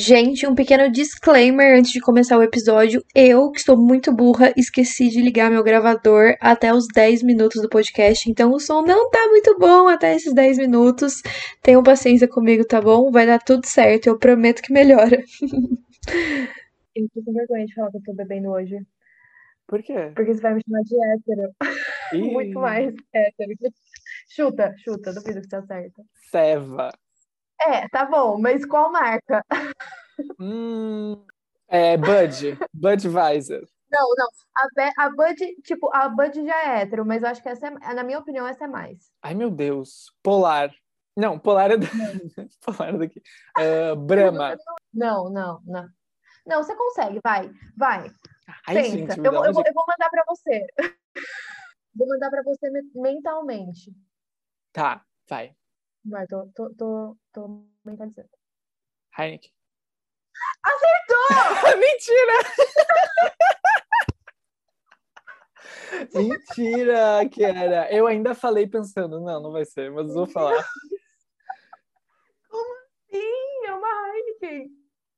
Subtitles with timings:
[0.00, 3.02] Gente, um pequeno disclaimer antes de começar o episódio.
[3.12, 7.68] Eu, que estou muito burra, esqueci de ligar meu gravador até os 10 minutos do
[7.68, 11.20] podcast, então o som não tá muito bom até esses 10 minutos.
[11.64, 13.10] Tenham paciência comigo, tá bom?
[13.10, 15.20] Vai dar tudo certo, eu prometo que melhora.
[16.94, 18.76] Eu tô com vergonha de falar que eu tô bebendo hoje.
[19.68, 20.10] Por quê?
[20.16, 21.52] Porque você vai me chamar de hétero.
[22.12, 23.52] Ih, Muito mais hétero.
[24.28, 26.02] Chuta, chuta, duvido que tá certo.
[26.30, 26.90] Ceva.
[27.60, 29.44] É, tá bom, mas qual marca?
[30.38, 31.24] Hum,
[31.68, 32.58] é, Bud.
[32.72, 33.68] Budweiser.
[33.90, 34.28] Não, não.
[34.56, 37.94] A, a Bud, tipo, a Bud já é hétero, mas eu acho que essa é,
[37.94, 39.10] na minha opinião, essa é mais.
[39.22, 40.12] Ai, meu Deus.
[40.22, 40.70] Polar.
[41.16, 41.86] Não, Polar é, da...
[42.64, 43.22] Polar é daqui.
[43.56, 44.56] Ah, Brahma.
[44.92, 45.88] Não, não, não.
[46.46, 48.10] Não, você consegue, vai, vai.
[48.66, 48.90] Ai, Pensa.
[48.90, 50.66] gente, eu, eu, vou, eu vou mandar pra você.
[51.94, 53.92] Vou mandar pra você me- mentalmente.
[54.72, 55.52] Tá, vai.
[56.08, 58.30] Vai, tô, tô, tô, tô mentalizando.
[59.16, 59.52] Heineken.
[60.64, 61.76] Acertou!
[61.78, 62.32] Mentira!
[66.14, 67.92] Mentira que era.
[67.92, 70.62] Eu ainda falei pensando, não, não vai ser, mas vou falar.
[73.10, 74.70] Sim, é uma Heineken.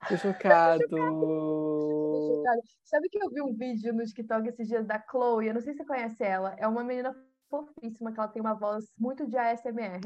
[0.08, 0.88] Tô chocado.
[0.88, 2.62] Tô chocada.
[2.82, 5.46] Sabe que eu vi um vídeo no TikTok esses dias da Chloe?
[5.46, 6.56] Eu não sei se você conhece ela.
[6.58, 7.14] É uma menina
[7.48, 10.00] fofíssima, que ela tem uma voz muito de ASMR.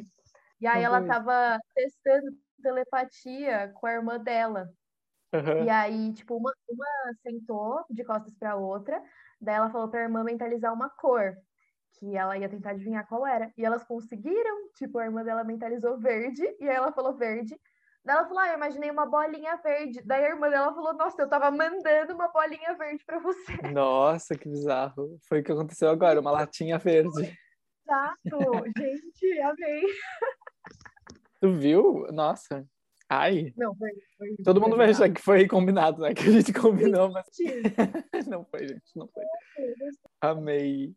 [0.64, 1.18] E aí ela conheço.
[1.18, 4.66] tava testando telepatia com a irmã dela.
[5.30, 5.62] Aham.
[5.62, 6.86] E aí, tipo, uma, uma
[7.22, 9.02] sentou de costas pra outra,
[9.38, 11.36] daí ela falou pra irmã mentalizar uma cor,
[11.98, 13.52] que ela ia tentar adivinhar qual era.
[13.58, 17.60] E elas conseguiram, tipo, a irmã dela mentalizou verde, e aí ela falou verde.
[18.02, 20.00] Daí ela falou, ah, eu imaginei uma bolinha verde.
[20.02, 23.52] Daí a irmã dela falou, nossa, eu tava mandando uma bolinha verde pra você.
[23.70, 25.18] Nossa, que bizarro.
[25.28, 27.36] Foi o que aconteceu agora, uma latinha verde.
[27.86, 29.82] Exato, gente, amei.
[31.44, 32.06] Tu viu?
[32.10, 32.66] Nossa.
[33.06, 33.52] Ai.
[33.54, 36.14] Não, foi, foi Todo mundo vai achar que foi combinado, né?
[36.14, 37.26] Que a gente combinou, mas
[38.26, 38.96] não foi, gente.
[38.96, 39.24] Não foi.
[40.22, 40.94] Amei.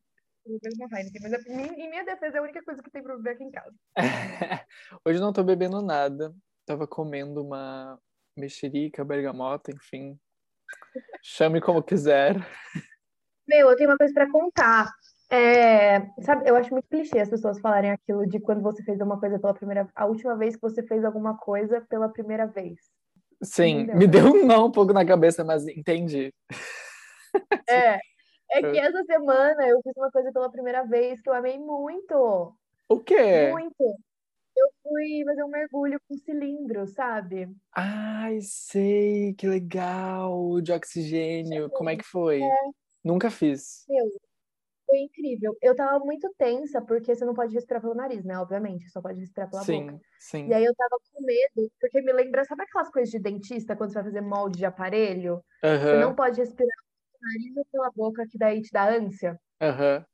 [1.22, 3.44] Mas a- em em minha defesa é a única coisa que tem pra beber aqui
[3.44, 3.76] em casa.
[5.06, 6.34] Hoje não tô bebendo nada.
[6.66, 8.00] Tava comendo uma
[8.38, 10.18] mexerica, bergamota, enfim.
[11.22, 12.36] Chame como quiser.
[13.46, 14.94] Meu, eu tenho uma coisa pra contar.
[15.30, 19.20] É, sabe, eu acho muito clichê as pessoas falarem aquilo de quando você fez uma
[19.20, 22.80] coisa pela primeira, a última vez que você fez alguma coisa pela primeira vez.
[23.44, 23.98] Sim, Entendeu?
[23.98, 26.34] me deu um não um pouco na cabeça, mas entendi.
[27.70, 28.00] É,
[28.52, 32.56] é que essa semana eu fiz uma coisa pela primeira vez que eu amei muito,
[32.88, 33.50] O quê?
[33.52, 33.76] muito.
[34.60, 37.48] Eu fui fazer um mergulho com cilindro, sabe?
[37.76, 41.70] Ai, sei, que legal, de oxigênio.
[41.70, 42.42] Como é que foi?
[43.04, 43.86] Nunca fiz.
[43.88, 44.10] Meu,
[44.88, 45.58] foi incrível.
[45.62, 48.38] Eu tava muito tensa porque você não pode respirar pelo nariz, né?
[48.40, 49.94] Obviamente, só pode respirar pela boca.
[49.94, 50.48] Sim, sim.
[50.48, 53.90] E aí eu tava com medo, porque me lembra, sabe aquelas coisas de dentista, quando
[53.92, 55.44] você vai fazer molde de aparelho?
[55.90, 56.76] Você Aham, não pode respirar
[57.12, 59.40] pelo nariz ou pela boca, que daí te dá ânsia.
[59.60, 60.06] aham.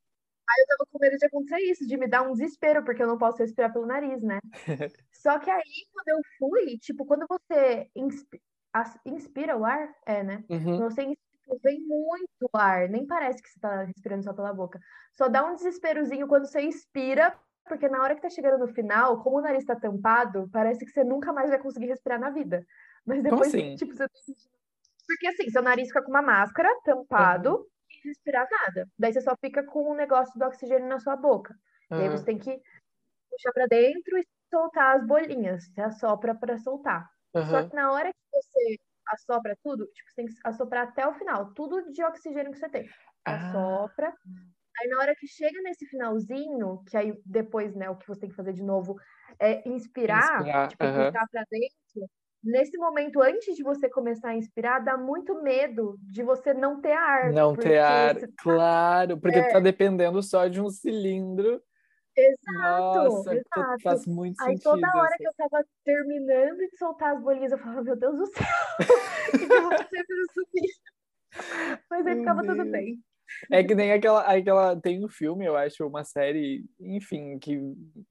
[0.60, 3.18] Eu tava com medo de acontecer isso, de me dar um desespero, porque eu não
[3.18, 4.40] posso respirar pelo nariz, né?
[5.14, 5.64] Só que aí,
[5.94, 8.42] quando eu fui, tipo, quando você inspi-
[8.74, 10.46] as- inspira o ar, é, né?
[10.50, 10.76] Uhum.
[10.76, 11.33] Quando você inspira,
[11.64, 14.80] vem muito ar, nem parece que você tá respirando só pela boca.
[15.14, 19.22] Só dá um desesperozinho quando você inspira, porque na hora que tá chegando no final,
[19.24, 22.66] como o nariz tá tampado, parece que você nunca mais vai conseguir respirar na vida.
[23.06, 23.76] Mas depois, assim?
[23.76, 24.14] tipo, você tá.
[25.08, 28.88] Porque assim, seu nariz fica com uma máscara tampado e respirar nada.
[28.98, 31.54] Daí você só fica com o negócio do oxigênio na sua boca.
[31.96, 32.10] E aí aham.
[32.10, 32.52] você tem que
[33.30, 35.66] puxar pra dentro e soltar as bolinhas.
[35.74, 37.10] Você assopra pra soltar.
[37.50, 37.64] Só Aham.
[37.64, 38.78] que na hora que você
[39.10, 42.70] assopra tudo, tipo, você tem que assoprar até o final, tudo de oxigênio que você
[42.70, 42.90] tem.
[43.26, 44.14] Ah, Assopra.
[44.82, 48.30] Aí na hora que chega nesse finalzinho, que aí depois, né, o que você tem
[48.30, 48.96] que fazer de novo
[49.40, 51.06] é inspirar, Inspirar, tipo, aham.
[51.12, 52.10] puxar pra dentro.
[52.44, 56.92] Nesse momento, antes de você começar a inspirar, dá muito medo de você não ter
[56.92, 57.32] ar.
[57.32, 59.50] não ter ar, se- claro, porque É.
[59.50, 61.62] tá dependendo só de um cilindro.
[62.16, 63.82] Exato, Nossa, to- exato.
[63.84, 64.64] faz muito Aí sentido.
[64.64, 68.16] toda hora essa- que eu tava terminando de soltar as bolinhas, eu falava, meu Deus
[68.18, 68.46] do céu,
[69.34, 70.72] o que eu vou fazer pra subir?
[71.90, 73.00] Mas aí Meu ficava tudo bem.
[73.52, 74.80] É que nem aquela, aquela.
[74.80, 77.60] Tem um filme, eu acho, uma série, enfim, que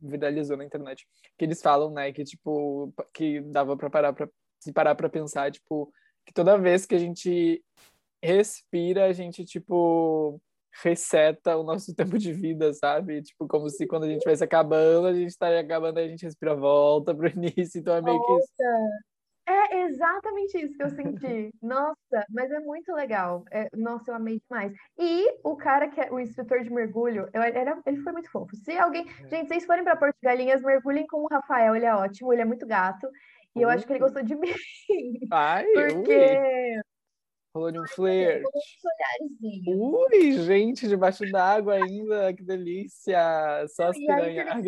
[0.01, 1.07] viralizou na internet.
[1.39, 4.29] Que eles falam, né, que tipo, que dava pra parar pra
[4.59, 5.93] se parar pra pensar, tipo,
[6.27, 7.63] que toda vez que a gente
[8.23, 10.41] respira, a gente, tipo,
[10.83, 13.23] reseta o nosso tempo de vida, sabe?
[13.23, 16.25] Tipo, como se quando a gente estivesse acabando, a gente estaria acabando, aí a gente
[16.25, 18.53] respira, volta pro início, então é meio que isso.
[18.59, 19.13] Nossa,
[19.45, 21.51] é exatamente isso que eu senti.
[21.63, 23.45] Nossa, mas é muito legal.
[23.51, 24.73] É, nossa, eu amei demais.
[24.99, 28.55] E o cara que é o instrutor de mergulho, eu, era, ele foi muito fofo.
[28.57, 29.07] Se alguém.
[29.29, 32.43] Gente, vocês forem para Porto de Galinhas, mergulhem com o Rafael, ele é ótimo, ele
[32.43, 33.09] é muito gato.
[33.55, 34.49] E eu acho que ele gostou de mim.
[35.31, 36.83] Ai, Porque ui,
[37.55, 38.45] rolou de um flerte.
[39.67, 43.67] Ui, gente, debaixo d'água ainda, que delícia!
[43.69, 44.65] Só as piranhas.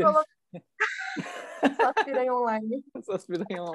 [1.81, 2.85] Só as piranha online.
[3.03, 3.71] Só as piranhas.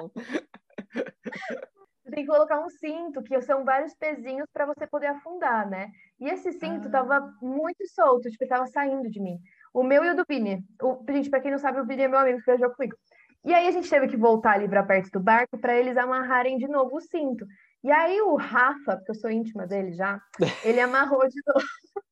[0.92, 5.90] Você tem que colocar um cinto, que são vários pezinhos para você poder afundar, né?
[6.18, 6.90] E esse cinto Ah.
[6.90, 9.38] tava muito solto, tipo, tava saindo de mim.
[9.74, 10.64] O meu e o do Vini.
[10.82, 12.96] O, gente, pra quem não sabe, o Vini é meu amigo que viajou comigo.
[13.44, 16.58] E aí a gente teve que voltar ali pra perto do barco para eles amarrarem
[16.58, 17.46] de novo o cinto.
[17.82, 20.20] E aí o Rafa, porque eu sou íntima dele já,
[20.64, 21.66] ele amarrou de novo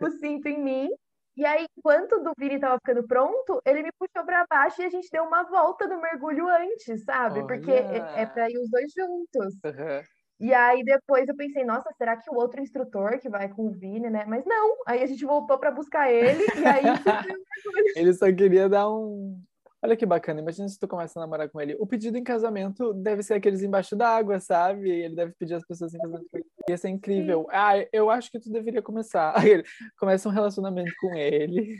[0.00, 0.88] o cinto em mim.
[1.34, 4.84] E aí, enquanto o do Vini tava ficando pronto, ele me puxou pra baixo e
[4.84, 7.40] a gente deu uma volta do mergulho antes, sabe?
[7.46, 8.20] Porque é, Olha!
[8.20, 9.54] é pra ir os dois juntos.
[9.64, 10.02] Aham.
[10.42, 13.70] E aí depois eu pensei, nossa, será que o outro instrutor que vai com o
[13.70, 14.24] Vini, né?
[14.26, 16.82] Mas não, aí a gente voltou pra buscar ele e aí.
[17.94, 19.40] Ele só queria dar um.
[19.84, 21.76] Olha que bacana, imagina se tu começa a namorar com ele.
[21.80, 24.88] O pedido em casamento deve ser aqueles embaixo d'água, sabe?
[24.88, 26.28] Ele deve pedir as pessoas em casamento.
[26.68, 27.48] Ia ser incrível.
[27.50, 29.34] Ah, eu acho que tu deveria começar.
[29.44, 29.64] Ele
[29.98, 31.76] começa um relacionamento com ele.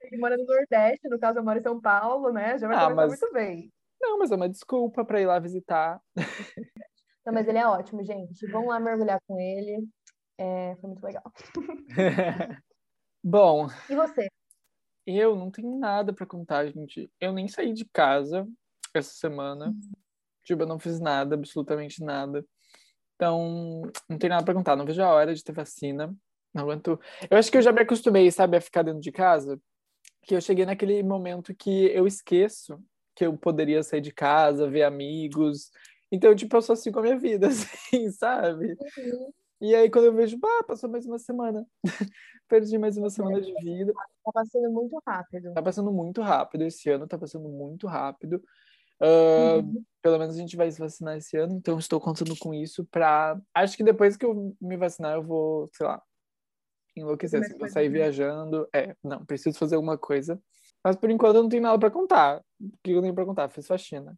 [0.00, 2.56] Ele mora no Nordeste, no caso eu moro em São Paulo, né?
[2.58, 3.70] Já vai Ah, mas- muito bem.
[4.00, 6.00] Não, mas é uma desculpa pra ir lá visitar.
[7.26, 8.46] Não, mas ele é ótimo, gente.
[8.50, 9.86] Vamos lá mergulhar com ele.
[10.38, 11.24] É, foi muito legal.
[13.24, 14.28] Bom, E você?
[15.06, 17.10] Eu não tenho nada pra contar, gente.
[17.20, 18.46] Eu nem saí de casa
[18.94, 19.74] essa semana.
[20.44, 22.44] Tipo, eu não fiz nada, absolutamente nada.
[23.14, 24.76] Então, não tem nada pra contar.
[24.76, 26.14] Não vejo a hora de ter vacina.
[26.52, 27.00] Não aguento.
[27.30, 29.60] Eu acho que eu já me acostumei, sabe, a ficar dentro de casa.
[30.22, 32.82] Que eu cheguei naquele momento que eu esqueço
[33.16, 35.70] que eu poderia sair de casa, ver amigos.
[36.12, 38.76] Então, tipo, eu só sigo a minha vida, assim, sabe?
[39.60, 41.66] E aí, quando eu vejo, pá, passou mais uma semana.
[42.48, 43.92] Perdi mais uma semana de vida.
[43.92, 45.54] Tá passando muito rápido.
[45.54, 48.42] Tá passando muito rápido esse ano, tá passando muito rápido.
[49.00, 49.84] Ah, Uhum.
[50.02, 53.38] Pelo menos a gente vai se vacinar esse ano, então estou contando com isso pra.
[53.52, 56.00] Acho que depois que eu me vacinar, eu vou, sei lá,
[56.96, 58.68] enlouquecer, assim, vou sair viajando.
[58.74, 60.40] É, não, preciso fazer alguma coisa.
[60.82, 62.40] Mas por enquanto eu não tenho nada pra contar.
[62.60, 63.48] O que eu tenho pra contar?
[63.48, 64.16] Fiz faxina.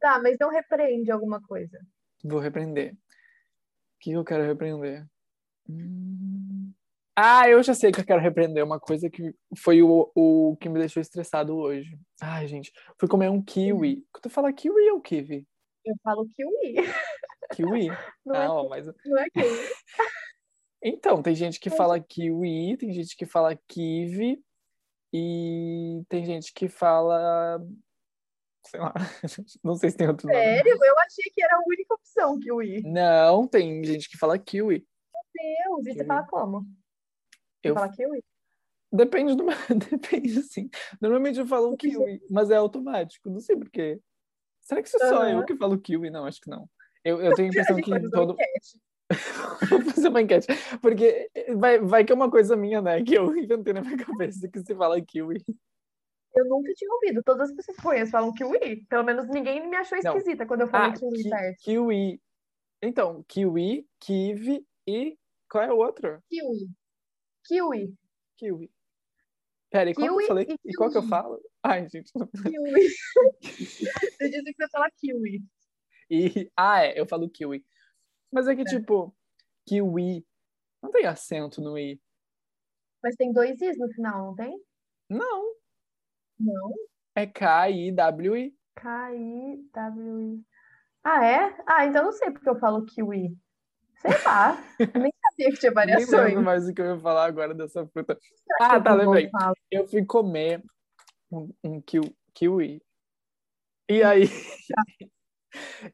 [0.00, 1.78] Tá, mas não repreende alguma coisa.
[2.24, 2.96] Vou repreender.
[4.04, 5.06] Que eu quero repreender?
[5.66, 6.70] Hum.
[7.16, 10.68] Ah, eu já sei que eu quero repreender uma coisa que foi o, o que
[10.68, 11.98] me deixou estressado hoje.
[12.20, 12.70] Ai, gente,
[13.00, 14.04] fui comer um kiwi.
[14.20, 15.46] Tu fala kiwi ou kiwi?
[15.86, 16.86] Eu falo kiwi.
[17.54, 17.88] Kiwi?
[18.26, 18.86] Não é, Ah, ó, mas...
[18.86, 19.48] não é kiwi.
[20.86, 24.38] Então, tem gente que fala kiwi, tem gente que fala kiwi
[25.14, 27.58] e tem gente que fala...
[28.66, 28.94] Sei lá,
[29.62, 30.42] não sei se tem outro nome.
[30.42, 30.78] Sério?
[30.82, 32.82] Eu achei que era a única opção, kiwi.
[32.82, 34.86] Não, tem gente que fala kiwi.
[35.34, 36.60] Deus, e você fala como?
[36.60, 38.24] Você Eu fala kiwi?
[38.92, 39.44] Depende do.
[39.90, 40.70] Depende, sim.
[41.00, 43.28] Normalmente eu falo kiwi, mas é automático.
[43.28, 44.00] Não sei porquê.
[44.60, 45.30] Será que sou só Aham.
[45.30, 46.10] eu que falo kiwi?
[46.10, 46.68] Não, acho que não.
[47.04, 48.36] Eu, eu tenho a impressão A que todo.
[49.68, 50.46] Vou fazer uma enquete.
[50.80, 53.02] Porque vai, vai que é uma coisa minha, né?
[53.02, 55.44] Que eu inventei na minha cabeça que se fala kiwi.
[56.36, 57.22] Eu nunca tinha ouvido.
[57.24, 58.84] Todas as pessoas que conheço falam kiwi.
[58.86, 60.16] Pelo menos ninguém me achou Não.
[60.16, 61.56] esquisita quando eu falei Ah, kiwi ki- certo.
[61.62, 62.22] kiwi.
[62.82, 65.16] Então, kiwi, kiwi e.
[65.50, 66.20] Qual é o outro?
[66.28, 66.68] Kiwi.
[67.46, 67.94] Kiwi.
[68.36, 68.70] Kiwi.
[69.70, 70.46] Pera, e qual que eu Kiwi falei?
[70.48, 71.10] e E qual que eu kiwi.
[71.10, 71.40] falo?
[71.62, 72.10] Ai, gente.
[72.16, 72.86] não- Kiwi.
[73.42, 75.42] Você disse que você fala kiwi.
[76.10, 77.64] E, ah, é, eu falo kiwi.
[78.32, 78.64] Mas é que, É.
[78.64, 79.14] tipo,
[79.66, 80.26] kiwi
[80.82, 82.00] não tem acento no i.
[83.02, 84.58] Mas tem dois i's no final, não tem?
[85.08, 85.54] Não,
[86.38, 86.72] Não.
[87.14, 88.54] é K-I-W-I.
[88.76, 90.42] K-I-W-I.
[91.02, 91.56] Ah, é?
[91.66, 93.36] Ah, então não sei porque eu falo kiwi.
[94.00, 94.56] Sei lá.
[94.78, 96.28] Nem sabia que tinha Nem variações.
[96.28, 98.18] lembro mais o que eu ia falar agora dessa fruta.
[98.60, 99.30] Ah, tá, lembrei.
[99.70, 100.62] Eu fui comer
[101.30, 102.82] um, um kiwi, kiwi.
[103.88, 104.24] E aí...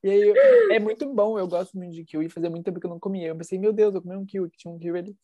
[0.02, 0.32] E aí,
[0.72, 3.28] é muito bom, eu gosto muito de kiwi, fazia muito tempo que eu não comia.
[3.28, 5.16] Eu pensei, meu Deus, eu comi um kiwi, que tinha um kiwi ali.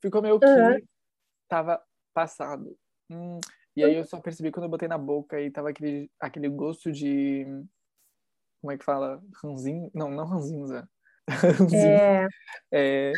[0.00, 0.88] Fui comer o kiwi,
[1.46, 1.82] tava
[2.14, 2.74] passado.
[3.10, 3.40] Hum,
[3.76, 6.90] e aí eu só percebi quando eu botei na boca e tava aquele, aquele gosto
[6.92, 7.44] de.
[8.60, 9.22] Como é que fala?
[9.42, 9.90] Ranzinho?
[9.94, 10.88] Não, não ranzinza.
[11.28, 11.76] Ranzinza.
[11.76, 12.26] É,
[12.72, 13.12] É.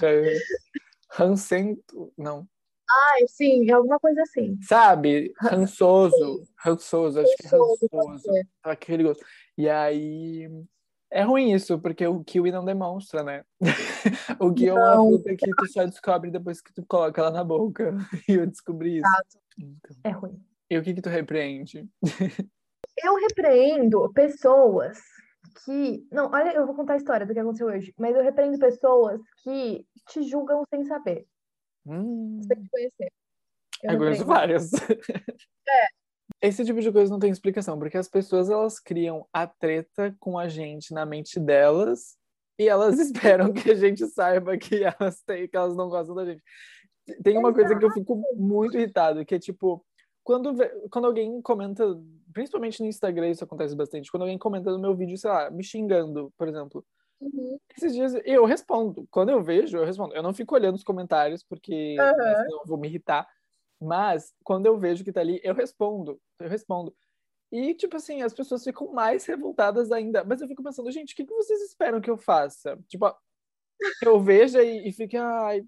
[0.00, 0.38] ran-
[1.10, 2.12] Rancento.
[2.16, 2.46] Não.
[2.88, 4.56] ai, sim, é alguma coisa assim.
[4.62, 5.32] Sabe?
[5.40, 6.46] Rançoso.
[6.56, 7.88] Rançoso, acho que é Rançoso,
[8.62, 9.24] aquele gosto.
[9.58, 10.48] E aí.
[11.10, 13.44] É ruim isso, porque o kiwi não demonstra, né?
[14.40, 17.44] O kiwi é uma fruta que tu só descobre depois que tu coloca ela na
[17.44, 17.96] boca.
[18.28, 19.08] E eu descobri isso.
[19.58, 20.40] Então, É ruim.
[20.70, 21.88] E o que que tu repreende?
[23.02, 24.98] Eu repreendo pessoas
[25.64, 26.06] que.
[26.12, 29.20] Não, olha, eu vou contar a história do que aconteceu hoje, mas eu repreendo pessoas
[29.42, 31.26] que te julgam sem saber,
[31.86, 33.12] Hum, sem te conhecer.
[33.82, 34.70] Eu eu conheço várias.
[36.40, 40.38] Esse tipo de coisa não tem explicação, porque as pessoas elas criam a treta com
[40.38, 42.16] a gente na mente delas
[42.58, 46.24] e elas esperam que a gente saiba que elas têm, que elas não gostam da
[46.24, 46.42] gente.
[47.22, 49.84] Tem uma coisa que eu fico muito irritado, que é tipo,
[50.22, 50.54] quando,
[50.90, 51.84] quando alguém comenta,
[52.32, 55.64] principalmente no Instagram isso acontece bastante, quando alguém comenta no meu vídeo, sei lá, me
[55.64, 56.84] xingando, por exemplo.
[57.20, 57.58] Uhum.
[57.76, 59.06] Esses dias eu respondo.
[59.10, 60.14] Quando eu vejo, eu respondo.
[60.14, 62.14] Eu não fico olhando os comentários, porque uhum.
[62.16, 63.26] senão eu vou me irritar.
[63.80, 66.20] Mas quando eu vejo que tá ali, eu respondo.
[66.38, 66.94] Eu respondo.
[67.50, 70.22] E, tipo assim, as pessoas ficam mais revoltadas ainda.
[70.22, 72.78] Mas eu fico pensando, gente, o que, que vocês esperam que eu faça?
[72.88, 73.12] Tipo,
[74.02, 75.62] eu veja e, e fique, ai,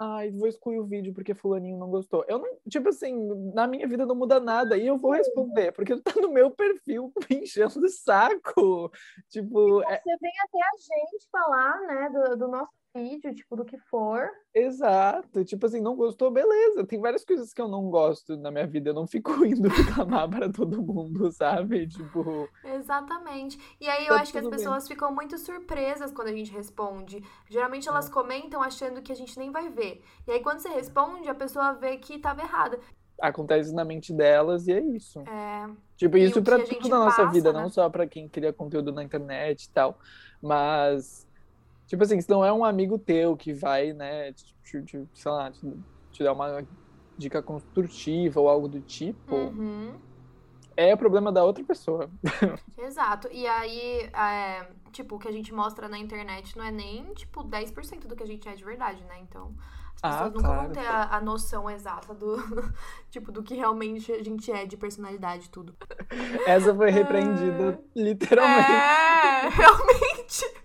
[0.00, 2.24] ai, vou excluir o vídeo porque fulaninho não gostou.
[2.28, 3.14] Eu não, tipo assim,
[3.52, 7.12] na minha vida não muda nada e eu vou responder, porque tá no meu perfil
[7.30, 8.90] me enchendo o saco.
[9.28, 10.00] Tipo, é...
[10.00, 14.28] você vem até a gente falar, né, do, do nosso vídeo, tipo, do que for.
[14.54, 15.44] Exato.
[15.44, 16.86] Tipo assim, não gostou, beleza.
[16.86, 18.90] Tem várias coisas que eu não gosto na minha vida.
[18.90, 21.86] Eu não fico indo reclamar para todo mundo, sabe?
[21.86, 22.48] Tipo.
[22.64, 23.58] Exatamente.
[23.80, 24.96] E aí eu tá acho que as pessoas bem.
[24.96, 27.22] ficam muito surpresas quando a gente responde.
[27.48, 28.12] Geralmente elas é.
[28.12, 30.02] comentam achando que a gente nem vai ver.
[30.26, 32.78] E aí quando você responde, a pessoa vê que tava errada
[33.20, 35.20] acontece na mente delas e é isso.
[35.20, 35.68] É.
[35.96, 37.60] Tipo, isso para tudo na nossa passa, vida, né?
[37.60, 39.98] não só para quem cria conteúdo na internet e tal,
[40.40, 41.26] mas
[41.88, 44.54] Tipo assim, se não é um amigo teu que vai, né, te,
[44.84, 45.72] te, sei lá, te,
[46.12, 46.62] te dar uma
[47.16, 49.94] dica construtiva ou algo do tipo, uhum.
[50.76, 52.10] é problema da outra pessoa.
[52.76, 53.28] Exato.
[53.32, 57.42] E aí, é, tipo, o que a gente mostra na internet não é nem, tipo,
[57.42, 59.18] 10% do que a gente é de verdade, né?
[59.22, 59.54] Então,
[60.00, 60.62] as pessoas ah, nunca claro.
[60.62, 62.36] vão ter a, a, noção exata do
[63.10, 65.74] tipo do que realmente a gente é de personalidade tudo.
[66.46, 68.00] Essa foi repreendida é...
[68.00, 68.70] literalmente.
[68.70, 70.58] É, realmente.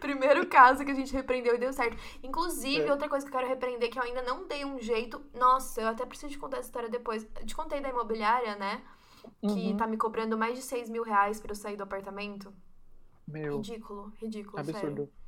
[0.00, 1.98] Primeiro caso que a gente repreendeu e deu certo.
[2.22, 2.90] Inclusive, é.
[2.90, 5.20] outra coisa que eu quero repreender que eu ainda não dei um jeito.
[5.34, 7.26] Nossa, eu até preciso te contar essa história depois.
[7.38, 8.82] Eu te contei da imobiliária, né?
[9.40, 9.76] Que uhum.
[9.76, 12.52] tá me cobrando mais de 6 mil reais pra eu sair do apartamento.
[13.26, 13.56] Meu.
[13.56, 14.58] Ridículo, ridículo.
[14.58, 14.80] Absurdo.
[14.80, 15.23] Sério.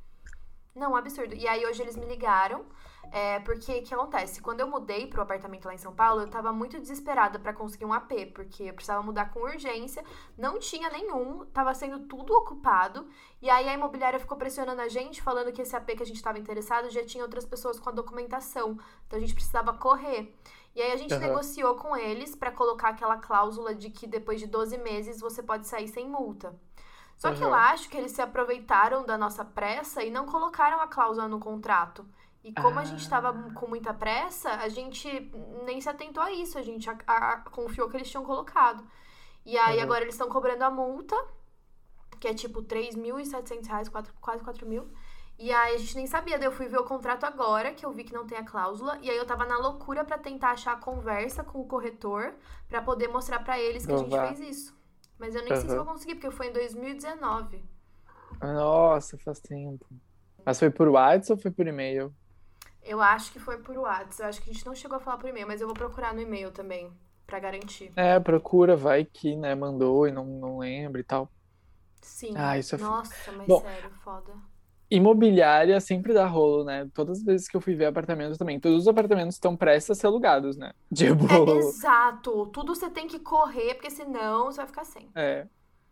[0.77, 1.33] Não, absurdo.
[1.33, 2.63] E aí hoje eles me ligaram,
[3.11, 4.41] é, porque o que acontece?
[4.41, 7.85] Quando eu mudei pro apartamento lá em São Paulo, eu tava muito desesperada para conseguir
[7.85, 10.03] um AP, porque eu precisava mudar com urgência,
[10.37, 13.07] não tinha nenhum, tava sendo tudo ocupado.
[13.41, 16.21] E aí a imobiliária ficou pressionando a gente, falando que esse AP que a gente
[16.21, 18.77] tava interessado já tinha outras pessoas com a documentação.
[19.07, 20.35] Então a gente precisava correr.
[20.75, 21.19] E aí a gente uhum.
[21.19, 25.65] negociou com eles para colocar aquela cláusula de que depois de 12 meses você pode
[25.65, 26.53] sair sem multa.
[27.17, 27.35] Só uhum.
[27.35, 31.27] que eu acho que eles se aproveitaram da nossa pressa e não colocaram a cláusula
[31.27, 32.05] no contrato.
[32.43, 32.83] E como ah.
[32.83, 33.53] a gente estava ah.
[33.53, 35.31] com muita pressa, a gente
[35.65, 38.85] nem se atentou a isso, a gente a, a, confiou que eles tinham colocado.
[39.43, 39.83] E aí uhum.
[39.83, 41.15] agora eles estão cobrando a multa,
[42.19, 44.87] que é tipo 3.700 reais, quase 4 mil.
[45.39, 47.91] E aí a gente nem sabia, daí eu fui ver o contrato agora, que eu
[47.91, 50.73] vi que não tem a cláusula, e aí eu tava na loucura para tentar achar
[50.73, 52.33] a conversa com o corretor
[52.67, 54.76] para poder mostrar para eles que a gente fez isso.
[55.17, 55.59] Mas eu nem uhum.
[55.59, 57.63] sei se vou conseguir, porque foi em 2019.
[58.41, 59.85] Nossa, faz tempo.
[60.45, 62.13] Mas foi por WhatsApp ou foi por e-mail?
[62.83, 64.21] Eu acho que foi por WhatsApp.
[64.21, 66.13] Eu acho que a gente não chegou a falar por e-mail, mas eu vou procurar
[66.13, 66.91] no e-mail também,
[67.25, 67.91] para garantir.
[67.95, 71.29] É, procura, vai que, né, mandou e não, não lembra e tal.
[72.01, 72.33] Sim.
[72.35, 74.33] Ah, isso é Nossa, mas Bom, sério, foda.
[74.89, 76.87] Imobiliária sempre dá rolo, né?
[76.93, 78.59] Todas as vezes que eu fui ver apartamentos também.
[78.59, 80.71] Todos os apartamentos estão prestes a ser alugados, né?
[80.93, 81.25] Tipo...
[81.51, 82.47] É, exato.
[82.47, 85.09] Tudo você tem que correr, porque senão você vai ficar sem.
[85.13, 85.45] É.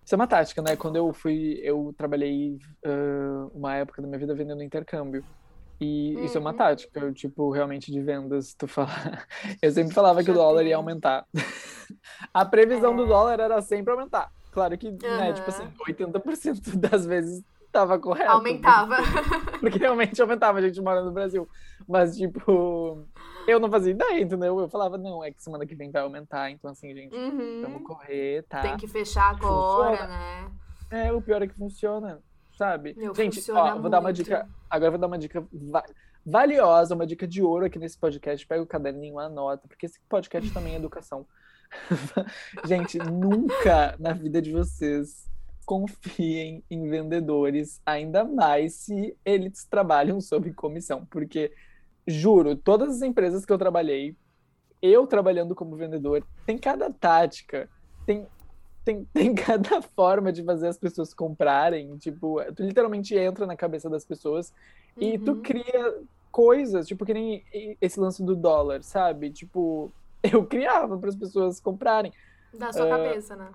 [0.03, 0.75] Isso é uma tática, né?
[0.75, 5.25] Quando eu fui, eu trabalhei uh, uma época da minha vida vendendo intercâmbio.
[5.81, 6.23] E uhum.
[6.23, 6.57] isso é uma uhum.
[6.57, 8.87] tática, eu, tipo, realmente de vendas, tu fala.
[9.61, 11.25] Eu sempre falava que o dólar ia aumentar.
[12.33, 12.95] a previsão é.
[12.95, 14.31] do dólar era sempre aumentar.
[14.51, 15.17] Claro que, uhum.
[15.17, 17.43] né, tipo assim, 80% das vezes
[17.75, 18.31] Tava correto.
[18.31, 18.95] Aumentava.
[18.95, 21.45] Porque, porque, realmente aumentava, a gente mora no Brasil.
[21.85, 23.05] Mas, tipo,
[23.45, 24.57] eu não fazia ideia, entendeu?
[24.57, 27.63] Eu falava, não, é que semana que vem vai aumentar, então assim, gente, uhum.
[27.63, 28.61] vamos correr, tá?
[28.61, 30.07] Tem que fechar agora, funciona.
[30.07, 30.51] né?
[30.89, 32.21] É, o pior é que funciona,
[32.57, 32.93] sabe?
[32.95, 33.89] Meu, gente, ó, vou muito.
[33.89, 34.47] dar uma dica.
[34.69, 35.45] Agora eu vou dar uma dica
[36.25, 38.47] valiosa, uma dica de ouro aqui nesse podcast.
[38.47, 41.27] Pega o caderninho, anota, porque esse podcast também é educação.
[42.63, 45.29] gente, nunca na vida de vocês
[45.65, 51.51] confiem em vendedores, ainda mais se eles trabalham sob comissão, porque
[52.07, 54.15] juro, todas as empresas que eu trabalhei,
[54.81, 57.67] eu trabalhando como vendedor, tem cada tática,
[58.05, 58.25] tem
[58.85, 63.89] tem, tem cada forma de fazer as pessoas comprarem, tipo, tu literalmente entra na cabeça
[63.89, 64.53] das pessoas
[64.95, 65.03] uhum.
[65.03, 65.41] e tu uhum.
[65.41, 65.99] cria
[66.31, 67.43] coisas, tipo, que nem
[67.81, 69.31] esse lance do dólar, sabe?
[69.31, 69.91] Tipo,
[70.21, 72.13] eu criava para as pessoas comprarem.
[72.53, 73.49] Da sua uh, cabeça, né?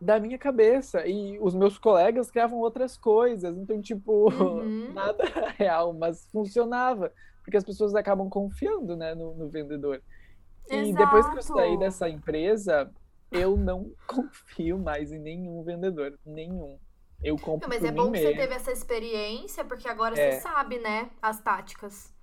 [0.00, 1.06] Da minha cabeça.
[1.06, 3.56] E os meus colegas criavam outras coisas.
[3.56, 4.92] Então, tipo, uhum.
[4.94, 5.24] nada
[5.58, 7.12] real, mas funcionava.
[7.42, 10.02] Porque as pessoas acabam confiando né, no, no vendedor.
[10.68, 11.58] E depois que eu Exato.
[11.58, 12.90] saí dessa empresa,
[13.30, 16.18] eu não confio mais em nenhum vendedor.
[16.24, 16.78] Nenhum.
[17.22, 20.32] Eu compro mas é bom que você teve essa experiência, porque agora É.
[20.32, 22.14] você sabe, né, as táticas.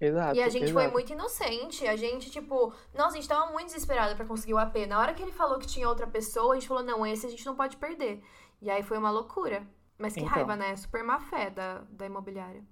[0.00, 0.92] Exato, E a gente foi exato.
[0.92, 1.86] muito inocente.
[1.86, 4.86] A gente, tipo, nossa, a gente tava muito desesperada pra conseguir o AP.
[4.86, 7.30] Na hora que ele falou que tinha outra pessoa, a gente falou, não, esse a
[7.30, 8.22] gente não pode perder.
[8.60, 9.66] E aí foi uma loucura.
[9.98, 10.26] Mas que Então.
[10.26, 10.76] raiva, né?
[10.76, 12.62] Super má fé da, da imobiliária.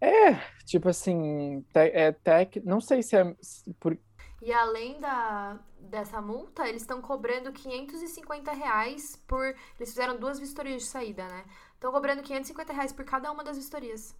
[0.00, 3.98] É, tipo assim, te- é tech, não sei se é se- por,
[4.40, 9.44] E além da, dessa multa, eles estão cobrando 550 reais por.
[9.46, 11.44] Eles fizeram duas vistorias de saída, né?
[11.74, 14.14] Estão cobrando 550 reais por cada uma das vistorias.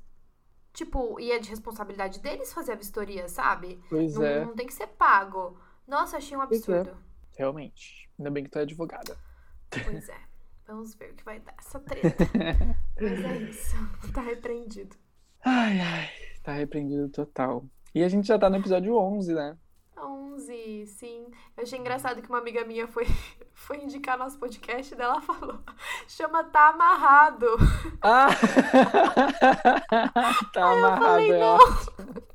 [0.72, 3.80] Tipo, e é de responsabilidade deles fazer a vistoria, sabe?
[3.88, 5.58] pois Não, é, não tem que ser pago.
[5.86, 6.44] Nossa, achei um é.
[6.44, 6.96] absurdo.
[7.36, 8.08] realmente.
[8.18, 9.18] Ainda bem que tu é advogada.
[9.70, 10.18] Pois é.
[10.66, 12.24] Vamos ver o que vai dar essa treta.
[13.00, 13.76] Mas é isso.
[14.12, 14.96] Tá repreendido.
[15.44, 16.10] Ai, ai,
[16.42, 17.64] tá repreendido total.
[17.94, 19.56] E a gente já tá no episódio 11, né?
[19.96, 21.26] 11, sim.
[21.56, 23.06] Eu achei engraçado que uma amiga minha foi,
[23.54, 25.58] foi indicar nosso podcast e dela falou:
[26.06, 27.46] chama Tá Amarrado.
[28.02, 28.28] Ah!
[30.60, 31.58] Tá amarrado, falei, é não.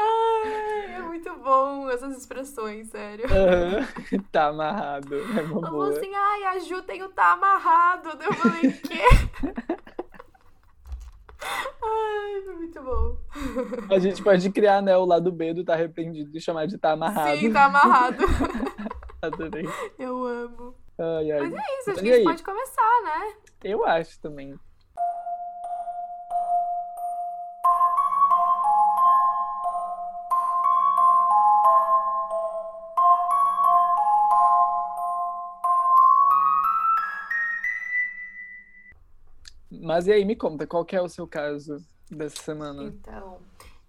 [0.00, 3.24] Ai, é muito bom essas expressões, sério.
[3.26, 3.86] Aham,
[4.30, 8.10] Tá amarrado, é uma Ela falou assim: ai, a Ju tem o Tá Amarrado.
[8.22, 9.02] Eu falei: quê?
[11.40, 13.16] Ai, foi muito bom.
[13.94, 16.92] A gente pode criar, né, o lado B do tá arrependido e chamar de tá
[16.92, 17.38] amarrado.
[17.38, 18.24] Sim, tá amarrado.
[19.22, 19.66] Adorei.
[19.98, 20.74] Eu amo.
[20.98, 21.40] Ai, ai.
[21.40, 22.24] Mas é isso, acho E que a gente aí?
[22.24, 23.32] pode começar, né?
[23.64, 24.58] Eu acho também.
[39.88, 41.78] Mas e aí, me conta, qual que é o seu caso
[42.10, 42.82] dessa semana?
[42.82, 43.38] Então,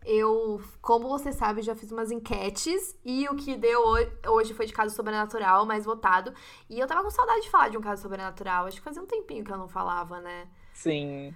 [0.06, 4.66] eu, como você sabe, já fiz umas enquetes e o que deu ho- hoje foi
[4.66, 6.34] de caso sobrenatural, mais votado.
[6.70, 8.66] E eu tava com saudade de falar de um caso sobrenatural.
[8.66, 10.48] Acho que fazia um tempinho que eu não falava, né?
[10.74, 11.36] Sim.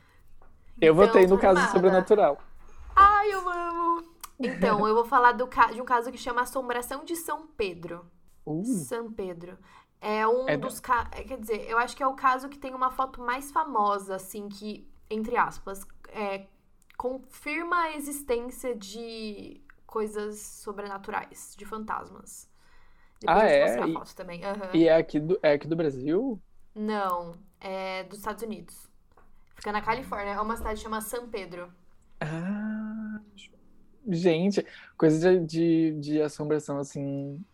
[0.79, 2.37] Eu Então, votei no caso sobrenatural.
[2.95, 4.13] Ai, eu amo!
[4.39, 8.05] Então, eu vou falar do de um caso que chama Assombração de São Pedro.
[8.45, 9.57] Uh, São Pedro.
[10.03, 11.09] É um É dos casos.
[11.27, 14.49] Quer dizer, eu acho que é o caso que tem uma foto mais famosa, assim,
[14.49, 16.47] que, entre aspas, é,
[16.97, 22.49] confirma a existência de coisas sobrenaturais, de fantasmas.
[23.19, 23.79] Depois Ah, é?
[23.79, 24.43] a E- foto também.
[24.45, 24.83] aham.
[24.83, 26.41] e é aqui do, é aqui do Brasil?
[26.75, 28.87] Não, é dos Estados Unidos.
[29.55, 30.33] Fica na Califórnia.
[30.33, 31.73] É uma cidade chamada São Pedro.
[32.19, 33.21] Ah,
[34.07, 34.65] gente,
[34.97, 37.45] coisa de, de, de assombração, assim,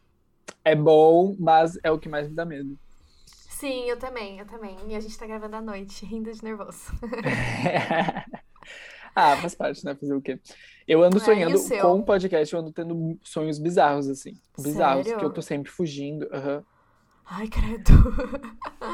[0.63, 2.77] é bom, mas é o que mais me dá medo.
[3.49, 4.77] Sim, eu também, eu também.
[4.89, 6.91] E a gente tá gravando à noite, rindo de nervoso.
[9.15, 9.95] Ah, faz parte, né?
[9.95, 10.39] Fazer o quê?
[10.87, 14.39] Eu ando É, sonhando com o podcast, eu ando tendo sonhos bizarros, assim.
[14.57, 15.13] Bizarros, Sério?
[15.13, 16.27] que eu tô sempre fugindo.
[16.33, 16.65] aham.
[17.25, 17.93] Ai, credo.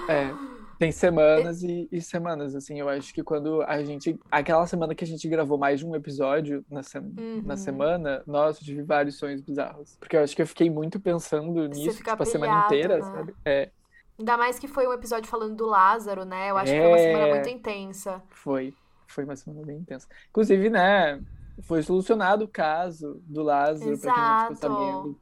[0.08, 0.38] É,
[0.80, 2.80] tem semanas e, e semanas, assim.
[2.80, 4.20] Eu acho que quando a gente.
[4.32, 7.58] Aquela semana que a gente gravou mais de um episódio na, se- na Uhum.
[7.58, 9.96] semana, nossa, eu tive vários sonhos bizarros.
[10.00, 13.02] Porque eu acho que eu fiquei muito pensando nisso, tipo, a semana inteira, né?
[13.02, 13.36] sabe?
[13.46, 13.70] É,
[14.18, 16.50] Ainda mais que foi um episódio falando do Lázaro, né?
[16.50, 17.34] Eu acho que foi uma semana É.
[17.34, 18.24] muito intensa.
[18.30, 18.74] foi.
[19.08, 20.08] Foi uma semana bem intensa.
[20.30, 21.22] Inclusive, né?
[21.62, 24.56] Foi solucionado o caso do Lázaro, pra quem não ficou Exato.
[24.56, 25.20] sabendo.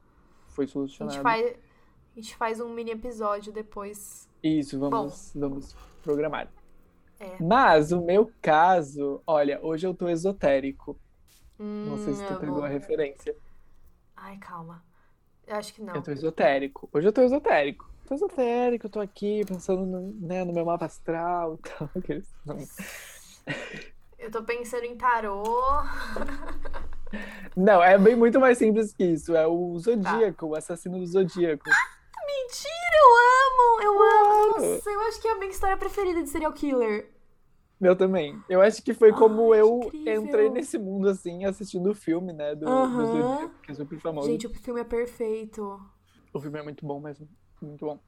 [0.48, 1.22] Foi A gente solucionado.
[1.22, 1.56] faz,
[2.16, 4.28] a gente faz um mini episódio depois.
[4.42, 6.48] Isso, vamos, vamos programar.
[7.18, 7.42] É.
[7.42, 10.98] Mas o meu caso, olha, hoje eu tô esotérico.
[11.58, 12.64] Não sei se tu Hum, pegou amo.
[12.66, 13.34] a referência.
[14.16, 14.82] Ai, calma.
[15.46, 15.94] Eu acho que não.
[15.94, 16.88] Eu tô esotérico.
[16.92, 17.88] Hoje eu tô esotérico.
[18.06, 21.90] Tô esotérico, eu tô aqui pensando no, né, no meu mapa astral e tal.
[21.96, 22.34] aqueles-.
[24.18, 25.42] Eu tô pensando em tarô.
[27.56, 29.34] Não, é bem muito mais simples que isso.
[29.36, 29.48] É Tá.
[29.48, 31.64] o Zodíaco, o assassino do Zodíaco.
[32.34, 33.82] Mentira, eu amo!
[33.82, 34.52] Eu amo!
[34.54, 34.60] Uau!
[34.74, 37.10] Nossa, eu acho que é a minha história preferida de serial killer.
[37.80, 38.42] Meu também.
[38.48, 40.22] Eu acho que foi como Ai, eu incrível.
[40.24, 44.28] entrei nesse mundo, assim, assistindo o filme, né, do, do que é super famoso.
[44.28, 45.80] Gente, o filme é perfeito.
[46.32, 47.28] O filme é muito bom mesmo.
[47.60, 48.00] Muito bom.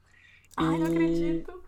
[0.55, 1.63] Ai, não E- acredito.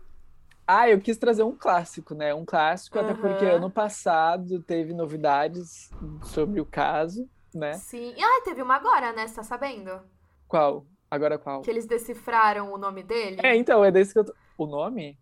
[0.66, 2.32] Ah, eu quis trazer um clássico, né?
[2.32, 5.90] Um clássico, até porque ano passado teve novidades
[6.22, 7.72] sobre o caso, né?
[7.74, 8.14] Sim.
[8.22, 9.26] Ai, teve uma agora, né?
[9.26, 10.00] Você tá sabendo?
[10.46, 10.86] Qual?
[11.10, 11.62] Agora qual?
[11.62, 13.40] Que eles decifraram o nome dele?
[13.42, 14.34] É, então, é desse que eu tô...
[14.56, 15.18] O nome?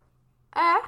[0.54, 0.82] É.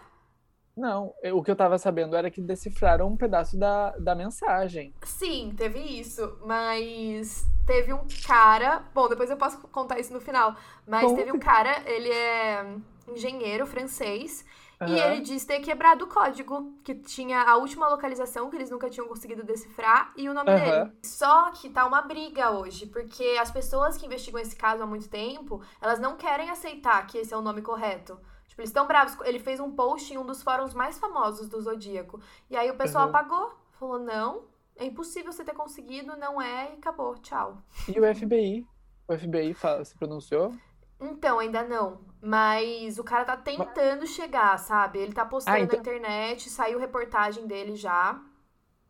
[0.77, 4.95] Não, eu- o que eu tava sabendo era que decifraram um pedaço da, da mensagem.
[5.03, 8.85] Sim, teve isso, mas teve um cara.
[8.95, 10.55] Bom, depois eu posso contar isso no final.
[10.87, 12.77] Mas teve um cara, ele é
[13.09, 14.45] engenheiro francês
[14.87, 18.88] E ele diz ter quebrado o código, que tinha a última localização que eles nunca
[18.88, 20.85] tinham conseguido decifrar e o nome Aham.
[20.85, 20.93] dele.
[21.05, 25.09] Só que tá uma briga hoje, porque as pessoas que investigam esse caso há muito
[25.09, 28.19] tempo, elas não querem aceitar que esse é o nome correto.
[28.49, 29.16] Tipo, eles estão bravos.
[29.27, 32.21] Ele fez um post em um dos fóruns mais famosos do Zodíaco.
[32.49, 33.11] E aí o pessoal Aham.
[33.11, 33.55] apagou.
[33.79, 34.45] Falou, não,
[34.77, 37.59] é impossível você ter conseguido, não é, e acabou, tchau.
[37.88, 38.66] E o FBI?
[39.09, 40.55] O FBI se pronunciou?
[41.01, 42.01] Então, ainda não.
[42.23, 44.99] Mas o cara tá tentando chegar, sabe?
[44.99, 48.21] Ele tá postando Ah, então- na internet, saiu reportagem dele já.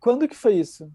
[0.00, 0.90] Quando que foi isso?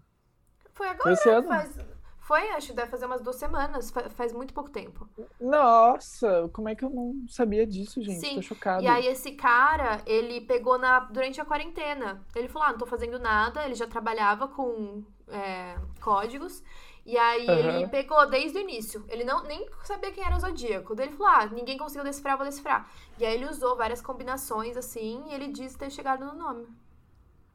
[0.74, 1.48] Foi Foi agora, ano?
[1.48, 1.78] faz...
[2.20, 5.08] Foi, acho que deve fazer umas duas semanas, fa- faz muito pouco tempo.
[5.40, 8.18] Nossa, como é que eu não sabia disso, gente?
[8.18, 8.82] Sim, Tô chocado.
[8.82, 12.20] E aí esse cara, ele pegou na durante a quarentena.
[12.34, 13.64] Ele falou, ah, não tô fazendo nada.
[13.64, 16.64] Ele já trabalhava com é, códigos.
[17.06, 17.58] E aí Aham.
[17.58, 19.04] ele pegou desde o início.
[19.08, 20.94] Ele não nem sabia quem era o Zodíaco.
[20.94, 22.90] Daí ele falou, ah, ninguém conseguiu decifrar, vou decifrar.
[23.18, 26.66] E aí ele usou várias combinações, assim, e ele disse ter chegado no nome.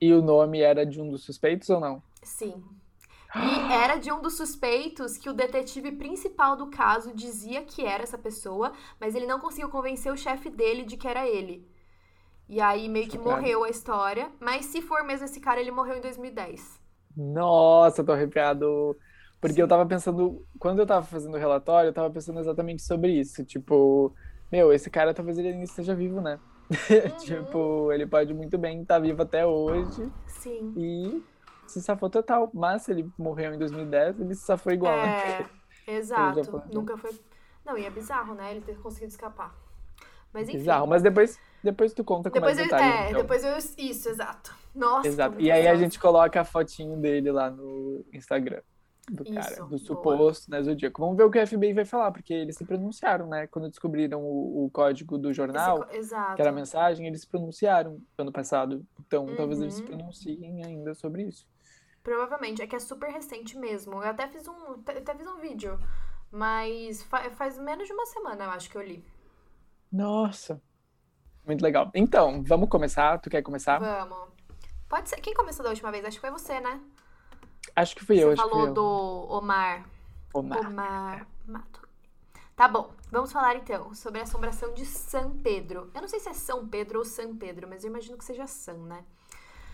[0.01, 2.03] E o nome era de um dos suspeitos ou não?
[2.23, 2.63] Sim.
[3.39, 8.03] E era de um dos suspeitos que o detetive principal do caso dizia que era
[8.03, 11.67] essa pessoa, mas ele não conseguiu convencer o chefe dele de que era ele.
[12.49, 14.31] E aí meio que morreu a história.
[14.39, 16.79] Mas se for mesmo esse cara, ele morreu em 2010.
[17.15, 18.97] Nossa, tô arrepiado.
[19.41, 23.11] Porque eu tava pensando, quando eu tava fazendo o relatório, eu tava pensando exatamente sobre
[23.19, 23.43] isso.
[23.43, 24.13] Tipo,
[24.51, 26.39] meu, esse cara talvez ele ainda esteja vivo, né?
[27.19, 30.73] Tipo, ele pode muito bem estar vivo até hoje Sim.
[30.77, 31.23] e
[31.67, 32.51] se safou total.
[32.53, 35.47] Mas se ele morreu em 2010, ele se safou igual, né?
[35.87, 36.43] É, exato.
[36.43, 37.11] foi- Nunca foi.
[37.65, 38.51] Não, e é bizarro, né?
[38.51, 39.55] Ele ter conseguido escapar.
[40.31, 40.59] Mas enfim.
[40.59, 40.85] Bizarro.
[40.87, 42.95] Mas depois, depois tu conta com Depois mais detalhes.
[42.95, 43.21] é, então.
[43.21, 43.57] depois eu.
[43.83, 44.55] Isso, exato.
[44.73, 45.41] Nossa, Exato.
[45.41, 48.61] E aí a gente coloca a fotinho dele lá no Instagram
[49.11, 49.79] do cara, Isso, do boa.
[49.79, 51.01] suposto, né, Zodíaco.
[51.01, 53.45] Vamos ver o que o FBI vai falar, porque eles se pronunciaram, né?
[53.47, 58.31] Quando descobriram o, o código do jornal, que era a mensagem, eles se pronunciaram ano
[58.31, 58.85] passado.
[59.05, 59.87] Então, talvez eles se Uhum.
[59.97, 61.45] pronunciem ainda sobre isso.
[62.01, 63.95] Provavelmente, é que é super recente mesmo.
[63.95, 65.77] Eu até fiz um, até até fiz um vídeo,
[66.31, 69.03] mas fa- faz menos de uma semana, eu acho que eu li.
[69.91, 70.61] Nossa.
[71.45, 71.91] Muito legal.
[71.93, 73.17] Então, vamos começar?
[73.19, 73.79] Tu quer começar?
[73.79, 74.29] Vamos.
[74.87, 75.17] Pode ser.
[75.17, 76.05] Quem começou da última vez?
[76.05, 76.79] Acho que foi você, né?
[77.75, 78.73] Acho que fui eu, Você acho que falou eu.
[78.73, 79.85] do Omar.
[80.33, 80.59] Omar.
[80.67, 81.81] Omar Mato.
[82.55, 85.89] Tá bom, vamos falar então sobre a assombração de São Pedro.
[85.93, 88.45] Eu não sei se é São Pedro ou San Pedro, mas eu imagino que seja
[88.45, 89.03] San, né?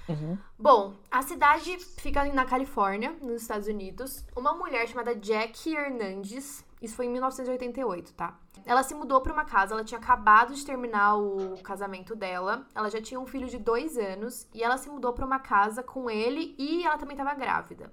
[0.10, 0.38] Uhum.
[0.58, 4.26] Bom, a cidade fica na Califórnia, nos Estados Unidos.
[4.36, 8.38] Uma mulher chamada Jackie Hernandes, isso foi em 1988, tá?
[8.66, 12.90] Ela se mudou pra uma casa, ela tinha acabado de terminar o casamento dela, ela
[12.90, 16.10] já tinha um filho de dois anos e ela se mudou pra uma casa com
[16.10, 17.92] ele e ela também tava grávida.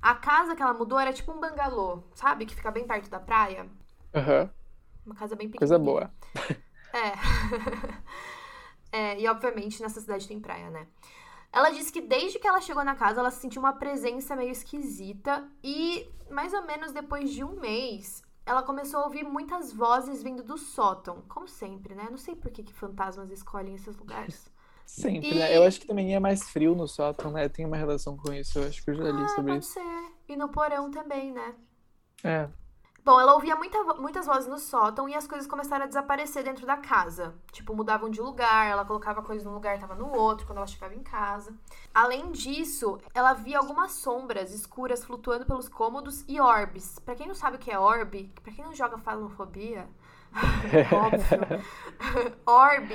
[0.00, 2.44] A casa que ela mudou era tipo um bangalô, sabe?
[2.44, 3.66] Que fica bem perto da praia.
[4.14, 4.50] Aham.
[5.04, 6.10] Uma casa bem Coisa pequenininha.
[6.34, 6.58] boa.
[6.92, 7.12] É.
[8.92, 9.20] é.
[9.20, 10.86] E obviamente nessa cidade tem praia, né?
[11.54, 15.48] Ela disse que desde que ela chegou na casa, ela sentiu uma presença meio esquisita
[15.62, 20.42] e mais ou menos depois de um mês, ela começou a ouvir muitas vozes vindo
[20.42, 22.08] do sótão, como sempre, né?
[22.10, 24.52] Não sei por que, que fantasmas escolhem esses lugares.
[24.84, 25.56] Sempre, E- né?
[25.56, 27.48] Eu acho que também é mais frio no sótão, né?
[27.48, 28.58] Tem uma relação com isso.
[28.58, 29.72] Eu acho que eu já li Ah, sobre pode isso.
[29.74, 30.12] ser.
[30.28, 31.54] E no porão também, né?
[32.22, 32.48] É.
[33.04, 36.66] Bom, ela ouvia muita muitas vozes no sótão e as coisas começaram a desaparecer dentro
[36.66, 37.34] da casa.
[37.52, 40.94] Tipo, mudavam de lugar, ela colocava coisas num lugar, tava no outro, quando ela chegava
[40.94, 41.54] em casa.
[41.92, 46.98] Além disso, ela via algumas sombras escuras flutuando pelos cômodos e orbes.
[46.98, 49.86] Pra quem não sabe o que é orbe, pra quem não joga falofobia,
[50.90, 51.62] óbvio.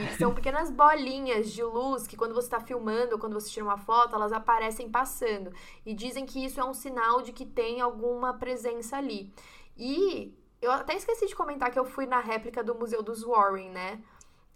[0.18, 3.78] São pequenas bolinhas de luz que quando você tá filmando ou quando você tira uma
[3.78, 5.52] foto, elas aparecem passando.
[5.86, 9.32] E dizem que isso é um sinal de que tem alguma presença ali.
[9.80, 13.72] E eu até esqueci de comentar que eu fui na réplica do Museu dos Warren,
[13.72, 14.04] né?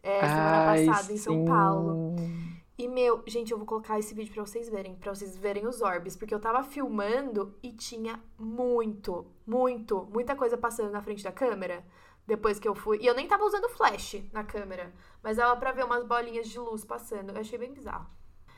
[0.04, 2.16] É, semana Ai, passada em São Paulo.
[2.18, 2.54] sim.
[2.78, 5.82] E meu, gente, eu vou colocar esse vídeo pra vocês verem, pra vocês verem os
[5.82, 11.32] orbes, porque eu tava filmando e tinha muito, muito, muita coisa passando na frente da
[11.32, 11.86] câmera.
[12.26, 13.00] Depois que eu fui.
[13.02, 16.58] E eu nem tava usando flash na câmera, mas dava pra ver umas bolinhas de
[16.58, 17.32] luz passando.
[17.32, 18.08] Eu achei bem bizarro.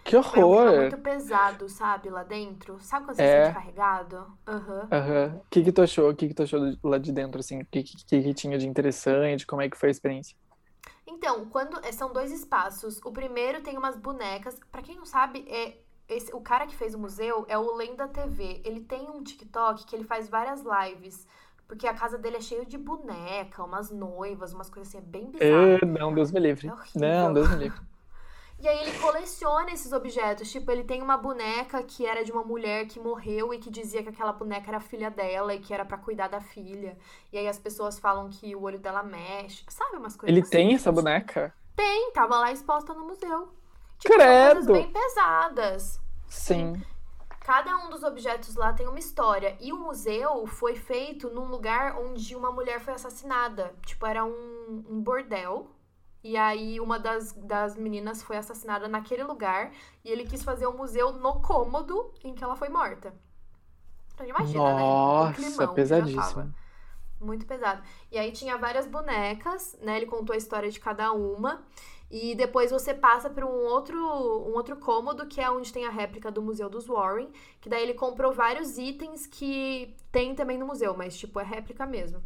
[0.06, 0.78] Que clima horror!
[0.78, 2.80] muito pesado, sabe, lá dentro.
[2.80, 3.28] Sabe quando você É.
[3.28, 4.38] se sente carregado?
[4.48, 4.88] Aham.
[4.92, 5.36] Aham.
[5.38, 6.10] O que que tu achou?
[6.12, 7.62] O que que tu achou lá de dentro, assim?
[7.62, 9.46] O que, que, que tinha de interessante?
[9.46, 10.38] Como é que foi a experiência?
[11.08, 14.60] Então, quando é, são dois espaços, o primeiro tem umas bonecas.
[14.72, 18.08] Pra quem não sabe, é esse, o cara que fez o museu é o Lenda
[18.08, 18.62] TV.
[18.64, 21.28] Ele tem um TikTok que ele faz várias lives,
[21.68, 25.32] porque a casa dele é cheio de boneca, umas noivas, umas coisas assim, é bem
[25.32, 25.80] bizarro.
[25.82, 26.68] Ah, não, Deus me livre.
[26.68, 27.00] É.
[27.00, 27.80] Não, Deus me livre.
[28.58, 30.52] E aí ele coleciona esses objetos.
[30.52, 34.02] Tipo, ele tem uma boneca que era de uma mulher que morreu e que dizia
[34.02, 36.98] que aquela boneca era filha dela e que era pra cuidar da filha.
[37.32, 39.64] E aí as pessoas falam que o olho dela mexe.
[39.68, 41.54] Sabe umas coisas Ele assim, tem essa boneca?
[41.76, 43.50] Tem, tava lá exposta no museu.
[44.00, 44.74] Tipo, são coisas Credo!
[44.74, 46.00] bem pesadas.
[46.28, 46.82] Sim.
[47.42, 49.56] Cada um dos objetos lá tem uma história.
[49.60, 53.76] E o museu foi feito num lugar onde uma mulher foi assassinada.
[53.86, 55.70] Tipo, era um, um bordel.
[56.26, 59.72] E aí uma das, das meninas foi assassinada naquele lugar.
[60.04, 63.14] E ele quis fazer um museu no cômodo em que ela foi morta.
[64.12, 64.82] Então imagina, né?
[64.82, 66.52] Nossa, que já pesadíssimo.
[67.22, 67.84] Muito pesado.
[68.12, 69.98] E aí tinha várias bonecas, né?
[69.98, 71.64] Ele contou a história de cada uma.
[72.10, 75.92] E depois você passa para um outro, um outro cômodo, que é onde tem a
[75.92, 77.30] réplica do Museu dos Warren.
[77.62, 81.86] Que daí ele comprou vários itens que tem também no museu, mas tipo, é réplica
[81.86, 82.24] mesmo.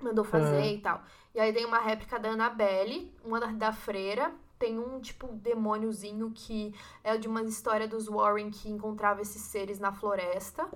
[0.00, 0.72] Mandou fazer Aham.
[0.72, 1.02] e tal.
[1.36, 4.34] E aí tem uma réplica da Annabelle, uma da, da freira.
[4.58, 9.78] Tem um, tipo, demôniozinho que é de uma história dos Warren que encontrava esses seres
[9.78, 10.68] na floresta.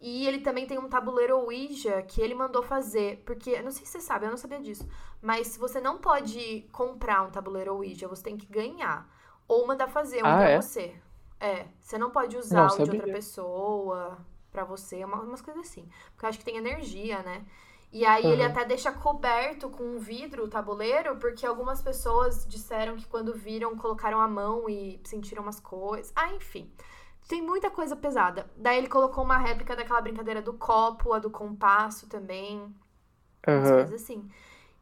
[0.00, 3.22] E ele também tem um tabuleiro Ouija que ele mandou fazer.
[3.26, 4.88] Porque, eu não sei se você sabe, eu não sabia disso.
[5.20, 9.08] Mas você não pode comprar um tabuleiro Ouija, você tem que ganhar.
[9.48, 10.60] Ou mandar fazer um Ah, pra é?
[10.62, 10.94] você.
[11.40, 14.18] É, você não pode usar Não o de outra pessoa
[14.52, 15.88] pra você, uma- umas coisas assim.
[16.12, 17.44] Porque eu acho que tem energia, né?
[17.96, 18.50] E aí ele Aham.
[18.50, 23.74] até deixa coberto com um vidro o tabuleiro, porque algumas pessoas disseram que quando viram,
[23.74, 26.12] colocaram a mão e sentiram umas coisas.
[26.14, 26.70] Ah, enfim.
[27.26, 28.50] Tem muita coisa pesada.
[28.54, 32.70] Daí ele colocou uma réplica daquela brincadeira do copo, a do compasso também.
[33.50, 33.72] Umas Aham.
[33.72, 34.28] coisas assim.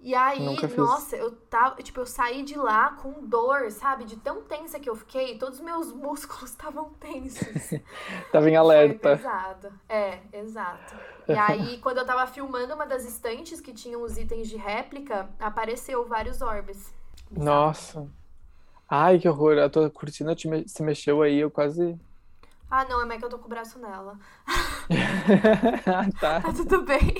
[0.04, 4.04] E aí, nossa, eu tava, tipo, eu saí de lá com dor, sabe?
[4.04, 7.40] De tão tensa que eu fiquei, todos os meus músculos estavam tensos.
[8.30, 9.16] Tava em Foi alerta.
[9.16, 9.72] pesado.
[9.88, 10.94] É, exato.
[11.26, 15.30] E aí, quando eu tava filmando uma das estantes que tinham os itens de réplica,
[15.40, 16.92] apareceu vários orbes.
[17.30, 17.44] Bizarro.
[17.44, 18.06] Nossa.
[18.88, 19.58] Ai, que horror.
[19.58, 21.98] A tua cortina me- se mexeu aí, eu quase.
[22.70, 24.18] Ah, não, é mais que eu tô com o braço nela.
[25.86, 26.40] Ah, tá.
[26.42, 27.14] Tá tudo bem.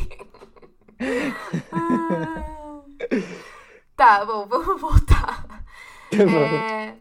[1.73, 2.64] Ah.
[3.97, 5.47] Tá, bom, vamos voltar.
[6.13, 6.97] É,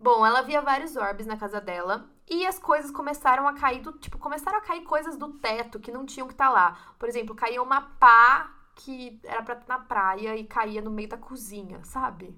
[0.00, 3.92] Bom, ela via vários orbes na casa dela e as coisas começaram a cair do,
[3.92, 6.94] tipo, começaram a cair coisas do teto que não tinham que estar lá.
[6.98, 11.08] Por exemplo, caía uma pá que era pra estar na praia e caía no meio
[11.10, 12.34] da cozinha, sabe?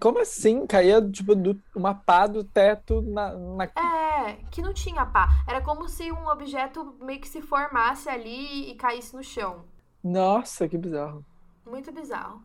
[0.00, 0.66] Como assim?
[0.66, 3.64] Caía, tipo, do, uma pá do teto na, na...
[3.64, 5.28] É, que não tinha pá.
[5.46, 9.64] Era como se um objeto meio que se formasse ali e caísse no chão.
[10.02, 11.24] Nossa, que bizarro.
[11.64, 12.42] Muito bizarro.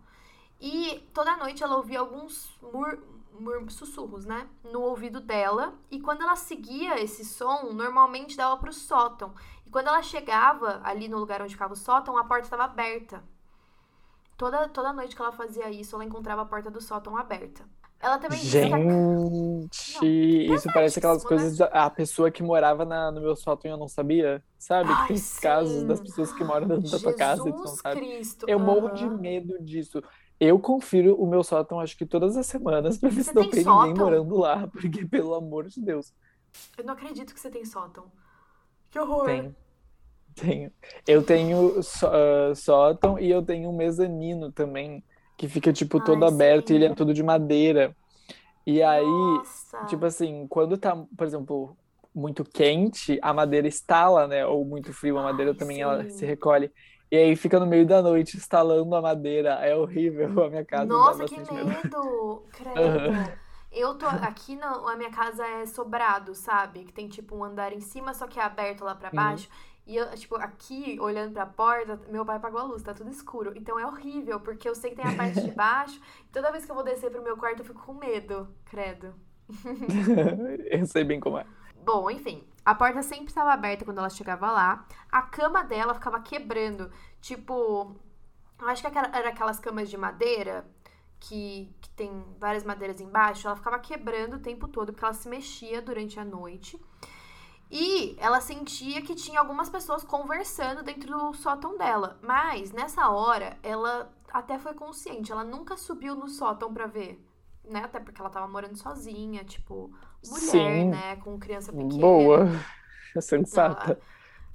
[0.59, 2.99] E toda noite ela ouvia alguns mur,
[3.39, 4.47] mur- sussurros, né?
[4.63, 5.73] No ouvido dela.
[5.91, 9.33] E quando ela seguia esse som, normalmente dava pro sótão.
[9.65, 13.23] E quando ela chegava ali no lugar onde ficava o sótão, a porta estava aberta.
[14.37, 17.67] Toda, toda noite que ela fazia isso, ela encontrava a porta do sótão aberta.
[18.05, 18.45] Ela também que.
[18.45, 21.27] Gente, isso parece aquelas né?
[21.27, 24.89] coisas da a pessoa que morava na, no meu sótão e eu não sabia, sabe?
[24.89, 27.57] Que Ai, tem esses casos das pessoas que moram dentro da tua casa e tu
[27.57, 28.01] não sabe.
[28.01, 28.45] Cristo.
[28.47, 30.03] Eu morro de medo disso.
[30.39, 33.51] Eu confiro o meu sótão, acho que todas as semanas, pra ver se não tem
[33.51, 34.05] tem ninguém sótão?
[34.05, 36.13] morando lá, porque, pelo amor de Deus,
[36.77, 38.11] Eu não acredito que você tem sótão.
[38.91, 39.25] Que horror.
[39.25, 39.55] tenho.
[40.35, 40.71] Tenho.
[41.07, 45.03] Eu tenho só- ah, sótão e eu tenho um mezanino também,
[45.37, 46.95] que fica, tipo, todo Ai, aberto e ele é sim.
[46.95, 47.95] todo de madeira.
[48.65, 49.83] E aí, Nossa.
[49.85, 51.77] Tipo assim, quando tá, por exemplo,
[52.13, 54.45] muito quente, a madeira estala, né?
[54.45, 56.09] Ou muito frio, a madeira Ai, também ela sim.
[56.09, 56.71] se recolhe.
[57.11, 59.51] E aí fica no meio da noite instalando a madeira.
[59.65, 61.39] É horrível a minha casa, Nossa, que medo.
[61.39, 62.47] medo!
[62.51, 63.13] Credo.
[63.13, 63.39] Aham.
[63.71, 66.85] Eu tô aqui na a minha casa é sobrado, sabe?
[66.85, 69.47] Que tem tipo um andar em cima, só que é aberto lá pra Uhum.
[69.85, 73.53] E eu, tipo, aqui, olhando pra porta, meu pai apagou a luz, tá tudo escuro.
[73.55, 76.01] Então é horrível, porque eu sei que tem a parte de baixo.
[76.27, 79.13] E toda vez que eu vou descer pro meu quarto, eu fico com medo, credo.
[80.71, 81.45] Eu sei bem como é.
[81.83, 84.87] Bom, enfim, a porta sempre estava aberta quando ela chegava lá.
[85.11, 86.91] A cama dela ficava quebrando.
[87.21, 87.95] Tipo,
[88.59, 90.65] eu acho que era aquelas camas de madeira
[91.19, 93.45] que, que tem várias madeiras embaixo.
[93.47, 96.81] Ela ficava quebrando o tempo todo porque ela se mexia durante a noite.
[97.69, 102.17] E ela sentia que tinha algumas pessoas conversando dentro do sótão dela.
[102.21, 105.31] Mas nessa hora, ela até foi consciente.
[105.31, 107.19] Ela nunca subiu no sótão pra ver.
[107.63, 107.83] Né?
[107.83, 109.91] Até porque ela tava morando sozinha, tipo,
[110.23, 110.89] mulher, Sim.
[110.89, 111.15] né?
[111.17, 111.99] Com criança pequena.
[111.99, 112.39] Boa.
[113.13, 113.99] Ela, Sensata.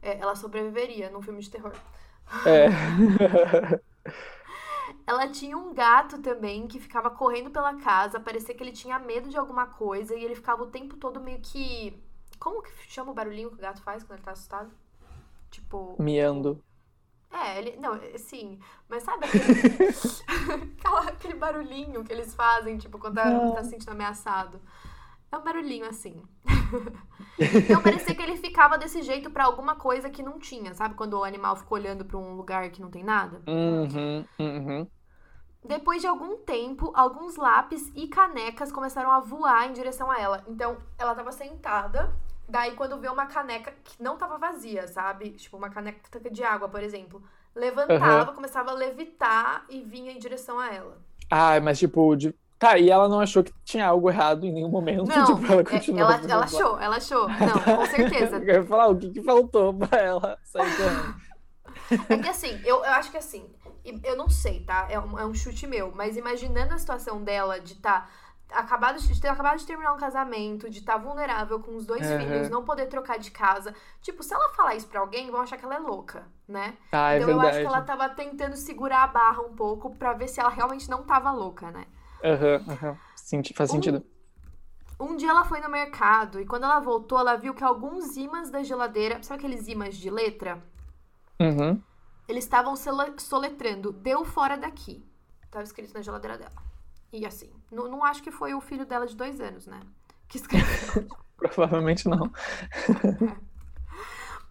[0.00, 1.72] é, ela sobreviveria num filme de terror.
[2.46, 2.68] É.
[5.06, 9.28] Ela tinha um gato também que ficava correndo pela casa, parecia que ele tinha medo
[9.28, 12.00] de alguma coisa e ele ficava o tempo todo meio que.
[12.40, 14.70] Como que chama o barulhinho que o gato faz quando ele tá assustado?
[15.50, 15.94] Tipo.
[16.02, 16.60] Miando.
[17.30, 17.76] É, ele.
[17.76, 18.58] Não, é, sim.
[18.88, 19.44] Mas sabe aquele,
[21.08, 23.52] aquele barulhinho que eles fazem, tipo, quando tá, Ah.
[23.52, 24.60] tá se sentindo ameaçado?
[25.30, 26.20] É um barulhinho assim.
[27.38, 30.96] então parecia que ele ficava desse jeito pra alguma coisa que não tinha, sabe?
[30.96, 33.40] Quando o animal fica olhando pra um lugar que não tem nada.
[33.46, 34.88] Uhum, uhum.
[35.64, 40.42] Depois de algum tempo, alguns lápis e canecas começaram a voar em direção a ela.
[40.48, 42.12] Então, ela tava sentada,
[42.50, 45.30] daí quando vê uma caneca que não tava vazia, sabe?
[45.30, 45.98] Tipo, uma caneca
[46.30, 47.22] de água, por exemplo.
[47.54, 50.98] Levantava, começava a levitar e vinha em direção a ela.
[51.30, 52.34] Ah, mas tipo, de...
[52.58, 55.06] tá, e ela não achou que tinha algo errado em nenhum momento?
[55.10, 56.10] Não, tipo, ela é, continuou.
[56.10, 57.28] ela, ela achou, ela achou.
[57.28, 58.36] Não, com certeza.
[58.36, 60.70] Eu ia falar, o que, que faltou pra ela sair?
[62.08, 63.48] É que assim, eu, eu acho que assim,
[64.04, 64.86] eu não sei, tá?
[64.90, 68.10] É um, é um chute meu, mas imaginando a situação dela de estar.
[68.52, 72.18] Acabado de, ter acabado de terminar um casamento, de estar vulnerável com os dois Aham.
[72.20, 73.74] filhos, não poder trocar de casa.
[74.00, 76.76] Tipo, se ela falar isso pra alguém, vão achar que ela é louca, né?
[76.92, 80.12] Ah, é então eu acho que ela tava tentando segurar a barra um pouco pra
[80.12, 81.86] ver se ela realmente não tava louca, né?
[82.24, 82.98] Aham, aham.
[83.16, 84.04] Senti- Faz Um- sentido.
[84.98, 88.50] Um dia ela foi no mercado e quando ela voltou, ela viu que alguns ímãs
[88.50, 90.62] da geladeira, sabe aqueles ímãs de letra?
[91.40, 91.82] Uhum.
[92.28, 92.74] Eles estavam
[93.16, 95.02] soletrando, deu fora daqui.
[95.50, 96.52] Tava escrito na geladeira dela.
[97.12, 99.80] E assim, não, não acho que foi o filho dela de dois anos, né?
[100.28, 101.08] Que escreveu.
[101.36, 102.30] Provavelmente não.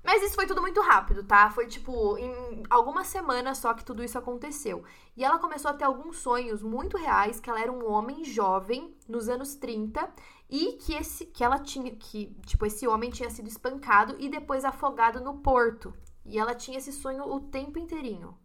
[0.04, 1.52] Mas isso foi tudo muito rápido, tá?
[1.52, 4.84] Foi tipo, em algumas semanas só que tudo isso aconteceu.
[5.16, 8.96] E ela começou a ter alguns sonhos muito reais, que ela era um homem jovem,
[9.08, 10.10] nos anos 30,
[10.50, 14.66] e que, esse, que ela tinha, que, tipo, esse homem tinha sido espancado e depois
[14.66, 15.94] afogado no porto.
[16.26, 18.36] E ela tinha esse sonho o tempo inteirinho.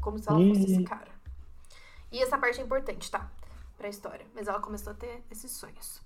[0.00, 0.84] Como se ela fosse esse Ih.
[0.84, 1.13] cara.
[2.14, 3.28] E essa parte é importante, tá?
[3.76, 4.24] Pra história.
[4.32, 6.00] Mas ela começou a ter esses sonhos.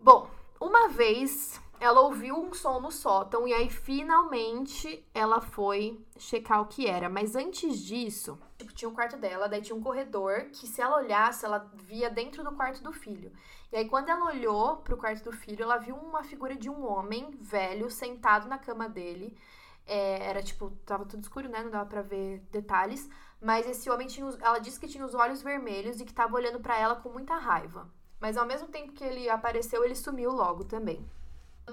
[0.00, 0.28] Bom,
[0.60, 6.66] uma vez ela ouviu um som no sótão e aí finalmente ela foi checar o
[6.66, 7.08] que era.
[7.08, 10.96] Mas antes disso, tipo, tinha o quarto dela, daí tinha um corredor que se ela
[10.96, 13.30] olhasse, ela via dentro do quarto do filho.
[13.70, 16.84] E aí quando ela olhou pro quarto do filho, ela viu uma figura de um
[16.84, 19.38] homem velho sentado na cama dele.
[19.86, 21.62] É, era tipo, tava tudo escuro, né?
[21.62, 23.08] Não dava pra ver detalhes.
[23.40, 26.60] Mas esse homem tinha, ela disse que tinha os olhos vermelhos e que tava olhando
[26.60, 27.90] pra ela com muita raiva.
[28.20, 31.08] Mas ao mesmo tempo que ele apareceu, ele sumiu logo também.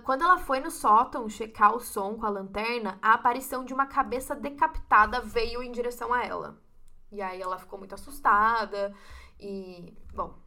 [0.04, 3.86] Quando ela foi no sótão checar o som com a lanterna, a aparição de uma
[3.86, 6.58] cabeça decapitada veio em direção a ela.
[7.12, 8.94] E aí ela ficou muito assustada
[9.40, 10.38] e, bom,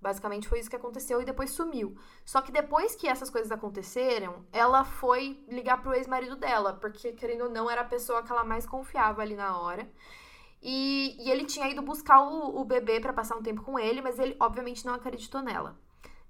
[0.00, 1.96] basicamente foi isso que aconteceu e depois sumiu.
[2.24, 7.44] Só que depois que essas coisas aconteceram, ela foi ligar pro ex-marido dela, porque querendo
[7.44, 9.90] ou não era a pessoa que ela mais confiava ali na hora.
[10.62, 14.02] E, e ele tinha ido buscar o, o bebê pra passar um tempo com ele,
[14.02, 15.78] mas ele obviamente não acreditou nela.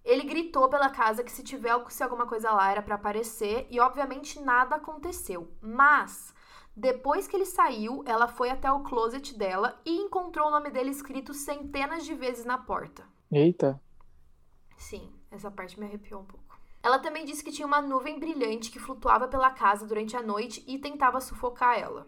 [0.05, 3.79] Ele gritou pela casa que se tiver se alguma coisa lá era pra aparecer e
[3.81, 5.53] obviamente nada aconteceu.
[5.61, 6.35] Mas
[6.75, 10.90] depois que ele saiu, ela foi até o closet dela e encontrou o nome dele
[10.90, 13.05] escrito centenas de vezes na porta.
[13.31, 13.81] Eita.
[14.77, 16.59] Sim, essa parte me arrepiou um pouco.
[16.83, 20.64] Ela também disse que tinha uma nuvem brilhante que flutuava pela casa durante a noite
[20.66, 22.07] e tentava sufocar ela.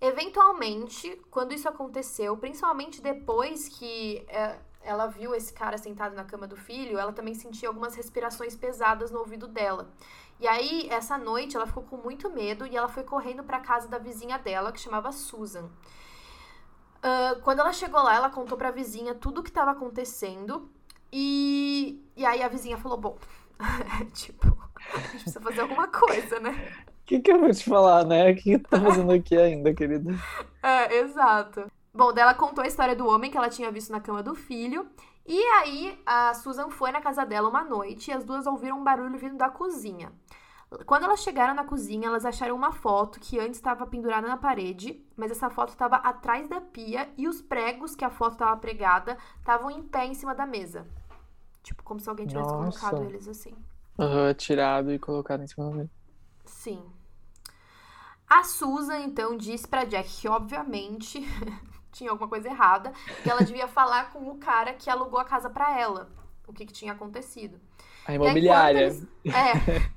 [0.00, 6.46] Eventualmente, quando isso aconteceu, principalmente depois que é, ela viu esse cara sentado na cama
[6.46, 9.90] do filho, ela também sentia algumas respirações pesadas no ouvido dela.
[10.38, 13.88] E aí, essa noite, ela ficou com muito medo e ela foi correndo para casa
[13.88, 15.70] da vizinha dela, que chamava Susan.
[17.06, 20.68] Ah, quando ela chegou lá, ela contou pra vizinha tudo o que estava acontecendo.
[21.12, 23.18] E, e aí a vizinha falou: Bom,
[24.12, 24.58] tipo,
[24.92, 26.74] a gente precisa fazer alguma coisa, né?
[27.06, 28.32] O que, que eu vou te falar, né?
[28.32, 30.12] O que, que tá fazendo aqui ainda, querida?
[30.60, 31.70] É, exato.
[31.94, 34.34] Bom, daí ela contou a história do homem que ela tinha visto na cama do
[34.34, 34.90] filho.
[35.24, 38.82] E aí a Susan foi na casa dela uma noite e as duas ouviram um
[38.82, 40.10] barulho vindo da cozinha.
[40.84, 45.00] Quando elas chegaram na cozinha, elas acharam uma foto que antes estava pendurada na parede,
[45.16, 49.16] mas essa foto estava atrás da pia e os pregos que a foto estava pregada
[49.38, 50.84] estavam em pé em cima da mesa.
[51.62, 52.80] Tipo, como se alguém tivesse Nossa.
[52.80, 53.54] colocado eles assim.
[53.96, 55.90] Aham, tirado e colocado em cima dele.
[56.44, 56.95] Sim.
[58.28, 61.20] A Susan, então, disse pra Jack que, obviamente,
[61.92, 65.48] tinha alguma coisa errada, que ela devia falar com o cara que alugou a casa
[65.48, 66.08] pra ela,
[66.46, 67.58] o que, que tinha acontecido.
[68.06, 68.80] A imobiliária.
[68.80, 69.96] eles- É.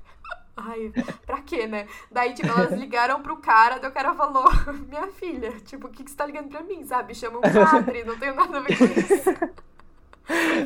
[0.62, 0.92] Ai,
[1.24, 1.88] pra quê, né?
[2.10, 4.44] Daí, tipo, elas ligaram pro cara, daí o cara falou,
[4.88, 7.14] minha filha, tipo, o que, que você tá ligando pra mim, sabe?
[7.14, 9.24] Chama um padre, não tenho nada a ver com isso.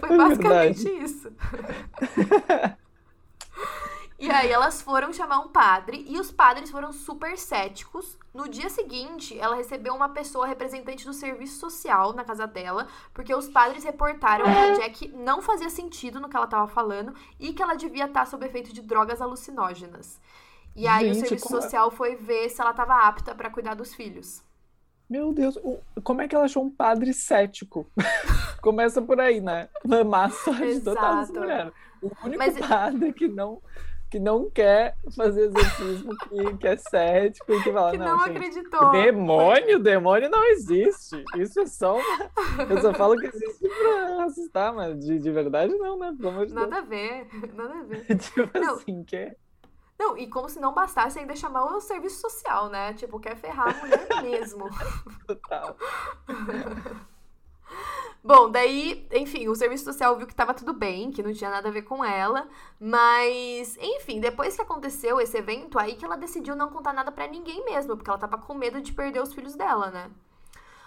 [0.00, 1.04] Foi É basicamente verdade.
[1.04, 1.32] isso.
[4.18, 8.16] E aí elas foram chamar um padre e os padres foram super céticos.
[8.32, 13.34] No dia seguinte, ela recebeu uma pessoa representante do serviço social na casa dela, porque
[13.34, 17.52] os padres reportaram que a Jack não fazia sentido no que ela tava falando e
[17.52, 20.20] que ela devia estar sob efeito de drogas alucinógenas.
[20.76, 23.50] E aí o Gente, serviço como é- social foi ver se ela tava apta pra
[23.50, 24.42] cuidar dos filhos.
[25.10, 27.86] Meu Deus, o- como é que ela achou um padre cético?
[28.62, 29.68] Começa por aí, né?
[30.06, 31.72] Má sorte total mulher.
[32.02, 33.60] O único Mas- padre que não,
[34.14, 38.26] que não quer fazer exorcismo, que, que é cético e que fala, que não, não
[38.26, 38.92] gente, acreditou.
[38.92, 41.24] demônio, demônio não existe.
[41.36, 42.62] Isso é só uma...
[42.70, 46.14] Eu só falo que existe pra assustar, mas de, de verdade não, né?
[46.16, 48.04] Pelo amor de Nada a ver, nada a ver.
[48.06, 48.22] Deus.
[48.30, 48.74] tipo Não.
[48.74, 49.36] assim, que é...
[49.98, 52.94] Não, e como se não bastasse ainda chamar o serviço social, né?
[52.94, 54.70] Tipo, quer ferrar a mulher mesmo.
[55.26, 55.76] total.
[58.26, 61.68] Bom, daí, enfim, o serviço social viu que tava tudo bem, que não tinha nada
[61.68, 62.48] a ver com ela,
[62.80, 67.26] mas, enfim, depois que aconteceu esse evento, aí que ela decidiu não contar nada pra
[67.28, 70.10] ninguém mesmo, porque ela tava com medo de perder os filhos dela, né?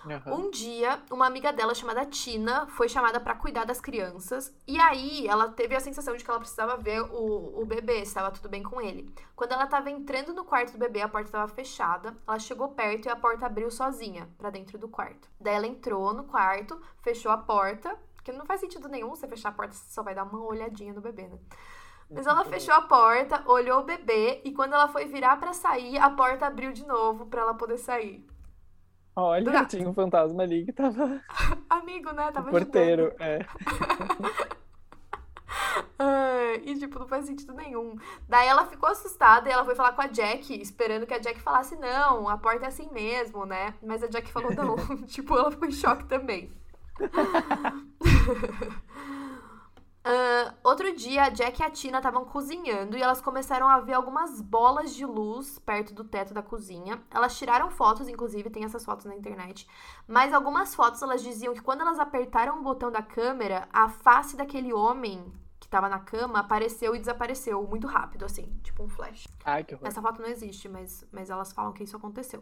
[0.10, 0.34] Aham.
[0.34, 4.54] Um dia, uma amiga dela chamada Tina foi chamada pra cuidar das crianças.
[4.68, 8.04] E aí, ela teve a sensação de que ela precisava ver o, o bebê, se
[8.04, 9.14] estava tudo bem com ele.
[9.36, 12.16] Quando ela estava entrando no quarto do bebê, a porta estava fechada.
[12.28, 15.30] Ela chegou perto e a porta abriu sozinha pra dentro do quarto.
[15.40, 19.50] Daí ela entrou no quarto, fechou a porta, que não faz sentido nenhum você fechar
[19.50, 21.40] a porta, você só vai dar uma olhadinha no bebê, né?
[22.10, 25.98] Mas ela fechou a porta, olhou o bebê e quando ela foi virar pra sair,
[25.98, 28.26] a porta abriu de novo pra ela poder sair.
[29.20, 31.20] Olha, tinha um fantasma ali que tava
[31.68, 32.28] Amigo, né?
[32.28, 33.12] o Tava porteiro.
[33.20, 33.40] É.
[35.98, 37.98] Ai, e, tipo, não faz sentido nenhum.
[38.30, 41.40] Daí ela ficou assustada e ela foi falar com a Jack, esperando que a Jack
[41.40, 43.74] falasse, não, a porta é assim mesmo, né?
[43.82, 44.76] Mas a Jack falou, não.
[45.08, 46.56] tipo, ela ficou em choque também.
[50.10, 53.94] Ah, outro dia, a Jack e a Tina estavam cozinhando e elas começaram a ver
[53.94, 57.04] algumas bolas de luz perto do teto da cozinha.
[57.12, 59.68] Elas tiraram fotos, inclusive, tem essas fotos na internet.
[60.08, 64.38] Mas algumas fotos elas diziam que quando elas apertaram o botão da câmera, a face
[64.38, 65.30] daquele homem
[65.60, 69.28] que tava na cama apareceu e desapareceu muito rápido, assim, tipo um flash.
[69.44, 69.88] Ai, que horror.
[69.88, 72.42] Essa foto não existe, mas, mas elas falam que isso aconteceu.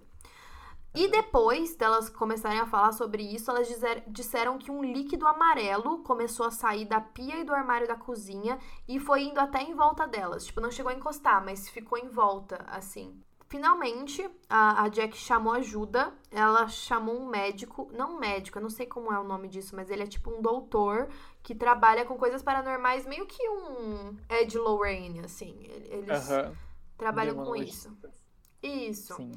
[0.95, 5.99] E depois delas começarem a falar sobre isso, elas dizer- disseram que um líquido amarelo
[6.03, 9.75] começou a sair da pia e do armário da cozinha e foi indo até em
[9.75, 10.45] volta delas.
[10.45, 13.19] Tipo, não chegou a encostar, mas ficou em volta, assim.
[13.47, 16.13] Finalmente, a, a Jack chamou ajuda.
[16.31, 19.75] Ela chamou um médico, não um médico, eu não sei como é o nome disso,
[19.75, 21.09] mas ele é tipo um doutor
[21.43, 25.57] que trabalha com coisas paranormais, meio que um Ed Lorraine, assim.
[25.89, 26.53] Eles Aham.
[26.97, 27.95] trabalham com isso.
[28.63, 29.13] Isso.
[29.15, 29.35] Sim.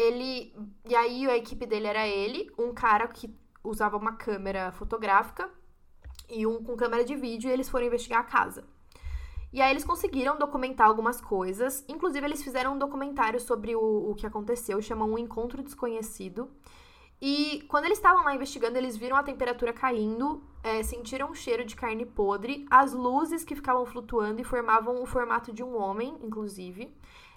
[0.00, 0.54] Ele.
[0.88, 5.50] E aí a equipe dele era ele, um cara que usava uma câmera fotográfica
[6.28, 8.64] e um com câmera de vídeo, e eles foram investigar a casa.
[9.52, 11.84] E aí eles conseguiram documentar algumas coisas.
[11.88, 16.48] Inclusive, eles fizeram um documentário sobre o, o que aconteceu, chamam Um Encontro Desconhecido.
[17.20, 21.64] E quando eles estavam lá investigando, eles viram a temperatura caindo, é, sentiram um cheiro
[21.64, 26.16] de carne podre, as luzes que ficavam flutuando e formavam o formato de um homem,
[26.22, 26.90] inclusive.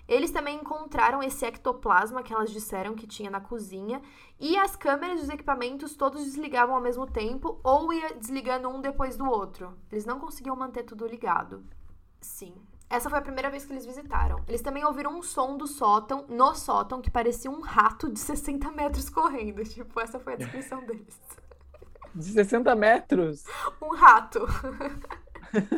[0.08, 4.02] Eles também encontraram esse ectoplasma que elas disseram que tinha na cozinha.
[4.40, 9.16] E as câmeras dos equipamentos todos desligavam ao mesmo tempo ou ia desligando um depois
[9.16, 9.78] do outro.
[9.92, 11.64] Eles não conseguiam manter tudo ligado.
[12.20, 12.54] Sim.
[12.90, 14.44] Essa foi a primeira vez que eles visitaram.
[14.48, 18.70] Eles também ouviram um som do sótão, no sótão, que parecia um rato de 60
[18.72, 19.64] metros correndo.
[19.64, 21.20] Tipo, essa foi a descrição deles.
[22.14, 23.46] De 60 metros?
[23.82, 24.40] Um rato.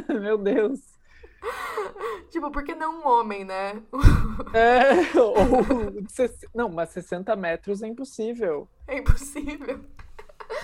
[0.20, 0.95] Meu Deus.
[2.30, 3.82] tipo, por que não um homem, né?
[4.54, 5.36] É, ou,
[6.54, 8.68] não, mas 60 metros é impossível.
[8.88, 9.84] É impossível.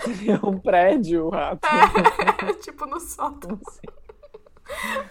[0.03, 1.67] Seria um prédio, o rato.
[2.61, 3.59] tipo, no sótão.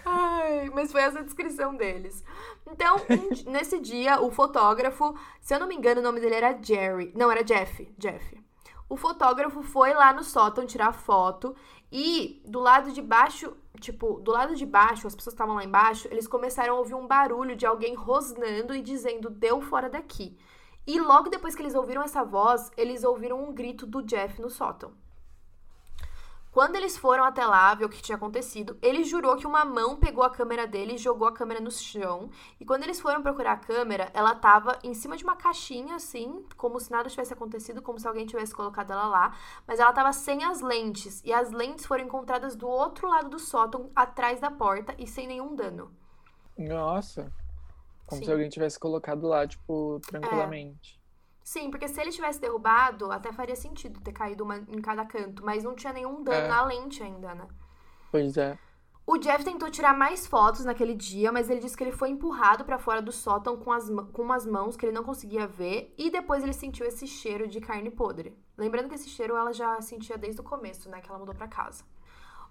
[0.05, 2.23] Ai, mas foi essa a descrição deles.
[2.67, 2.97] Então,
[3.47, 7.11] nesse dia, o fotógrafo, se eu não me engano, o nome dele era Jerry.
[7.15, 7.93] Não, era Jeff.
[7.97, 8.41] Jeff.
[8.89, 11.55] O fotógrafo foi lá no sótão tirar foto
[11.91, 16.07] e do lado de baixo, tipo, do lado de baixo, as pessoas estavam lá embaixo,
[16.09, 20.37] eles começaram a ouvir um barulho de alguém rosnando e dizendo: "Deu fora daqui".
[20.87, 24.49] E logo depois que eles ouviram essa voz, eles ouviram um grito do Jeff no
[24.49, 24.93] sótão.
[26.51, 29.95] Quando eles foram até lá ver o que tinha acontecido, ele jurou que uma mão
[29.95, 32.29] pegou a câmera dele e jogou a câmera no chão.
[32.59, 36.45] E quando eles foram procurar a câmera, ela tava em cima de uma caixinha, assim,
[36.57, 39.37] como se nada tivesse acontecido, como se alguém tivesse colocado ela lá.
[39.65, 41.21] Mas ela tava sem as lentes.
[41.23, 45.27] E as lentes foram encontradas do outro lado do sótão, atrás da porta, e sem
[45.27, 45.89] nenhum dano.
[46.57, 47.31] Nossa.
[48.05, 48.25] Como Sim.
[48.25, 51.00] se alguém tivesse colocado lá, tipo, tranquilamente.
[51.51, 55.43] Sim, porque se ele tivesse derrubado, até faria sentido ter caído uma em cada canto.
[55.43, 56.47] Mas não tinha nenhum dano É.
[56.47, 57.45] na lente ainda, né?
[58.09, 58.57] Pois é.
[59.05, 62.63] O Jeff tentou tirar mais fotos naquele dia, mas ele disse que ele foi empurrado
[62.63, 66.09] pra fora do sótão com, as, com umas mãos que ele não conseguia ver e
[66.09, 68.33] depois ele sentiu esse cheiro de carne podre.
[68.57, 71.49] Lembrando que esse cheiro ela já sentia desde o começo, né, que ela mudou pra
[71.49, 71.83] casa.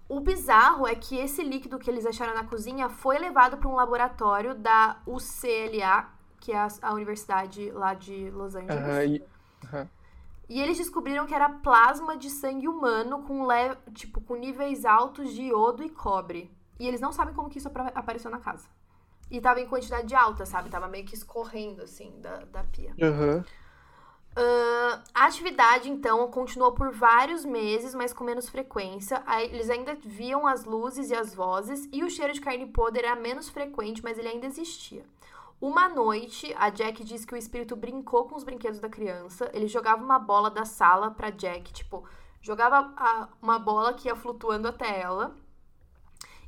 [0.07, 3.75] O bizarro é que esse líquido que eles acharam na cozinha foi levado para um
[3.75, 9.21] laboratório da UCLA, que é a, a universidade lá de Los Angeles.
[9.21, 9.23] E-.
[10.49, 13.77] E eles descobriram que era plasma de sangue humano com, le...
[13.93, 16.51] tipo, com níveis altos de iodo e cobre.
[16.77, 18.67] E eles não sabem como que isso apareceu na casa.
[19.29, 20.69] E tava em quantidade alta, sabe?
[20.69, 22.93] Tava meio que escorrendo, assim, da, da pia.
[23.01, 23.45] Aham.
[24.35, 29.23] Ah, a atividade, então, continuou por vários meses, mas com menos frequência.
[29.49, 33.15] Eles ainda viam as luzes e as vozes, e o cheiro de carne podre era
[33.15, 35.05] menos frequente, mas ele ainda existia.
[35.61, 39.49] Uma noite, a Jack disse que o espírito brincou com os brinquedos da criança.
[39.53, 42.03] Ele jogava uma bola da sala pra Jack, tipo,
[42.41, 45.35] jogava a- uma bola que ia flutuando até ela.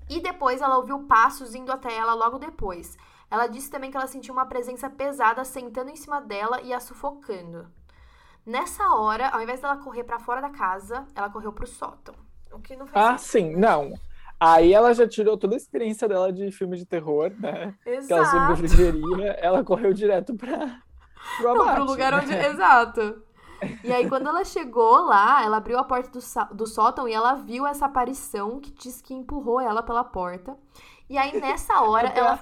[0.10, 2.98] E depois ela ouviu passos indo até ela logo depois.
[3.30, 6.80] Ela disse também que ela sentiu uma presença pesada sentando em cima dela e a
[6.80, 7.68] sufocando.
[8.46, 12.16] Nessa hora, ao invés dela correr pra fora da casa, ela correu pro sótão.
[12.52, 13.94] O que não faz Ah, sim, não.
[14.46, 17.74] Aí ela já tirou toda a experiência dela de filme de terror, né?
[17.84, 18.32] Que ela Exato.
[18.56, 19.32] sobreviveria.
[19.40, 20.80] Ela correu direto pra,
[21.38, 21.76] pro Não, abate.
[21.76, 22.28] pro lugar onde.
[22.28, 22.48] né?
[22.50, 23.22] Exato.
[23.82, 27.36] E aí, quando ela chegou lá, ela abriu a porta do, do sótão e ela
[27.36, 30.58] viu essa aparição que diz que empurrou ela pela porta.
[31.10, 32.34] E aí, nessa hora, Até ela.
[32.34, 32.40] a-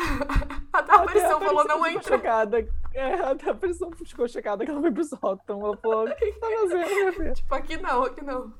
[0.72, 2.16] Até a Até aparição falou: não entra.
[2.16, 2.66] Chocada.
[2.92, 5.64] É, até a pessoa ficou chocada que ela foi pro sótão.
[5.64, 7.32] Ela falou: o que que tá fazendo, minha filha?
[7.34, 8.52] Tipo, aqui não, aqui não.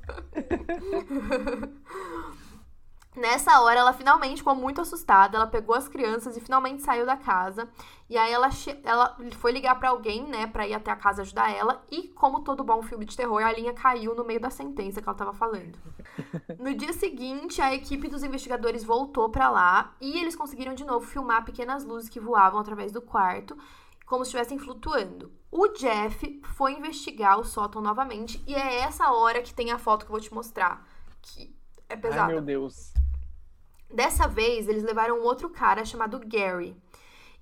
[3.15, 5.35] Nessa hora, ela finalmente ficou muito assustada.
[5.35, 7.67] Ela pegou as crianças e finalmente saiu da casa.
[8.09, 8.49] E aí, ela,
[8.83, 11.83] ela foi ligar pra alguém, né, pra ir até a casa ajudar ela.
[11.91, 15.07] E, como todo bom filme de terror, a linha caiu no meio da sentença que
[15.07, 15.77] ela tava falando.
[16.59, 21.05] No dia seguinte, a equipe dos investigadores voltou pra lá e eles conseguiram de novo
[21.05, 23.57] filmar pequenas luzes que voavam através do quarto,
[24.05, 25.31] como se estivessem flutuando.
[25.49, 30.05] O Jeff foi investigar o sótão novamente e é essa hora que tem a foto
[30.05, 30.85] que eu vou te mostrar,
[31.21, 31.55] que
[31.89, 32.27] é Ai, pesada.
[32.27, 32.90] meu Deus.
[33.93, 36.75] Dessa vez, eles levaram um outro cara chamado Gary.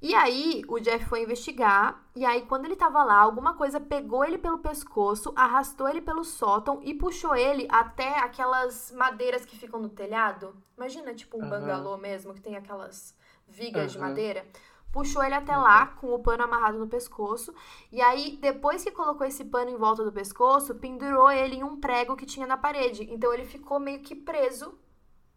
[0.01, 4.23] E aí, o Jeff foi investigar, e aí, quando ele tava lá, alguma coisa pegou
[4.23, 9.77] ele pelo pescoço, arrastou ele pelo sótão e puxou ele até aquelas madeiras que ficam
[9.77, 10.55] no telhado.
[10.77, 11.49] Imagina, tipo, um Aham.
[11.49, 13.13] bangalô mesmo, que tem aquelas
[13.45, 14.07] vigas de Aham.
[14.07, 14.45] madeira.
[14.89, 17.53] Puxou ele até lá, com o pano amarrado no pescoço.
[17.91, 21.77] E aí, depois que colocou esse pano em volta do pescoço, pendurou ele em um
[21.77, 23.05] prego que tinha na parede.
[23.11, 24.79] Então, ele ficou meio que preso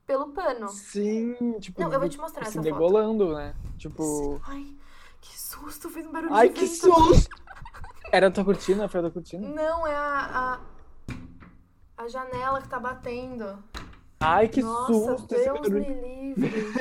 [0.07, 0.69] pelo pano.
[0.69, 2.65] Sim, tipo, Não, eu vou te mostrar se essa foto.
[2.73, 3.55] degolando, né?
[3.79, 4.41] Tipo.
[4.45, 4.67] Ai,
[5.21, 7.29] que susto, fez um barulho Ai, de que susto!
[8.13, 8.89] Era a tua cortina?
[8.89, 9.49] Foi a tua cortina?
[9.49, 10.61] Não, é a,
[11.99, 13.63] a, a janela que tá batendo.
[14.21, 15.35] Ai, que Nossa, susto!
[15.35, 16.53] Deus me livre.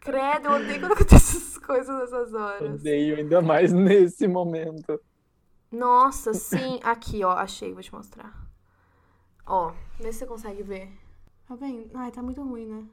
[0.00, 2.74] Credo, eu odeio quando acontecem essas coisas nessas horas.
[2.80, 5.00] Odeio ainda mais nesse momento.
[5.70, 6.80] Nossa, sim.
[6.82, 8.41] Aqui, ó, achei, vou te mostrar.
[9.46, 10.90] Ó, vê se você consegue ver.
[11.46, 11.90] Tá vendo?
[11.96, 12.88] Ai, tá muito ruim, né?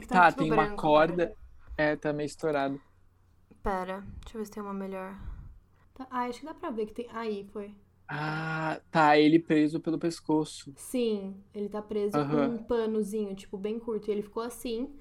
[0.00, 1.32] Que tá tá, tem uma branco, corda.
[1.76, 2.80] É, tá meio estourado.
[3.62, 5.16] Pera, deixa eu ver se tem uma melhor.
[5.94, 7.08] Tá, ah, acho que dá pra ver que tem.
[7.12, 7.74] Aí, foi.
[8.06, 10.74] Ah, tá, ele preso pelo pescoço.
[10.76, 12.48] Sim, ele tá preso Aham.
[12.48, 14.08] com um panozinho, tipo, bem curto.
[14.08, 14.94] E ele ficou assim.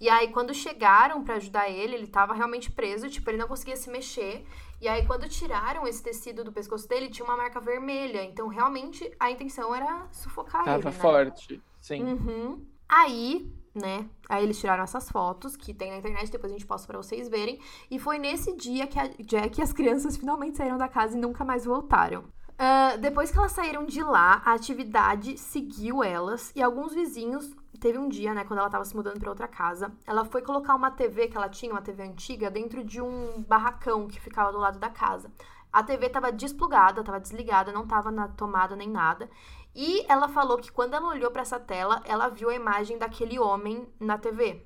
[0.00, 3.76] E aí, quando chegaram pra ajudar ele, ele tava realmente preso, tipo, ele não conseguia
[3.76, 4.44] se mexer.
[4.80, 8.22] E aí, quando tiraram esse tecido do pescoço dele, tinha uma marca vermelha.
[8.24, 10.92] Então, realmente, a intenção era sufocar ele, Tava né?
[10.92, 11.62] forte.
[11.80, 12.02] Sim.
[12.02, 12.66] Uhum.
[12.88, 14.08] Aí, né?
[14.28, 17.28] Aí eles tiraram essas fotos que tem na internet, depois a gente posta pra vocês
[17.28, 17.58] verem.
[17.90, 21.20] E foi nesse dia que a Jack e as crianças finalmente saíram da casa e
[21.20, 22.24] nunca mais voltaram.
[22.58, 27.54] Ah, depois que elas saíram de lá, a atividade seguiu elas e alguns vizinhos.
[27.80, 30.74] Teve um dia, né, quando ela tava se mudando pra outra casa, ela foi colocar
[30.74, 34.58] uma TV que ela tinha, uma TV antiga, dentro de um barracão que ficava do
[34.58, 35.30] lado da casa.
[35.72, 39.28] A TV tava desplugada, tava desligada, não tava na tomada nem nada.
[39.74, 43.38] E ela falou que quando ela olhou pra essa tela, ela viu a imagem daquele
[43.38, 44.64] homem na TV.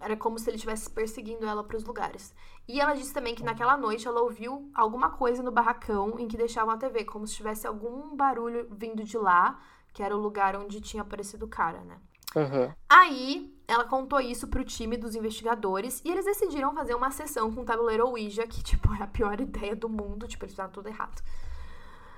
[0.00, 2.34] Era como se ele estivesse perseguindo ela pros lugares.
[2.66, 6.36] E ela disse também que naquela noite ela ouviu alguma coisa no barracão em que
[6.36, 9.60] deixavam a TV, como se tivesse algum barulho vindo de lá,
[9.92, 11.98] que era o lugar onde tinha aparecido o cara, né?
[12.36, 12.74] Aham.
[12.88, 17.62] Aí, ela contou isso pro time dos investigadores e eles decidiram fazer uma sessão com
[17.62, 20.26] o tabuleiro Ouija, que, tipo, é a pior ideia do mundo.
[20.26, 21.22] Tipo, eles fizeram tudo errado.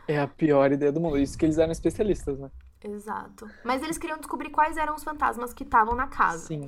[0.07, 1.19] É a pior ideia do mundo.
[1.19, 2.51] Isso que eles eram especialistas, né?
[2.83, 3.49] Exato.
[3.65, 6.47] Mas eles queriam descobrir quais eram os fantasmas que estavam na casa.
[6.47, 6.67] Sim.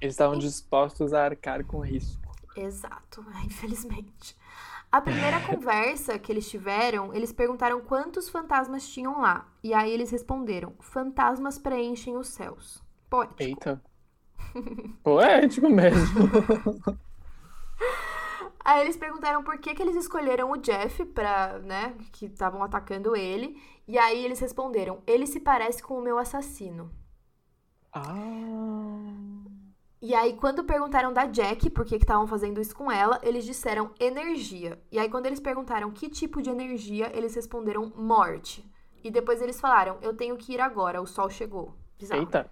[0.00, 2.34] Eles estavam dispostos a arcar com risco.
[2.56, 4.36] Exato, infelizmente.
[4.92, 9.46] A primeira conversa que eles tiveram, eles perguntaram quantos fantasmas tinham lá.
[9.62, 12.82] E aí eles responderam: fantasmas preenchem os céus.
[13.08, 13.42] Poético.
[13.42, 13.82] Eita.
[15.02, 16.28] Poético mesmo.
[18.62, 23.16] Aí eles perguntaram por que, que eles escolheram o Jeff pra, né, que estavam atacando
[23.16, 23.60] ele.
[23.88, 26.90] E aí eles responderam: ele se parece com o meu assassino.
[27.92, 29.49] Ah.
[30.02, 33.90] E aí, quando perguntaram da Jack por que estavam fazendo isso com ela, eles disseram
[34.00, 34.80] energia.
[34.90, 38.64] E aí, quando eles perguntaram que tipo de energia, eles responderam morte.
[39.04, 41.74] E depois eles falaram: eu tenho que ir agora, o sol chegou.
[41.98, 42.22] Bizarro.
[42.22, 42.50] Eita.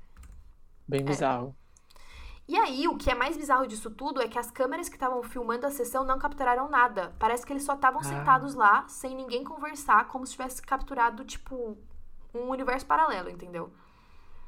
[0.86, 1.54] Bem bizarro.
[2.46, 5.22] E aí, o que é mais bizarro disso tudo é que as câmeras que estavam
[5.22, 7.14] filmando a sessão não capturaram nada.
[7.18, 8.04] Parece que eles só estavam Ah.
[8.04, 11.76] sentados lá, sem ninguém conversar, como se tivesse capturado, tipo,
[12.34, 13.70] um universo paralelo, entendeu?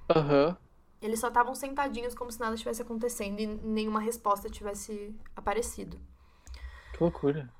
[0.09, 0.57] Aham.
[1.01, 5.99] Eles só estavam sentadinhos como se nada estivesse acontecendo e nenhuma resposta tivesse aparecido.
[6.93, 7.51] Que loucura.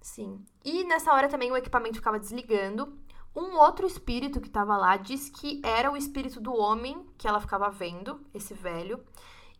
[0.00, 0.44] Sim.
[0.64, 2.98] E nessa hora também o equipamento ficava desligando.
[3.34, 7.40] Um outro espírito que estava lá disse que era o espírito do homem que ela
[7.40, 9.02] ficava vendo, esse velho.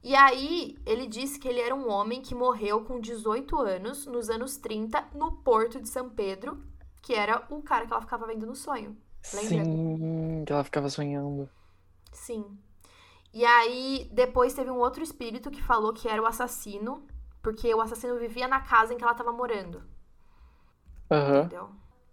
[0.02, 4.28] E aí ele disse que ele era um homem que morreu com 18 anos, nos
[4.30, 6.62] anos 30, no porto de São Pedro,
[7.02, 8.96] que era o cara que ela ficava vendo no sonho.
[9.34, 9.64] Lembra?
[9.64, 11.48] Sim, que ela ficava sonhando.
[12.12, 12.58] Sim.
[13.32, 17.06] E aí, depois teve um outro espírito que falou que era o assassino,
[17.42, 19.82] porque o assassino vivia na casa em que ela estava morando.
[21.10, 21.40] Aham.
[21.40, 21.70] Entendeu?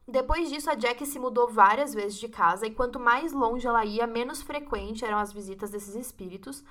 [0.07, 3.83] Depois disso, a Jack se mudou várias vezes de casa, e quanto mais longe ela
[3.83, 6.63] ia, menos frequente eram as visitas desses espíritos.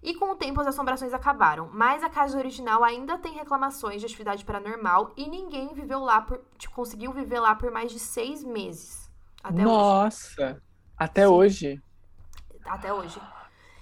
[0.00, 1.68] E com o tempo, as assombrações acabaram.
[1.72, 6.40] Mas a casa original ainda tem reclamações de atividade paranormal, e ninguém viveu lá por.
[6.56, 9.10] tipo, conseguiu viver lá por mais de seis meses.
[9.42, 9.76] Até hoje.
[9.76, 10.62] Nossa!
[10.96, 11.32] Até Sim.
[11.32, 11.82] hoje.
[12.64, 13.20] Até hoje.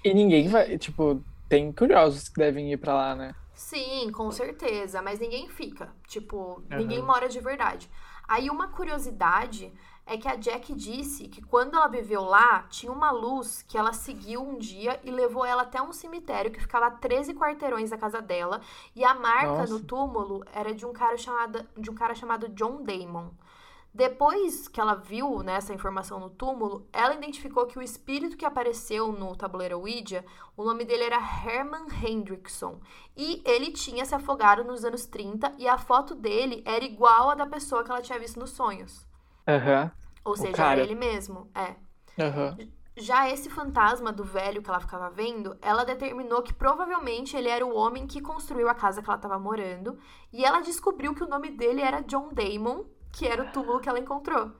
[0.04, 3.34] E ninguém vai, tipo, tem curiosos que devem ir pra lá, né?
[3.54, 5.94] Sim, com certeza, mas ninguém fica.
[6.06, 6.78] Tipo, Aham.
[6.80, 7.88] ninguém mora de verdade.
[8.26, 9.72] Aí uma curiosidade
[10.06, 13.92] é que a Jack disse que quando ela viveu lá, tinha uma luz que ela
[13.92, 17.98] seguiu um dia e levou ela até um cemitério que ficava a 13 quarteirões da
[17.98, 18.60] casa dela,
[18.96, 19.84] e a marca no Nossa.
[19.84, 23.30] túmulo era de um cara chamado de um cara chamado John Damon.
[23.94, 28.44] Depois que ela viu né, essa informação no túmulo, ela identificou que o espírito que
[28.44, 30.24] apareceu no tabuleiro Ouija,
[30.56, 32.80] o nome dele era Herman Hendrickson.
[33.14, 37.34] E ele tinha se afogado nos anos 30 e a foto dele era igual à
[37.34, 39.06] da pessoa que ela tinha visto nos sonhos.
[39.46, 39.92] Aham.
[40.24, 40.80] Ou seja, cara.
[40.80, 41.50] era ele mesmo.
[41.54, 41.74] É.
[42.22, 42.56] Aham.
[42.96, 47.64] Já esse fantasma do velho que ela ficava vendo, ela determinou que provavelmente ele era
[47.64, 49.98] o homem que construiu a casa que ela estava morando.
[50.32, 53.88] E ela descobriu que o nome dele era John Damon, que era o túmulo que
[53.88, 54.50] ela encontrou.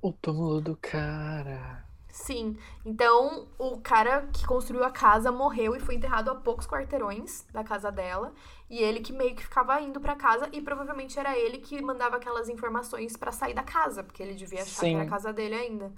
[0.00, 1.84] O túmulo do cara.
[2.08, 2.58] Sim.
[2.84, 7.64] Então, o cara que construiu a casa morreu e foi enterrado a poucos quarteirões da
[7.64, 8.34] casa dela.
[8.68, 12.16] E ele que meio que ficava indo pra casa e provavelmente era ele que mandava
[12.16, 14.94] aquelas informações pra sair da casa, porque ele devia achar que Sim.
[14.96, 15.92] era a casa dele ainda.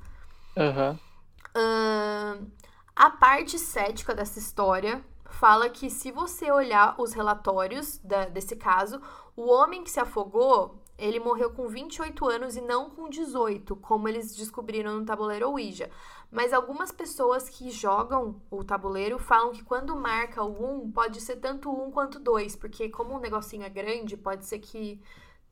[0.57, 0.99] Aham.
[1.57, 2.47] Ahn,
[2.95, 9.01] a parte cética dessa história fala que se você olhar os relatórios da- desse caso,
[9.37, 14.09] o homem que se afogou, ele morreu com 28 anos e não com 18, como
[14.09, 15.91] eles descobriram no tabuleiro Ouija.
[16.31, 21.37] Mas algumas pessoas que jogam o tabuleiro falam que quando marca o 1, pode ser
[21.37, 25.01] tanto 1 quanto 2, porque como o negocinho é grande, pode ser que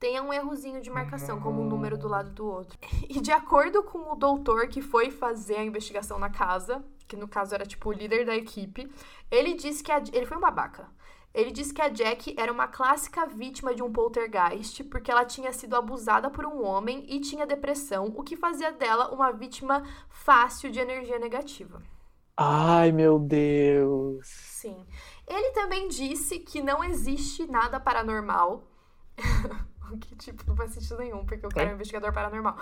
[0.02, 2.76] tenha um errozinho de marcação, como um número do lado do outro.
[3.08, 7.28] E de acordo com o doutor que foi fazer a investigação na casa, que no
[7.28, 8.92] caso era tipo o líder da equipe,
[9.30, 10.90] ele disse que a, ele foi um babaca.
[11.34, 15.52] Ele disse que a Jack era uma clássica vítima de um poltergeist, porque ela tinha
[15.52, 20.70] sido abusada por um homem e tinha depressão, o que fazia dela uma vítima fácil
[20.70, 21.80] de energia negativa.
[22.36, 24.26] Ai, meu Deus.
[24.26, 24.86] Sim.
[25.26, 28.64] Ele também disse que não existe nada paranormal.
[29.90, 32.56] o que, tipo, não faz sentido nenhum, porque o cara é um investigador paranormal.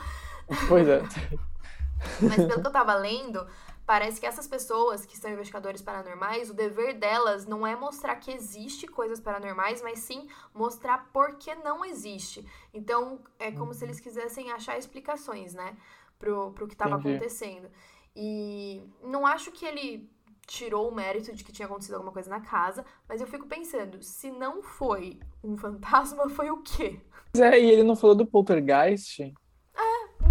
[0.69, 1.03] Pois é.
[2.23, 3.47] Mas pelo que eu tava lendo,
[3.91, 8.31] parece que essas pessoas que são investigadores paranormais, o dever delas não é mostrar que
[8.31, 12.47] existe coisas paranormais, mas sim mostrar por que não existe.
[12.73, 15.77] Então, é como se eles quisessem achar explicações, né,
[16.21, 17.17] pro, pro que tava Entendi.
[17.17, 17.69] acontecendo.
[18.15, 20.09] E não acho que ele
[20.47, 24.01] tirou o mérito de que tinha acontecido alguma coisa na casa, mas eu fico pensando,
[24.05, 27.01] se não foi um fantasma, foi o quê?
[27.35, 29.35] É, e ele não falou do poltergeist?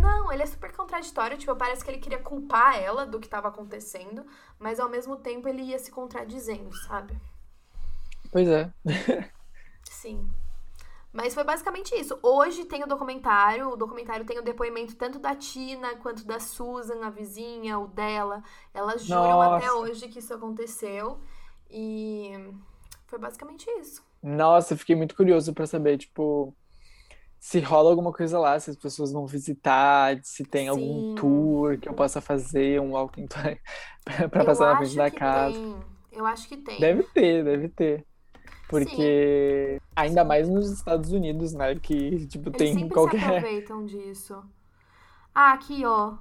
[0.10, 1.38] Não, ele é super contraditório.
[1.38, 4.26] Tipo, parece que ele queria culpar ela do que tava acontecendo,
[4.58, 7.16] mas ao mesmo tempo ele ia se contradizendo, sabe?
[8.32, 8.72] Pois é.
[9.84, 10.30] Sim.
[11.12, 12.18] Mas foi basicamente isso.
[12.22, 17.04] Hoje tem o documentário, o documentário tem o depoimento tanto da Tina quanto da Susan,
[17.04, 18.44] a vizinha, o dela.
[18.74, 19.78] Elas juram até Nossa.
[19.80, 21.20] hoje que isso aconteceu.
[21.70, 22.54] E
[23.08, 24.04] foi basicamente isso.
[24.22, 26.54] Nossa, eu fiquei muito curioso pra saber, tipo,
[27.40, 31.16] se rola alguma coisa lá, se as pessoas vão visitar, se tem algum Sim.
[31.16, 33.58] tour que eu possa fazer, um walking tour
[34.30, 35.60] pra Eu passar na frente da casa.
[35.60, 35.76] tem.
[36.12, 36.80] Eu acho que tem.
[36.80, 38.06] Deve ter, deve ter.
[38.68, 41.76] Porque ainda mais nos Estados Unidos, né?
[41.76, 43.24] Que, tipo, Eles tem sempre se qualquer.
[43.24, 44.44] aproveitam disso.
[45.34, 46.18] Ah, aqui, ó.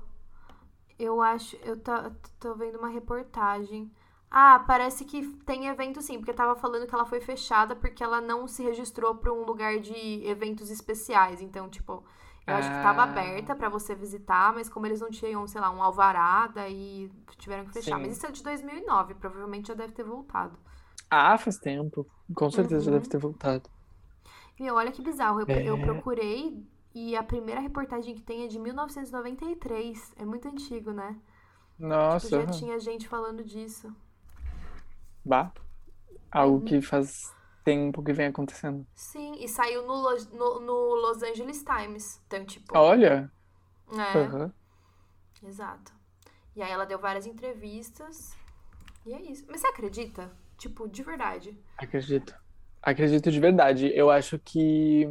[0.98, 1.56] Eu acho.
[1.64, 1.92] Eu tô,
[2.40, 3.90] tô vendo uma reportagem.
[4.30, 8.20] Ah, parece que tem evento sim, porque tava falando que ela foi fechada porque ela
[8.20, 9.94] não se registrou pra um lugar de
[10.26, 11.40] eventos especiais.
[11.40, 12.04] Então, tipo,
[12.46, 13.04] eu acho que tava Ah.
[13.04, 17.64] aberta pra você visitar, mas como eles não tinham, sei lá, um alvará, daí tiveram
[17.64, 17.98] que fechar.
[17.98, 18.00] Sim.
[18.00, 20.58] Mas isso é de 2009, provavelmente já deve ter voltado.
[21.10, 22.06] Ah, faz tempo.
[22.34, 22.98] Com certeza já Uhum.
[22.98, 23.68] deve ter voltado.
[24.58, 25.40] Meu, olha que bizarro.
[25.40, 25.78] Eu, eu É.
[25.78, 26.62] procurei
[26.94, 30.12] e a primeira reportagem que tem é de 1993.
[30.16, 31.16] É muito antigo, né?
[31.78, 32.46] Nossa, Já aham.
[32.46, 33.92] tinha gente falando disso.
[35.28, 35.52] Bah.
[36.30, 36.64] Algo Uhum.
[36.64, 37.32] que faz
[37.64, 38.86] tempo que vem acontecendo.
[38.94, 42.20] Sim, e saiu no, Lo- no, no Los Angeles Times.
[42.26, 42.76] Então, tipo.
[42.76, 43.30] Olha.
[43.92, 44.52] É, aham.
[45.42, 45.92] exato.
[46.56, 48.36] E aí ela deu várias entrevistas.
[49.06, 49.44] E é isso.
[49.48, 50.30] Mas você acredita?
[50.58, 51.56] Tipo, de verdade.
[51.78, 52.34] Acredito.
[52.82, 53.90] Acredito de verdade.
[53.94, 55.08] Eu acho que.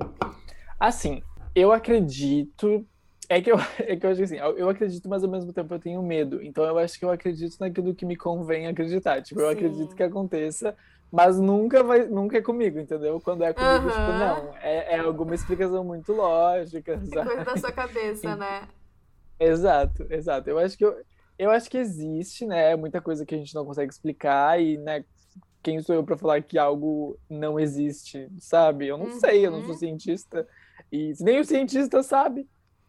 [0.80, 1.24] Assim,
[1.56, 2.86] eu acredito.
[3.30, 5.74] É que eu, é que eu acho que assim, eu acredito, mas ao mesmo tempo
[5.74, 6.42] eu tenho medo.
[6.42, 9.22] Então eu acho que eu acredito naquilo que me convém acreditar.
[9.22, 9.50] Tipo, eu Sim.
[9.50, 10.76] acredito que aconteça,
[11.12, 13.20] mas nunca vai, nunca é comigo, entendeu?
[13.22, 14.56] Quando é comigo, tipo, não.
[14.58, 17.30] É, é alguma explicação muito lógica, É sabe?
[17.30, 18.68] coisa da sua cabeça, né?
[19.40, 20.50] Exato, exato.
[20.50, 20.96] Eu acho que eu,
[21.38, 25.04] eu acho que existe, né, muita coisa que a gente não consegue explicar e, né,
[25.64, 28.88] quem sou eu para falar que algo não existe, sabe?
[28.88, 29.78] Eu não sei, eu não sou Uhum.
[29.78, 30.48] cientista
[30.92, 32.48] e nem o cientista sabe.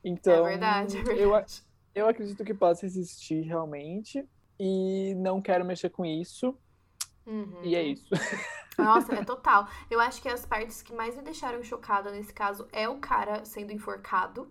[0.08, 1.62] Então, é verdade, é eu, verdade.
[1.94, 4.26] eu acredito que possa existir realmente
[4.58, 6.56] e não quero mexer com isso
[7.26, 7.62] Uhum.
[7.62, 8.08] e é isso.
[8.78, 9.68] Nossa, é total.
[9.90, 13.44] Eu acho que as partes que mais me deixaram chocada nesse caso é o cara
[13.44, 14.48] sendo enforcado.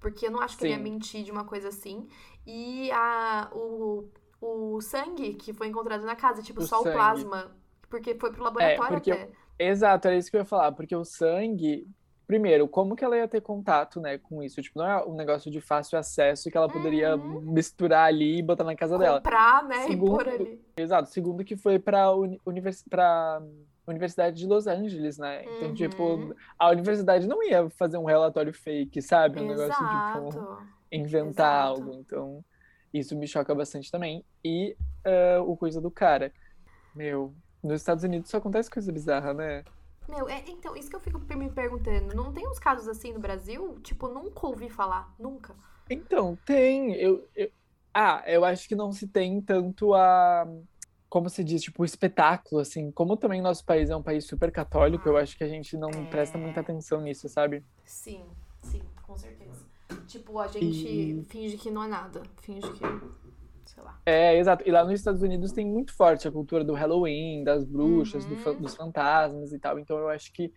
[0.00, 0.82] Porque eu não acho que ele ia Sim.
[0.82, 2.08] mentir de uma coisa assim.
[2.46, 4.08] E a, o,
[4.40, 6.88] o sangue que foi encontrado na casa, tipo, O só sangue.
[6.90, 7.56] o plasma.
[7.88, 9.30] Porque foi pro laboratório porque até.
[9.58, 11.86] Exato, era isso que eu ia falar, porque o sangue,
[12.26, 14.60] primeiro, como que ela ia ter contato, né, com isso?
[14.60, 17.52] Tipo, não é um negócio de fácil acesso que ela poderia Uhum.
[17.52, 19.18] misturar ali e botar na casa dela.
[19.18, 19.86] Comprar, né?
[19.86, 20.64] Segundo- E pôr ali.
[20.76, 23.40] Exato, segundo que foi para uni univers pra
[23.88, 25.44] Universidade de Los Angeles, né?
[25.44, 25.74] Então, Uhum.
[25.74, 29.40] tipo, a universidade não ia fazer um relatório fake, sabe?
[29.40, 30.58] Um negócio, tipo, Exato.
[30.90, 31.80] inventar Exato.
[31.82, 31.94] algo.
[32.00, 32.44] Então,
[32.92, 34.24] isso me choca bastante também.
[34.44, 36.32] E eh, o coisa do cara.
[36.92, 39.62] Meu, nos Estados Unidos só acontece coisa bizarra, né?
[40.08, 42.14] Meu, é, então, isso que eu fico me perguntando.
[42.14, 43.78] Não tem uns casos assim no Brasil?
[43.82, 45.12] Tipo, nunca ouvi falar.
[45.18, 45.54] Nunca.
[45.90, 46.94] Então, tem.
[46.94, 47.50] Eu, eu-
[47.98, 50.46] Ah, eu acho que não se tem tanto a.
[51.08, 52.90] Como se diz, tipo, o espetáculo, assim.
[52.92, 56.04] Como também nosso país é um país super católico, eu acho que a gente não
[56.06, 57.64] presta muita atenção nisso, sabe?
[57.84, 58.24] Sim,
[58.60, 59.64] sim, com certeza.
[60.08, 62.22] Tipo, a gente E- finge que não é nada.
[62.42, 62.84] Finge que.
[63.76, 64.00] Sei lá.
[64.06, 64.64] É, exato.
[64.66, 68.32] E lá nos Estados Unidos tem muito forte a cultura do Halloween, das bruxas, do
[68.34, 68.40] Uhum.
[68.40, 69.78] fa- dos fantasmas e tal.
[69.78, 70.50] Então eu acho que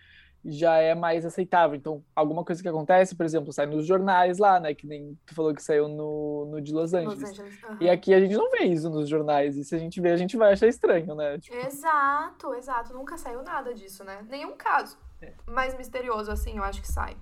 [0.45, 1.75] já é mais aceitável.
[1.75, 4.73] Então, alguma coisa que acontece, por exemplo, sai nos jornais lá, né?
[4.73, 7.29] Que nem tu falou que saiu no, no de Los Los Angeles.
[7.37, 7.61] Angeles.
[7.65, 7.77] aham.
[7.81, 9.57] E aqui a gente não vê isso nos jornais.
[9.57, 11.37] E se a gente vê, a gente vai achar estranho, né?
[11.39, 12.93] Tipo, Exato, exato.
[12.93, 14.25] Nunca saiu nada disso, né?
[14.29, 14.97] Nenhum caso.
[15.21, 15.33] É.
[15.45, 17.17] Mais misterioso assim, eu acho que sai.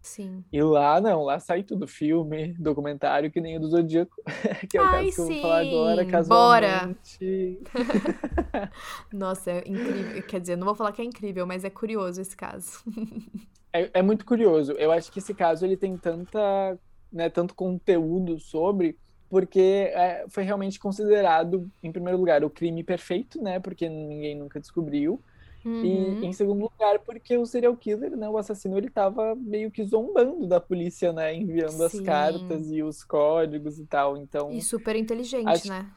[0.00, 0.44] Sim.
[0.52, 4.14] E lá não, lá sai tudo, filme, documentário, que nem o do Zodíaco,
[4.70, 7.60] que é o Ai, caso que eu vou falar agora, sim, casualmente.
[9.12, 10.22] Nossa, é incrível.
[10.22, 12.82] Quer dizer, não vou falar que é incrível, mas é curioso esse caso.
[13.70, 14.72] É, é muito curioso.
[14.72, 16.78] Eu acho que esse caso ele tem tanta,
[17.12, 19.60] né, tanto conteúdo sobre, porque
[19.92, 23.60] é, foi realmente considerado, em primeiro lugar, o crime perfeito, né?
[23.60, 25.22] Porque ninguém nunca descobriu.
[25.64, 25.82] Uhum.
[26.22, 29.84] E em segundo lugar, porque o serial killer, né, o assassino, ele tava meio que
[29.84, 31.34] zombando da polícia, né?
[31.34, 32.02] Enviando as Sim.
[32.04, 34.16] cartas e os códigos e tal.
[34.16, 34.50] Então.
[34.50, 35.90] E super inteligente, Acho- né?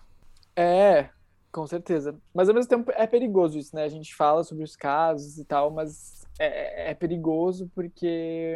[0.55, 1.09] É,
[1.51, 2.20] com certeza.
[2.34, 3.84] Mas ao mesmo tempo é perigoso isso, né?
[3.84, 8.55] A gente fala sobre os casos e tal, mas é, é perigoso porque.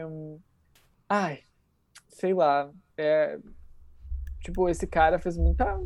[1.08, 1.40] Ai,
[2.10, 2.70] sei lá.
[2.98, 3.38] É,
[4.42, 5.80] tipo, esse cara fez muita.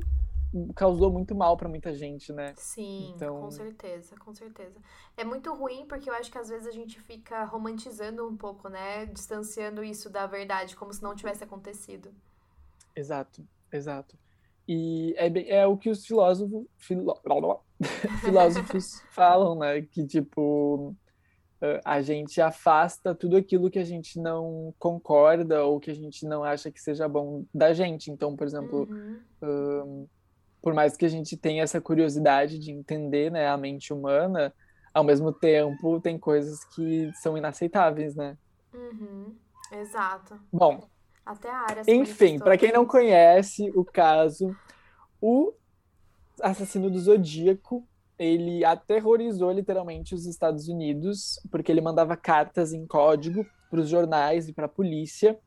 [0.75, 2.53] Causou muito mal pra muita gente, né?
[2.57, 4.79] Sim, Então- com certeza, com certeza.
[5.15, 8.67] É muito ruim porque eu acho que às vezes a gente fica romantizando um pouco,
[8.69, 9.05] né?
[9.05, 12.11] Distanciando isso da verdade, como se não tivesse acontecido.
[12.95, 14.17] Exato, exato.
[14.67, 17.19] E é, bem- é o que os filósofos, filó-
[18.21, 19.81] filósofos falam, né?
[19.81, 20.95] Que, tipo,
[21.61, 26.25] eh, a gente afasta tudo aquilo que a gente não concorda ou que a gente
[26.25, 28.09] não acha que seja bom da gente.
[28.11, 28.87] Então, por exemplo,
[29.41, 30.07] Uhum.
[30.61, 34.53] Por mais que a gente tenha essa curiosidade de entender, né, a mente humana,
[34.93, 38.37] ao mesmo tempo tem coisas que são inaceitáveis, né?
[38.73, 39.35] Uhum.
[39.71, 40.39] Exato.
[40.51, 40.87] Bom,
[41.25, 44.55] Até a área Enfim, para quem não conhece o caso,
[45.21, 45.53] o
[46.41, 47.87] assassino do Zodíaco,
[48.17, 54.49] ele aterrorizou literalmente os Estados Unidos, porque ele mandava cartas em código para os jornais
[54.49, 55.39] e para a polícia,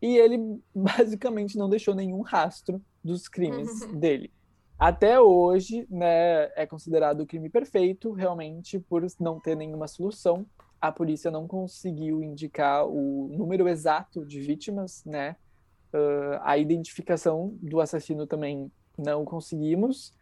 [0.00, 0.38] e ele
[0.74, 4.32] basicamente não deixou nenhum rastro dos crimes dele.
[4.78, 10.44] Até hoje, né, é considerado o crime perfeito, realmente, por não ter nenhuma solução.
[10.78, 15.36] A polícia não conseguiu indicar o número exato de vítimas, né?
[15.94, 20.12] Uh, a identificação do assassino também não conseguimos.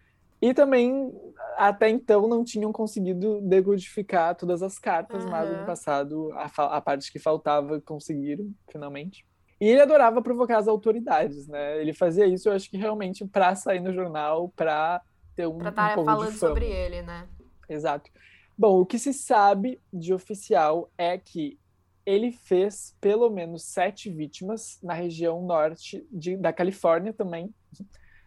[0.40, 1.12] E também,
[1.56, 7.10] até então, não tinham conseguido decodificar todas as cartas, mas no passado, a, a parte
[7.10, 9.26] que faltava, conseguiram, finalmente.
[9.60, 11.80] E ele adorava provocar as autoridades, né?
[11.80, 15.00] Ele fazia isso, eu acho que realmente pra sair no jornal, pra
[15.36, 16.38] ter um, Pra um estar pouco de falando fama.
[16.54, 17.28] sobre ele, né?
[17.68, 18.10] Exato.
[18.56, 21.58] Bom, o que se sabe de oficial é que
[22.06, 27.52] ele fez pelo menos sete vítimas na região norte de- da Califórnia também,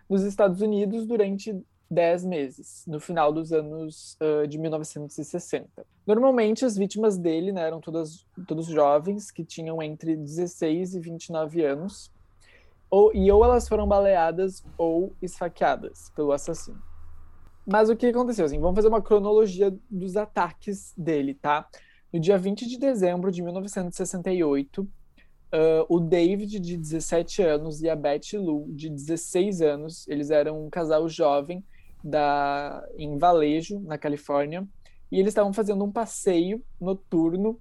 [0.09, 1.53] nos Estados Unidos, durante
[1.89, 5.85] dez meses, no final dos anos ah, de 1960.
[6.05, 11.63] Normalmente, as vítimas dele né, eram todas, todos jovens que tinham entre 16 e 29
[11.63, 12.11] anos,
[12.89, 16.81] ou, e ou elas foram baleadas ou esfaqueadas pelo assassino.
[17.65, 18.45] Mas o que aconteceu?
[18.45, 21.67] Assim, vamos fazer uma cronologia dos ataques dele, tá?
[22.13, 24.88] No dia 20 de dezembro de 1968,
[25.51, 30.65] ah, o David, de 17 anos, e a Betty Lou, de 16 anos, eles eram
[30.65, 31.63] um casal jovem
[32.09, 34.67] da, em Valejo, na Califórnia,
[35.11, 37.59] e eles estavam fazendo um passeio noturno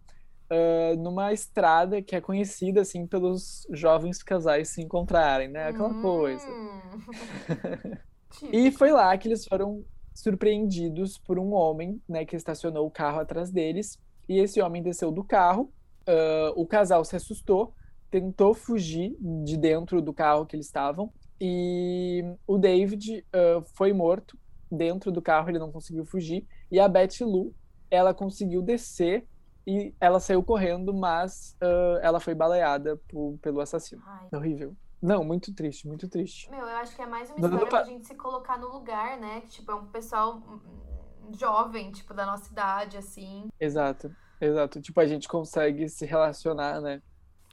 [0.49, 5.69] ah, numa estrada que é conhecida assim pelos jovens casais se encontrarem, né?
[5.69, 6.47] Aquela coisa.
[6.49, 7.97] Hum.
[8.53, 9.83] E foi lá que eles foram
[10.13, 13.99] surpreendidos por um homem, né, que estacionou o carro atrás deles.
[14.29, 15.73] E esse homem desceu do carro.
[16.07, 17.73] ah, o casal se assustou,
[18.11, 21.11] tentou fugir de dentro do carro que eles estavam.
[21.41, 24.39] E o David ah, foi morto
[24.71, 26.47] dentro do carro, ele não conseguiu fugir.
[26.71, 27.55] E a Betty Lou,
[27.91, 29.27] ela conseguiu descer
[29.67, 34.03] e ela saiu correndo, mas ah, ela foi baleada por- pelo assassino.
[34.07, 34.29] Ai.
[34.33, 34.77] Horrível.
[35.01, 36.51] Não, muito triste, muito triste.
[36.51, 39.43] Meu, eu acho que é mais uma história pra gente se colocar no lugar, né?
[39.43, 43.49] Que, tipo, é um pessoal hum, jovem, tipo, da nossa idade, assim.
[43.61, 44.11] Exato,
[44.41, 44.81] exato.
[44.81, 47.03] Tipo, a gente consegue se relacionar, né,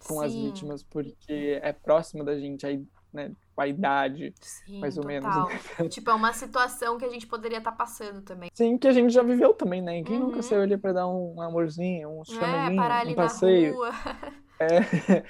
[0.07, 4.97] com as Sim, vítimas porque é próximo da gente, aí, né, a idade, Sim, mais
[4.97, 5.33] ou menos.
[5.33, 5.51] total.
[5.79, 5.89] né?
[5.89, 8.49] Tipo, é uma situação que a gente poderia estar passando também.
[8.53, 10.03] Sim, que a gente já viveu também, né?
[10.03, 10.41] Quem nunca Uhum.
[10.43, 12.23] saiu ali pra dar um amorzinho, um É,
[12.69, 13.73] um ali na passeio?
[13.75, 13.91] rua.
[14.61, 14.79] É.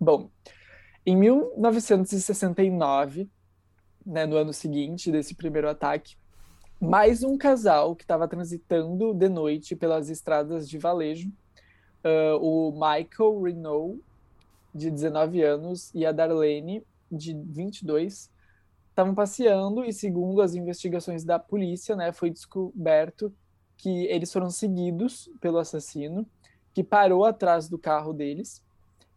[0.00, 0.30] Bom,
[1.04, 3.28] em 1969,
[4.06, 6.14] né, no ano seguinte desse primeiro ataque,
[6.80, 11.30] mais um casal que estava transitando de noite pelas estradas de Valejo,
[12.04, 14.00] ah, o Michael Renault,
[14.74, 18.30] de 19 anos, e a Darlene, de 22,
[18.88, 23.32] estavam passeando e, segundo as investigações da polícia, né, foi descoberto
[23.76, 26.26] que eles foram seguidos pelo assassino,
[26.74, 28.62] que parou atrás do carro deles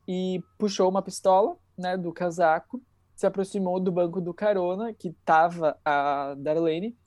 [0.07, 2.81] e puxou uma pistola, né, do casaco,
[3.15, 6.97] se aproximou do banco do carona que estava a Darlene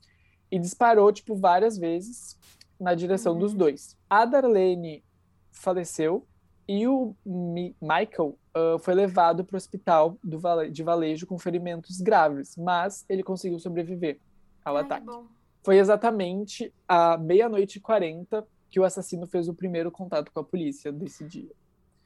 [0.51, 2.39] e disparou tipo várias vezes
[2.80, 3.39] na direção Uhum.
[3.41, 3.97] dos dois.
[4.09, 5.05] A Darlene
[5.51, 6.26] faleceu
[6.69, 11.39] e o Mi- Michael ah, foi levado para o hospital do vale- de Valejo com
[11.39, 14.21] ferimentos graves, mas ele conseguiu sobreviver
[14.64, 15.07] ao Ai, que ataque.
[15.07, 15.27] bom.
[15.64, 20.45] Foi exatamente à meia-noite e quarenta que o assassino fez o primeiro contato com a
[20.45, 21.51] polícia desse dia.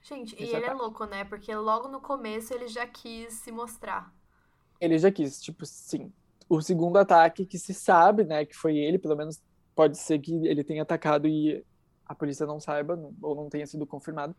[0.00, 0.80] Gente, e Esse ele é ataque.
[0.82, 1.24] louco, né?
[1.24, 4.12] Porque logo no começo ele já quis se mostrar.
[4.80, 6.12] Ele já quis, tipo, sim.
[6.48, 9.40] O segundo ataque que se sabe, né, que foi ele, pelo menos
[9.74, 11.64] pode ser que ele tenha atacado e
[12.04, 14.34] a polícia não saiba, ou não tenha sido confirmado.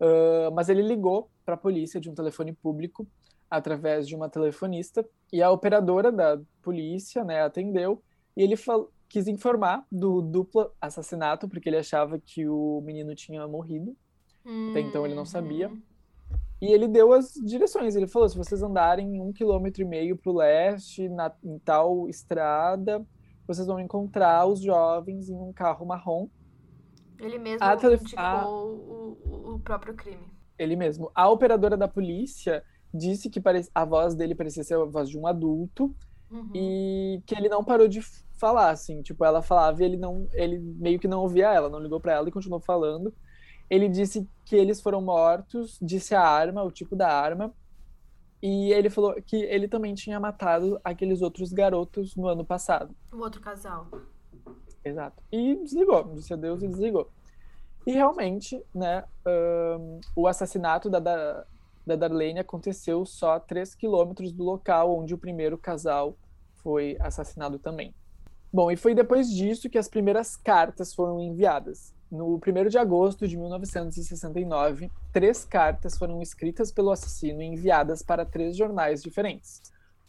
[0.00, 3.06] Ah, mas ele ligou para a polícia de um telefone público
[3.50, 8.02] através de uma telefonista e a operadora da polícia, né, atendeu
[8.36, 8.54] e ele
[9.08, 13.94] quis informar do duplo assassinato porque ele achava que o menino tinha morrido.
[14.70, 15.68] Até então ele não sabia.
[15.68, 15.82] Uhum.
[16.62, 17.94] E ele deu as direções.
[17.94, 22.08] Ele falou: se vocês andarem um quilômetro e meio para o leste, na, em tal
[22.08, 23.04] estrada,
[23.46, 26.28] vocês vão encontrar os jovens em um carro marrom.
[27.18, 30.26] Ele mesmo A tele- indicou a- o, o- próprio crime.
[30.58, 31.10] Ele mesmo.
[31.14, 35.18] A operadora da polícia disse que pare- a voz dele parecia ser a voz de
[35.18, 35.94] um adulto
[36.30, 36.50] Uhum.
[36.54, 38.00] e que ele não parou de
[38.36, 39.02] falar, assim.
[39.02, 42.12] Tipo, ela falava e ele não, ele meio que não ouvia ela, não ligou para
[42.14, 43.14] ela e continuou falando.
[43.70, 47.54] Ele disse que eles foram mortos, disse a arma, o tipo da arma.
[48.42, 52.94] E ele falou que ele também tinha matado aqueles outros garotos no ano passado.
[53.12, 53.86] O outro casal.
[54.84, 55.22] Exato.
[55.30, 57.08] E desligou, disse adeus e desligou.
[57.86, 61.44] E realmente, né, ahn, o assassinato da, da,
[61.86, 66.16] da Darlene aconteceu só a 3 quilômetros do local onde o primeiro casal
[66.62, 67.94] foi assassinado também.
[68.52, 71.92] Bom, e foi depois disso que as primeiras cartas foram enviadas.
[72.10, 78.26] No 1 de agosto de 1969, três cartas foram escritas pelo assassino e enviadas para
[78.26, 79.62] três jornais diferentes: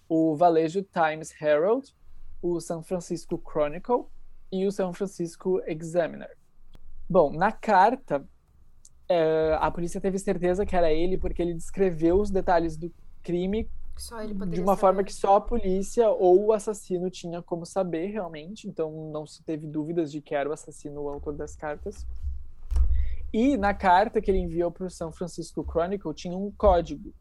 [0.10, 1.96] o Valejo Times Herald,
[2.42, 4.06] o San Francisco Chronicle
[4.54, 6.30] e o San Francisco Examiner.
[7.10, 8.24] Bom, na carta,
[9.10, 12.94] eh, a polícia teve certeza que era ele porque ele descreveu os detalhes do
[13.24, 13.68] crime
[14.52, 15.06] de uma forma saber.
[15.06, 19.66] que só a polícia ou o assassino tinha como saber realmente, então não se teve
[19.66, 22.06] dúvidas de que era o assassino o autor das cartas.
[23.32, 27.12] E na carta que ele enviou para o São Francisco Chronicle tinha um código.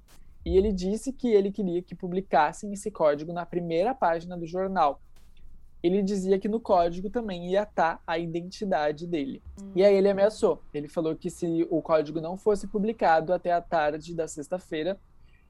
[0.45, 5.01] E ele disse que ele queria que publicassem esse código na primeira página do jornal.
[5.83, 9.43] Ele dizia que no código também ia estar a identidade dele.
[9.74, 10.62] E aí ele ameaçou.
[10.72, 14.99] Ele falou que se o código não fosse publicado até a tarde da sexta-feira,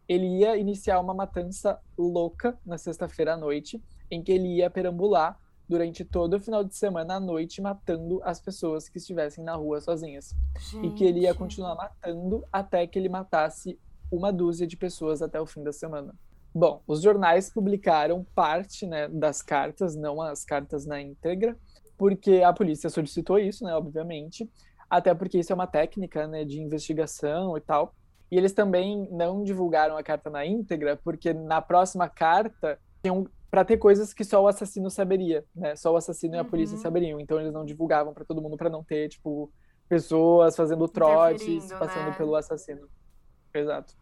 [0.09, 5.39] ele ia iniciar uma matança louca na sexta-feira à noite, em que ele ia perambular
[5.68, 9.80] durante todo o final de semana à noite, matando as pessoas que estivessem na rua
[9.80, 10.35] sozinhas.
[10.83, 11.39] E que ele ia Gente.
[11.39, 13.78] continuar matando até que ele matasse
[14.11, 16.14] uma dúzia de pessoas até o fim da semana.
[16.55, 21.57] Bom, os jornais publicaram parte né, das cartas, não as cartas na íntegra,
[21.97, 24.51] porque a polícia solicitou isso, né, obviamente,
[24.89, 27.95] até porque isso é uma técnica né, de investigação e tal.
[28.31, 33.65] E eles também não divulgaram a carta na íntegra, porque na próxima carta tinham para
[33.65, 35.77] ter coisas que só o assassino saberia, né?
[35.77, 36.81] Só o assassino e a polícia Uhum.
[36.81, 37.21] saberiam.
[37.21, 39.53] Então eles não divulgavam para todo mundo para não ter tipo
[39.89, 42.17] pessoas fazendo trotes, passando né?
[42.17, 42.89] pelo assassino.
[43.55, 43.93] Exato.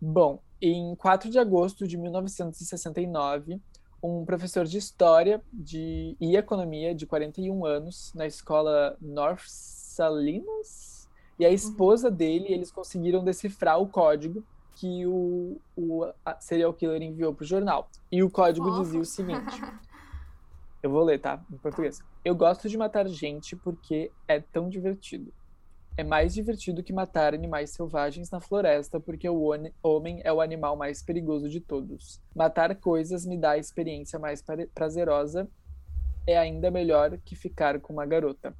[0.00, 3.60] Bom, em 4 de agosto de 1969,
[4.00, 11.08] um professor de História de, e Economia de 41 anos, na escola North Salinas,
[11.38, 14.44] e a esposa dele, eles conseguiram decifrar o código
[14.76, 16.06] que o, o
[16.38, 17.88] serial killer enviou para o jornal.
[18.10, 18.82] E o código Fofo.
[18.82, 19.60] dizia o seguinte:
[20.82, 21.44] eu vou ler, tá?
[21.52, 22.00] Em português.
[22.24, 25.32] Eu gosto de matar gente porque é tão divertido.
[25.94, 29.42] É mais divertido que matar animais selvagens na floresta, porque o
[29.82, 32.18] homem é o animal mais perigoso de todos.
[32.34, 34.42] Matar coisas me dá a experiência mais
[34.74, 35.46] prazerosa.
[36.26, 38.56] É ainda melhor que ficar com uma garota.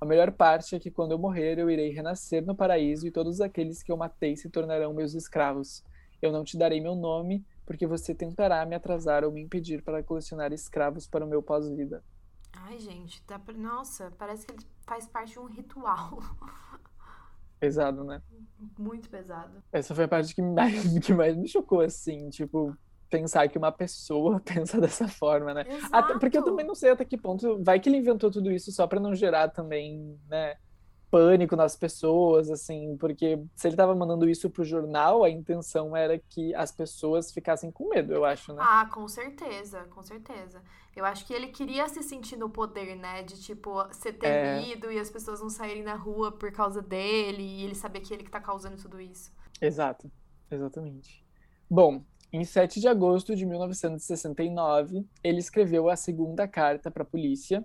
[0.00, 3.40] A melhor parte é que quando eu morrer, eu irei renascer no paraíso e todos
[3.40, 5.84] aqueles que eu matei se tornarão meus escravos.
[6.20, 10.02] Eu não te darei meu nome, porque você tentará me atrasar ou me impedir para
[10.02, 12.02] colecionar escravos para o meu pós-vida.
[12.52, 13.40] Ai, gente, pra...
[13.54, 16.18] nossa, parece que ele faz parte de um ritual
[17.58, 18.20] Pesado, né?
[18.78, 19.62] muito pesado.
[19.72, 22.76] Essa foi a parte que mais, que mais me chocou, assim, tipo,
[23.08, 25.64] pensar que uma pessoa pensa dessa forma, né?
[25.92, 27.62] Até, porque eu também não sei até que ponto.
[27.62, 30.56] Vai que ele inventou tudo isso só pra não gerar também, né?
[31.12, 36.18] Pânico nas pessoas, assim, porque se ele tava mandando isso pro jornal, a intenção era
[36.18, 38.62] que as pessoas ficassem com medo, eu acho, né?
[38.64, 40.62] Ah, com certeza, com certeza.
[40.96, 43.22] Eu acho que ele queria se sentir no poder, né?
[43.22, 44.62] De, tipo, ser É.
[44.62, 48.14] temido e as pessoas não saírem na rua por causa dele e ele saber que
[48.14, 49.30] ele que tá causando tudo isso.
[49.60, 50.10] Exato,
[50.50, 51.22] exatamente.
[51.68, 52.02] Bom,
[52.32, 57.62] em 7 de agosto de 1969, ele escreveu a segunda carta para a polícia,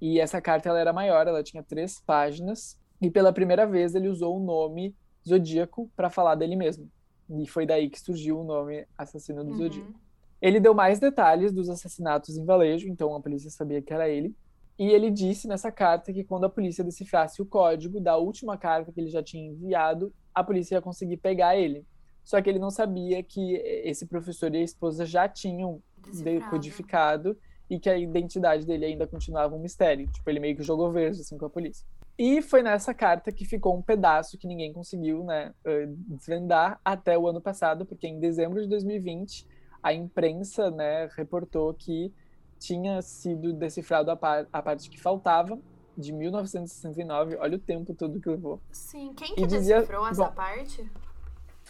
[0.00, 4.08] e essa carta ela era maior, ela tinha três páginas, e pela primeira vez ele
[4.08, 4.94] usou o nome
[5.26, 6.90] Zodíaco para falar dele mesmo.
[7.30, 9.88] E foi daí que surgiu o nome Assassino do Zodíaco.
[9.88, 9.98] Uhum.
[10.40, 14.34] Ele deu mais detalhes dos assassinatos em Valejo, então a polícia sabia que era ele.
[14.78, 18.92] E ele disse nessa carta que quando a polícia decifrasse o código da última carta
[18.92, 21.84] que ele já tinha enviado, a polícia ia conseguir pegar ele.
[22.24, 25.82] Só que ele não sabia que esse professor e a esposa já tinham
[26.22, 27.36] decodificado
[27.70, 30.06] e que a identidade dele ainda continuava um mistério.
[30.08, 31.86] Tipo, ele meio que jogou verde assim com a polícia.
[32.18, 37.16] E foi nessa carta que ficou um pedaço que ninguém conseguiu, né, eh, desvendar até
[37.16, 39.46] o ano passado, porque em dezembro de 2020
[39.80, 42.12] a imprensa, né, reportou que
[42.58, 45.56] tinha sido decifrado a, par a parte que faltava
[45.96, 47.36] de 1969.
[47.36, 48.60] Olha o tempo todo que levou.
[48.72, 50.90] Sim, quem que dizia- decifrou essa bom, parte?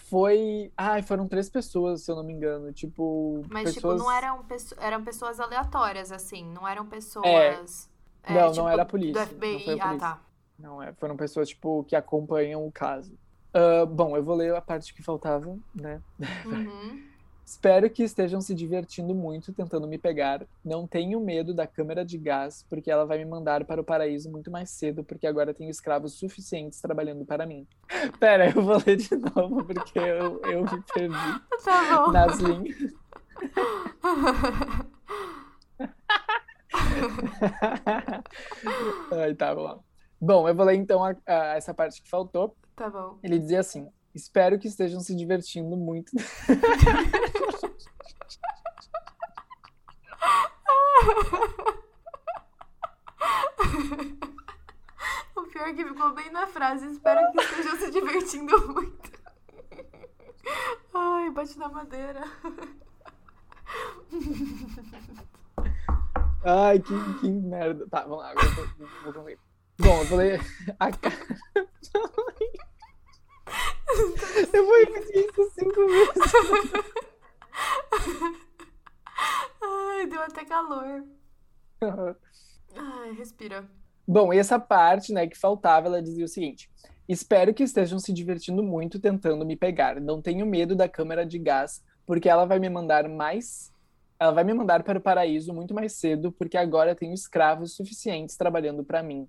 [0.09, 4.11] Foi, ai, foram três pessoas, se eu não me engano, tipo, Mas, tipo, pessoas não
[4.11, 7.91] eram, pesso- eram pessoas aleatórias, assim, não eram pessoas.
[8.23, 8.33] É.
[8.35, 9.65] Não, não tipo, era a polícia, Do não FBI.
[9.65, 9.99] foi a Ah, polícia.
[10.09, 10.21] tá.
[10.59, 13.13] Não, é, foram pessoas, tipo, que acompanham o caso.
[13.53, 16.01] Ah, bom, eu vou ler a parte que faltava, né?
[16.45, 17.08] Uhum.
[17.49, 20.47] Espero que estejam se divertindo muito tentando me pegar.
[20.63, 24.31] Não tenho medo da câmera de gás, porque ela vai me mandar para o paraíso
[24.31, 27.67] muito mais cedo, porque agora tenho escravos suficientes trabalhando para mim.
[28.21, 32.13] Pera, eu vou ler de novo, porque eu, eu me perdi Tá bom.
[32.13, 32.77] nas linhas.
[39.13, 39.79] Ai, tá, lá.
[40.21, 42.55] Bom, eu vou ler então a- a- essa parte que faltou.
[42.77, 43.19] Tá bom.
[43.23, 43.89] Ele dizia assim:
[44.19, 46.11] Espero que estejam se divertindo muito.
[55.37, 56.87] O pior é que ficou bem na frase.
[56.91, 59.13] Espero que estejam se divertindo muito.
[60.93, 62.25] Ai, bate na madeira.
[66.45, 67.87] Ai, que, que merda.
[67.89, 68.67] Tá, vamos lá, agora eu vou,
[69.05, 69.39] vou concluir.
[69.79, 70.41] Bom, eu vou ler
[70.79, 71.11] a carta.
[74.53, 76.33] Eu vou repetir isso cinco vezes.
[79.63, 81.05] Ai, deu até calor.
[82.77, 83.69] Ai, respira.
[84.07, 86.71] Bom, e essa parte, né, que faltava, ela dizia o seguinte:
[87.09, 89.99] Espero que estejam se divertindo muito tentando me pegar.
[89.99, 93.73] Não tenho medo da câmera de gás, porque ela vai me mandar mais.
[94.21, 98.37] Ela vai me mandar para o paraíso muito mais cedo, porque agora tenho escravos suficientes
[98.37, 99.27] trabalhando para mim.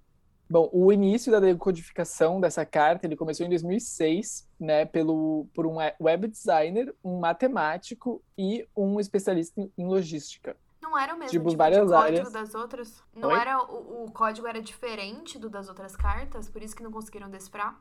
[0.50, 5.76] Bom, o início da decodificação dessa carta, ele começou em 2006, né, pelo por um
[6.02, 10.58] web designer, um matemático e um especialista em logística.
[10.82, 12.32] Não era o mesmo Tipo, tipo, várias de código áreas.
[12.32, 13.04] das outras?
[13.16, 13.40] Não Oi?
[13.40, 17.30] era o, o código era diferente do das outras cartas, por isso que não conseguiram
[17.30, 17.80] decifrar?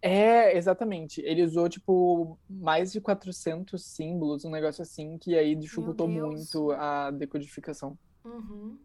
[0.00, 1.20] É, exatamente.
[1.22, 7.10] Ele usou, tipo, mais de 400 símbolos, um negócio assim, que aí dificultou muito a
[7.10, 7.98] decodificação.
[8.24, 8.78] Uhum.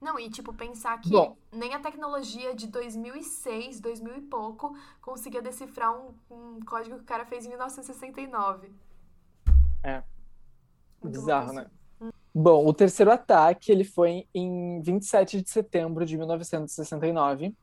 [0.00, 1.36] Não, e tipo, pensar que Bom.
[1.52, 7.06] nem a tecnologia de 2006, 2000 e pouco, conseguia decifrar um, um código que o
[7.06, 8.72] cara fez em 1969.
[9.82, 10.02] É.
[11.02, 11.62] Muito Bizarro, né?
[11.62, 11.80] isso.
[12.32, 17.54] Bom, o terceiro ataque, ele foi em 27 de setembro de 1969.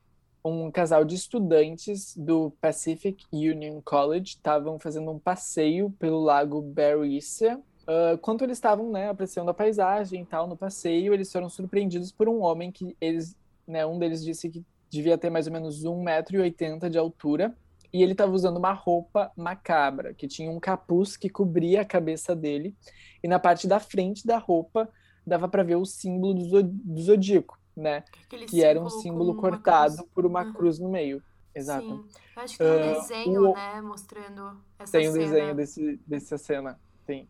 [0.44, 7.60] Um casal de estudantes do Pacific Union College estavam fazendo um passeio pelo lago Berrycia.
[7.88, 12.12] Ah, quando eles estavam, né, apreciando a paisagem e tal no passeio, eles foram surpreendidos
[12.12, 13.34] por um homem que eles,
[13.66, 17.56] né, um deles disse que devia ter mais ou menos 1,80m de altura,
[17.90, 22.36] e ele estava usando uma roupa macabra, que tinha um capuz que cobria a cabeça
[22.36, 22.76] dele,
[23.24, 24.86] e na parte da frente da roupa
[25.26, 28.04] dava para ver o símbolo do, do zodíaco, né?
[28.26, 30.52] Aquele Que era um símbolo uma cortado por uma Uhum.
[30.52, 31.22] cruz no meio.
[31.54, 31.86] Exato.
[31.86, 32.04] Sim.
[32.36, 35.24] Eu acho que tem um Ah, desenho, o- né, mostrando essa Tem um cena.
[35.24, 37.28] desenho desse, dessa cena, tem.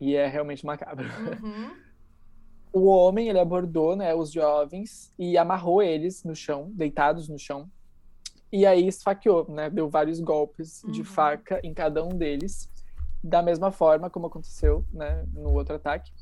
[0.00, 1.06] E é realmente macabro.
[1.42, 1.76] Uhum.
[2.72, 7.68] O homem, ele abordou, né, os jovens e amarrou eles no chão, deitados no chão.
[8.52, 9.68] E aí esfaqueou, né?
[9.68, 11.04] Deu vários golpes de Uhum.
[11.04, 12.70] faca em cada um deles,
[13.22, 16.12] da mesma forma como aconteceu, né, no outro ataque.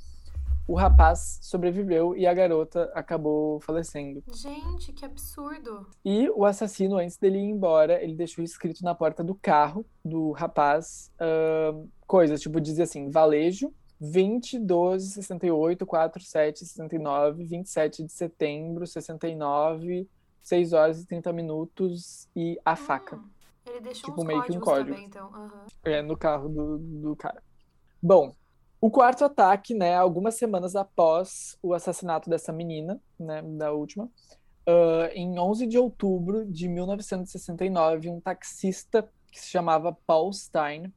[0.68, 4.22] O rapaz sobreviveu e a garota acabou falecendo.
[4.34, 5.86] Gente, que absurdo.
[6.04, 10.32] E o assassino, antes dele ir embora, ele deixou escrito na porta do carro do
[10.32, 18.12] rapaz ahn, coisas, tipo, dizia assim, valejo, 20, 12, 68, 4, 7, 69, 27 de
[18.12, 20.08] setembro, 69,
[20.42, 23.16] 6 horas e 30 minutos e a faca.
[23.16, 23.24] Hum,
[23.66, 24.90] ele deixou Tipo, meio que um código.
[24.90, 25.28] também, então.
[25.32, 25.66] aham.
[25.84, 27.40] É, no carro do, do cara.
[28.02, 28.34] Bom,
[28.86, 34.08] o quarto ataque, né, algumas semanas após o assassinato dessa menina, né, da última,
[34.64, 40.92] ah, em 11 de outubro de 1969, um taxista que se chamava Paul Stein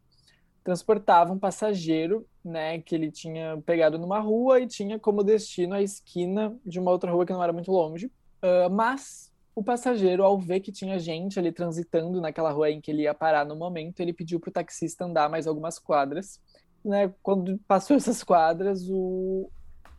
[0.64, 5.82] transportava um passageiro, né, que ele tinha pegado numa rua e tinha como destino a
[5.82, 8.12] esquina de uma outra rua que não era muito longe.
[8.40, 12.92] Ah, mas o passageiro, ao ver que tinha gente ali transitando naquela rua em que
[12.92, 16.40] ele ia parar no momento, ele pediu para o taxista andar mais algumas quadras.
[16.84, 17.14] Né?
[17.22, 19.50] Quando passou essas quadras, o...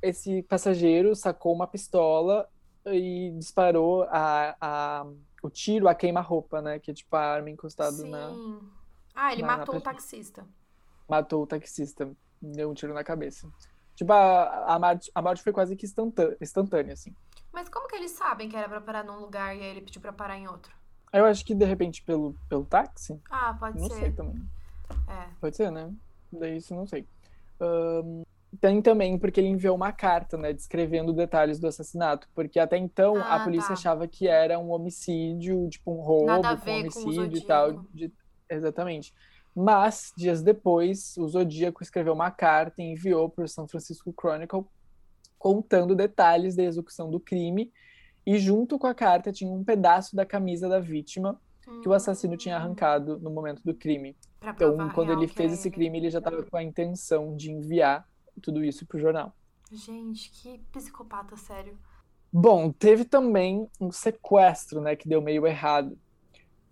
[0.02, 2.48] esse passageiro sacou uma pistola
[2.86, 5.06] e disparou a, a...
[5.42, 6.78] o tiro a queima-roupa, né?
[6.78, 8.10] Que é tipo a arma encostada Sim.
[8.10, 8.32] na.
[9.14, 9.94] Ah, ele na- na matou o pessoa.
[9.94, 10.46] taxista.
[11.08, 12.10] Matou o taxista,
[12.40, 13.48] deu um tiro na cabeça.
[13.94, 17.14] Tipo, a, a, morte, a morte foi quase que instantânea, instantânea, assim.
[17.52, 20.00] Mas como que eles sabem que era pra parar num lugar e aí ele pediu
[20.00, 20.72] pra parar em outro?
[21.12, 23.96] Eu acho que de repente pelo, pelo táxi, Ah, pode não ser.
[23.98, 24.40] sei também.
[25.08, 25.28] É.
[25.40, 25.92] Pode ser, né?
[26.32, 27.06] Daí isso não sei.
[27.60, 28.22] Ahn,
[28.60, 33.14] tem também porque ele enviou uma carta, né, descrevendo detalhes do assassinato, porque até então
[33.22, 33.72] a Ah, polícia tá.
[33.74, 38.12] achava que era um homicídio, tipo um roubo a o homicídio e tal, de-
[38.50, 39.12] exatamente.
[39.54, 44.64] Mas dias depois, o Zodíaco escreveu uma carta e enviou para o San Francisco Chronicle
[45.38, 47.72] contando detalhes da execução do crime
[48.26, 51.40] e junto com a carta tinha um pedaço da camisa da vítima
[51.82, 54.16] que o assassino tinha Hum, arrancado no momento do crime.
[54.40, 57.52] Pra Então, quando ele fez era esse crime, ele já estava com a intenção de
[57.52, 58.08] enviar
[58.40, 59.34] tudo isso pro jornal.
[59.70, 61.78] Gente, que psicopata, sério.
[62.32, 65.98] Bom, teve também um sequestro, né, que deu meio errado.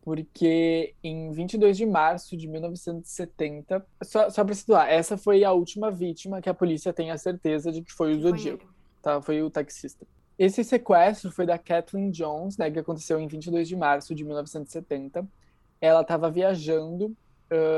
[0.03, 5.91] Porque em 22 de março de 1970, só, só para situar, essa foi a última
[5.91, 8.73] vítima que a polícia tem a certeza de que foi o foi Zodíaco, ele.
[9.03, 9.21] tá?
[9.21, 10.07] Foi o taxista.
[10.39, 15.29] Esse sequestro foi da Kathleen Jones, né, que aconteceu em 22 de março de 1970.
[15.81, 17.15] Ela estava viajando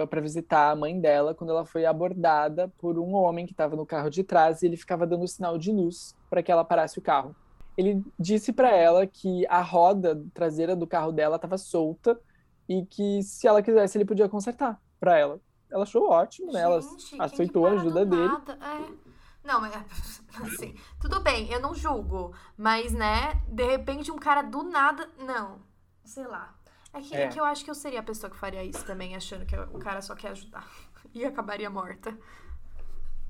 [0.08, 3.86] para visitar a mãe dela quando ela foi abordada por um homem que estava no
[3.86, 7.02] carro de trás e ele ficava dando sinal de luz para que ela parasse o
[7.02, 7.34] carro.
[7.76, 12.20] Ele disse para ela que a roda traseira do carro dela estava solta
[12.68, 15.40] e que se ela quisesse ele podia consertar para ela.
[15.70, 16.60] Ela achou ótimo, né?
[16.62, 16.80] Ela
[17.20, 18.34] aceitou a ajuda dele.
[18.60, 19.10] É.
[19.44, 19.72] Não, mas
[20.42, 25.60] assim, tudo bem, eu não julgo, mas né, de repente um cara do nada, não,
[26.04, 26.59] sei lá.
[26.92, 27.28] É que, é É.
[27.28, 29.78] que eu acho que eu seria a pessoa que faria isso também, achando que o
[29.78, 30.68] cara só quer ajudar
[31.14, 32.16] e acabaria morta.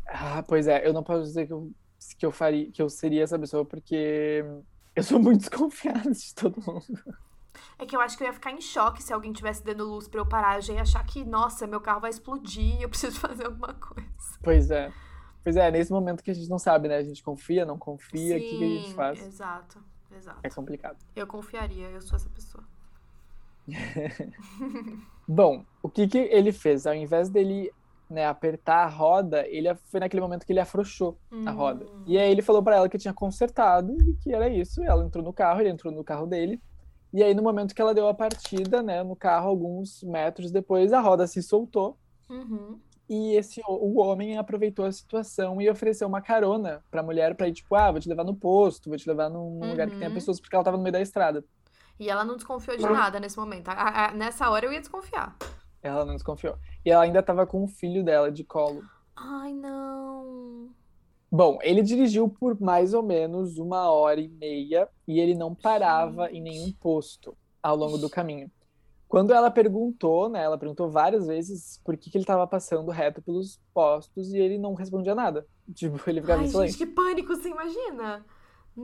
[0.06, 1.70] Ah, pois é, eu não posso dizer que eu
[2.18, 4.42] que eu faria, que eu seria essa pessoa, porque
[4.96, 6.84] eu sou muito desconfiada de todo mundo.
[7.78, 10.08] É que eu acho que eu ia ficar em choque se alguém tivesse dando luz
[10.08, 10.56] para eu parar.
[10.56, 14.08] Eu já ia achar que, nossa, meu carro vai explodir, eu preciso fazer alguma coisa.
[14.42, 14.90] Pois é.
[15.42, 16.96] Pois é, nesse momento que a gente não sabe, né?
[16.96, 19.20] A gente confia, não confia, o que, que a gente faz?
[19.20, 20.40] Exato, exato.
[20.42, 20.98] É complicado.
[21.14, 22.64] Eu confiaria, eu sou essa pessoa.
[25.26, 26.86] Bom, o que, que ele fez?
[26.86, 27.70] Ao invés dele
[28.08, 31.44] né, apertar a roda, ele foi naquele momento que ele afrouxou hum.
[31.46, 31.84] a roda.
[31.84, 32.02] Hum.
[32.06, 34.82] E aí ele falou para ela que tinha consertado e que era isso.
[34.82, 36.60] Ela entrou no carro, ele entrou no carro dele.
[37.12, 40.92] E aí, no momento que ela deu a partida, né, no carro, alguns metros depois,
[40.92, 41.96] a roda se soltou.
[42.28, 42.78] Uhum.
[43.08, 47.52] E esse o homem aproveitou a situação e ofereceu uma carona pra mulher pra ir,
[47.52, 49.70] tipo, ah, vou te levar no posto, vou te levar num uhum.
[49.70, 50.14] lugar que tenha uhum.
[50.14, 51.44] pessoas, porque ela tava no meio da estrada.
[52.00, 53.68] E ela não desconfiou de nada nesse momento.
[53.68, 55.36] A, a, nessa hora eu ia desconfiar.
[55.82, 56.56] Ela não desconfiou.
[56.82, 58.82] E ela ainda tava com o filho dela de colo.
[59.14, 60.70] Ai, não.
[61.30, 66.26] Bom, ele dirigiu por mais ou menos uma hora e meia e ele não parava
[66.28, 66.38] Gente.
[66.38, 68.50] em nenhum posto ao longo do caminho.
[69.06, 73.20] Quando ela perguntou, né, ela perguntou várias vezes por que, que ele estava passando reto
[73.20, 75.46] pelos postos e ele não respondia nada.
[75.74, 78.24] Tipo, ele ficava Ai, gente, que pânico, você imagina?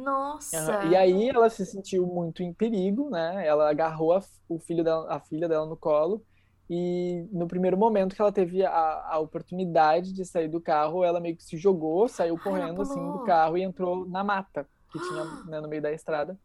[0.02, 0.84] Nossa!
[0.86, 3.46] E aí ela se sentiu muito em perigo, né?
[3.46, 6.22] Ela agarrou a, o filho dela, a filha dela no colo
[6.68, 11.20] e no primeiro momento que ela teve a, a oportunidade de sair do carro, ela
[11.20, 15.24] meio que se jogou, saiu correndo assim do carro e entrou na mata que tinha
[15.46, 16.36] né, no meio da estrada.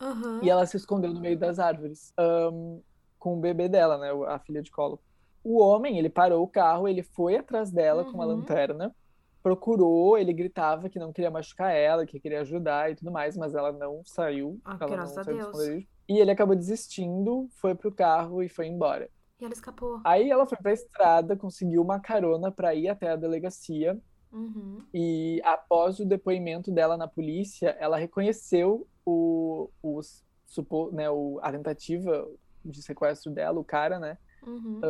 [0.00, 0.40] Uhum.
[0.42, 2.12] E ela se escondeu no meio das árvores
[2.52, 2.80] um,
[3.18, 5.00] com o bebê dela, né, a filha de colo.
[5.42, 8.10] O homem, ele parou o carro, ele foi atrás dela uhum.
[8.10, 8.36] com uma uhum.
[8.36, 8.94] lanterna,
[9.42, 13.54] procurou, ele gritava que não queria machucar ela, que queria ajudar e tudo mais, mas
[13.54, 14.60] ela não saiu.
[14.64, 15.84] Ah, ela graças não a Deus.
[16.08, 19.08] E ele acabou desistindo, foi pro carro e foi embora.
[19.40, 20.00] E ela escapou.
[20.04, 23.98] Aí ela foi pra estrada, conseguiu uma carona para ir até a delegacia.
[24.30, 24.82] Uhum.
[24.92, 30.00] E após o depoimento dela na polícia, ela reconheceu o, o,
[30.46, 32.28] supo, né, o, a tentativa
[32.64, 34.18] de sequestro dela, o cara, né?
[34.46, 34.80] Uhum.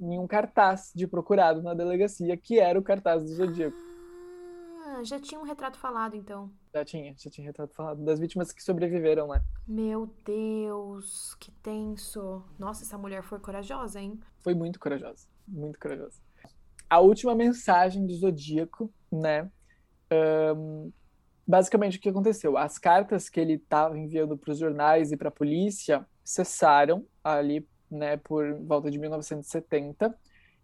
[0.00, 3.76] Um, em um cartaz de procurado na delegacia, que era o cartaz do Zodíaco.
[4.86, 6.50] Ah, já tinha um retrato falado, então.
[6.72, 9.42] Já tinha, já tinha retrato falado das vítimas que sobreviveram, né?
[9.66, 12.44] Meu Deus, que tenso.
[12.58, 14.20] Nossa, essa mulher foi corajosa, hein?
[14.42, 16.20] Foi muito corajosa, muito corajosa.
[16.88, 19.50] A última mensagem do Zodíaco, né?
[20.12, 20.92] Um,
[21.46, 22.56] basicamente, o que aconteceu?
[22.56, 27.66] As cartas que ele estava enviando para os jornais e para a polícia cessaram ali,
[27.90, 30.14] né, por volta de 1970.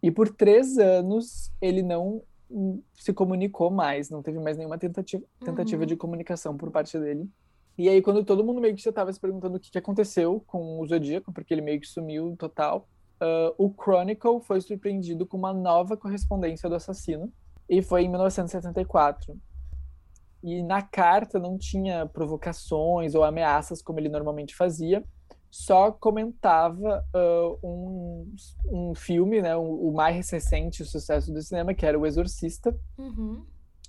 [0.03, 2.23] E por três anos ele não
[2.93, 5.87] se comunicou mais, não teve mais nenhuma tentativa, tentativa uhum.
[5.87, 7.29] de comunicação por parte dele.
[7.77, 10.43] E aí, quando todo mundo meio que já estava se perguntando o que, que aconteceu
[10.45, 12.87] com o Zodíaco, porque ele meio que sumiu total,
[13.21, 17.31] uh, o Chronicle foi surpreendido com uma nova correspondência do assassino,
[17.69, 19.39] e foi em 1974.
[20.43, 25.03] E na carta não tinha provocações ou ameaças como ele normalmente fazia,
[25.51, 28.35] só comentava uh, um,
[28.71, 32.73] um filme, né, o, o, mais recente sucesso do cinema, que era O Exorcista.
[32.97, 33.45] Uhum.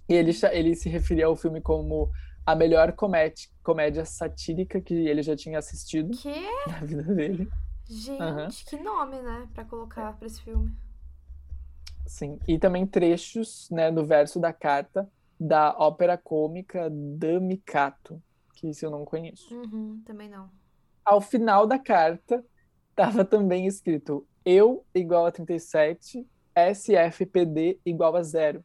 [0.09, 2.11] E ele, ele se referia ao filme como
[2.45, 6.35] a melhor comédia, comédia satírica que ele já tinha assistido que?
[6.67, 7.49] na vida dele.
[7.89, 8.49] Gente, uhum.
[8.67, 10.73] que nome, né, para colocar para esse filme.
[12.05, 15.09] Sim, e também trechos, né, do verso da carta
[15.39, 18.21] da ópera cômica Damicato,
[18.55, 19.55] que isso eu não conheço.
[19.55, 20.51] Uhum, também não
[21.05, 22.45] ao final da carta
[22.91, 28.65] estava também escrito eu igual a 37, SFPD igual a zero.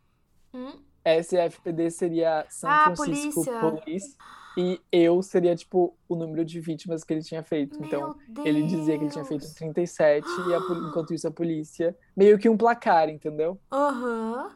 [0.53, 0.73] Hum?
[1.05, 4.18] SFPD seria São ah, Francisco Police.
[4.57, 7.80] E eu seria, tipo, o número de vítimas que ele tinha feito.
[7.80, 8.47] Meu então, Deus.
[8.47, 11.95] ele dizia que ele tinha feito 37, e a, enquanto isso a polícia.
[12.15, 13.59] Meio que um placar, entendeu?
[13.72, 14.51] Aham.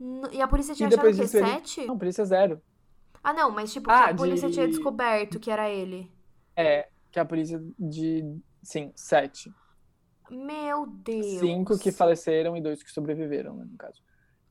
[0.00, 0.22] Uhum.
[0.32, 1.80] E a polícia tinha e achado que disso, 7?
[1.80, 1.86] Ele...
[1.86, 2.60] Não, polícia zero.
[3.22, 4.54] Ah, não, mas tipo, ah, a polícia de...
[4.54, 6.10] tinha descoberto que era ele.
[6.56, 8.24] É, que a polícia de.
[8.62, 9.52] Sim, sete.
[10.30, 11.40] Meu Deus.
[11.40, 14.02] Cinco que faleceram e dois que sobreviveram, né, no caso.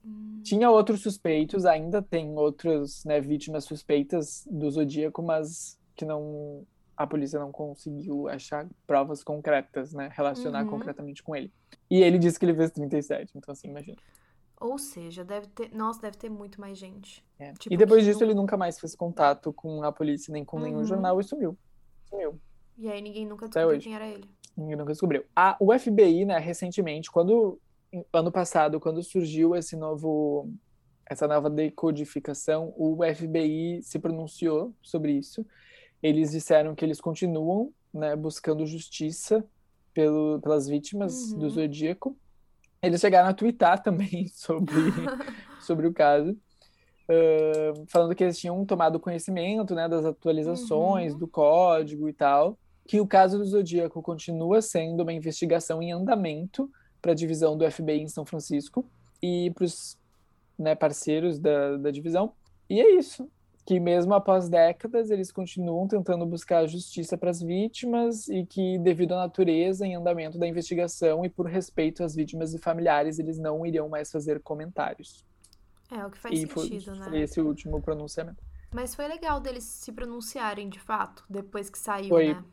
[0.03, 0.41] Hum.
[0.43, 6.65] Tinha outros suspeitos, ainda tem outras né, vítimas suspeitas do Zodíaco, mas que não
[6.95, 10.09] a polícia não conseguiu achar provas concretas, né?
[10.11, 10.71] Relacionar uhum.
[10.71, 11.53] concretamente com ele.
[11.91, 13.97] E ele disse que ele fez 37, então assim, imagina.
[14.59, 15.71] Ou seja, deve ter.
[15.75, 17.23] Nossa, deve ter muito mais gente.
[17.37, 17.53] É.
[17.53, 18.27] Tipo, e depois disso, não...
[18.27, 20.63] ele nunca mais fez contato com a polícia, nem com uhum.
[20.63, 21.55] nenhum jornal e sumiu.
[22.09, 22.39] Sumiu.
[22.77, 24.25] E aí ninguém nunca descobriu quem era ele.
[24.55, 25.23] Ninguém nunca descobriu.
[25.35, 27.59] A, o FBI, né, recentemente, quando
[28.11, 30.51] ano passado, quando surgiu esse novo
[31.09, 35.45] essa nova decodificação, o FBI se pronunciou sobre isso.
[36.03, 39.43] Eles disseram que eles continuam, né, buscando justiça
[39.93, 41.39] pelo, pelas vítimas uhum.
[41.39, 42.17] do Zodíaco.
[42.81, 44.75] Eles chegaram a twittar também sobre,
[45.61, 46.31] sobre o caso.
[47.09, 51.19] uh, falando que eles tinham tomado conhecimento né, das atualizações uhum.
[51.19, 56.71] do código e tal, que o caso do Zodíaco continua sendo uma investigação em andamento
[57.01, 58.85] para a divisão do FBI em São Francisco
[59.21, 59.97] e para os
[60.57, 62.31] né, parceiros da, da divisão.
[62.69, 63.29] E é isso.
[63.65, 69.11] Que mesmo após décadas, eles continuam tentando buscar justiça para as vítimas e que, devido
[69.11, 73.65] à natureza em andamento da investigação e por respeito às vítimas e familiares, eles não
[73.65, 75.25] iriam mais fazer comentários.
[75.91, 77.05] É, o que faz e sentido, foi, né?
[77.09, 78.41] Foi esse último pronunciamento.
[78.73, 82.33] Mas foi legal deles se pronunciarem de fato, depois que saiu, foi.
[82.33, 82.43] né?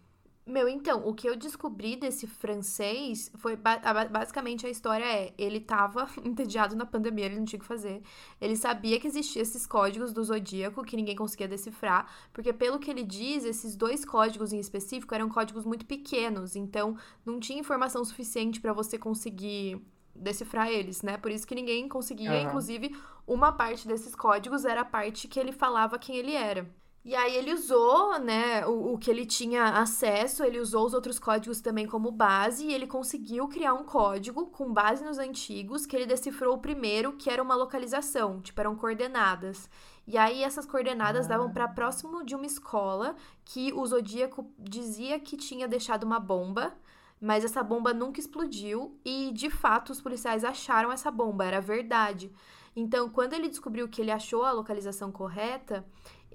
[0.46, 6.06] Meu, então, o que eu descobri desse francês foi basicamente a história é, ele tava
[6.22, 8.02] entediado na pandemia, ele não tinha o que fazer.
[8.38, 12.90] Ele sabia que existiam esses códigos do zodíaco que ninguém conseguia decifrar, porque pelo que
[12.90, 16.94] ele diz, esses dois códigos em específico eram códigos muito pequenos, então
[17.24, 19.80] não tinha informação suficiente para você conseguir
[20.14, 21.16] decifrar eles, né?
[21.16, 22.42] Por isso que ninguém conseguia, uhum.
[22.42, 22.94] inclusive,
[23.26, 26.70] uma parte desses códigos era a parte que ele falava quem ele era.
[27.04, 31.18] E aí ele usou, né, o, o, que ele tinha acesso, ele usou os outros
[31.18, 35.94] códigos também como base e ele conseguiu criar um código com base nos antigos que
[35.94, 39.68] ele decifrou o primeiro, que era uma localização, tipo eram coordenadas.
[40.06, 41.30] E aí essas coordenadas ah.
[41.30, 43.14] davam para próximo de uma escola
[43.44, 46.74] que o Zodíaco dizia que tinha deixado uma bomba,
[47.20, 52.32] mas essa bomba nunca explodiu e de fato os policiais acharam essa bomba, era verdade.
[52.76, 55.84] Então, quando ele descobriu que ele achou a localização correta,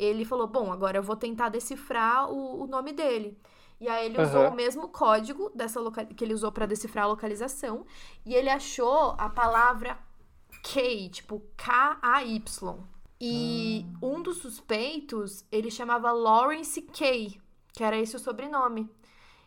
[0.04, 3.38] ele falou: Bom, agora eu vou tentar decifrar o, o nome dele.
[3.80, 4.50] E aí ele usou uhum.
[4.50, 6.06] o mesmo código dessa loca...
[6.06, 7.86] que ele usou para decifrar a localização.
[8.26, 9.98] E ele achou a palavra
[10.64, 12.78] K, tipo K-A-Y.
[13.22, 14.16] E hum.
[14.18, 17.40] um dos suspeitos, ele chamava Lawrence K,
[17.74, 18.90] que era esse o sobrenome.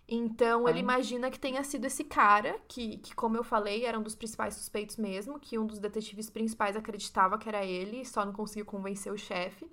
[0.09, 4.03] Então, ele imagina que tenha sido esse cara, que, que, como eu falei, era um
[4.03, 8.33] dos principais suspeitos mesmo, que um dos detetives principais acreditava que era ele, só não
[8.33, 9.67] conseguiu convencer o chefe.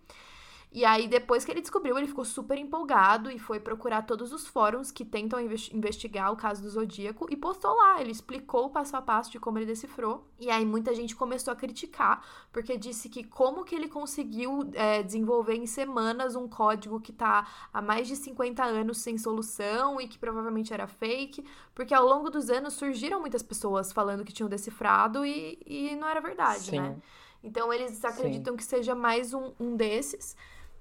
[0.71, 4.45] E aí, depois que ele descobriu, ele ficou super empolgado e foi procurar todos os
[4.45, 7.99] fóruns que tentam investigar o caso do Zodíaco e postou lá.
[7.99, 10.27] Ele explicou o passo a passo de como ele decifrou.
[10.39, 15.01] E aí, muita gente começou a criticar, porque disse que como que ele conseguiu é,
[15.01, 20.07] desenvolver em semanas um código que tá há mais de 50 anos sem solução e
[20.07, 21.43] que provavelmente era fake,
[21.73, 26.07] porque ao longo dos anos surgiram muitas pessoas falando que tinham decifrado e, e não
[26.07, 26.79] era verdade, Sim.
[26.79, 26.95] né?
[27.43, 28.57] Então eles acreditam Sim.
[28.57, 30.35] que seja mais um, um desses.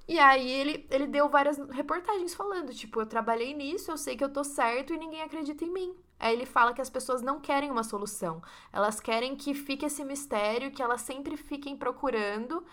[0.09, 4.25] E aí ele, ele deu várias reportagens falando, tipo, eu trabalhei nisso, eu sei que
[4.25, 5.95] eu tô certo e ninguém acredita em mim.
[6.19, 8.43] Aí ele fala que as pessoas não querem uma solução.
[8.73, 12.65] Elas querem que fique esse mistério, que elas sempre fiquem procurando,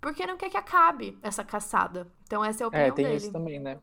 [0.00, 2.08] porque não quer que acabe essa caçada.
[2.24, 3.16] Então essa é a opinião é, tem dele.
[3.18, 3.78] isso também, né?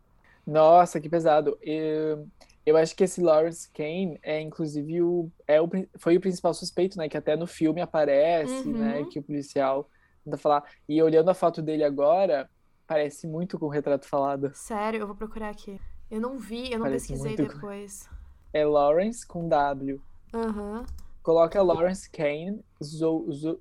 [0.45, 1.57] Nossa, que pesado.
[1.61, 2.27] Eu,
[2.65, 6.97] eu acho que esse Lawrence Kane é, inclusive, o, é o, foi o principal suspeito,
[6.97, 7.07] né?
[7.07, 8.77] Que até no filme aparece, uhum.
[8.77, 9.05] né?
[9.09, 9.89] Que o policial
[10.25, 10.63] tenta falar.
[10.89, 12.49] E olhando a foto dele agora,
[12.91, 14.51] Parece muito com o retrato falado.
[14.53, 15.79] Sério, eu vou procurar aqui.
[16.09, 18.09] Eu não vi, eu não Parece pesquisei depois.
[18.51, 20.01] É Lawrence com W.
[20.33, 20.79] Aham.
[20.79, 20.85] Uhum.
[21.23, 22.61] Coloca Lawrence Kane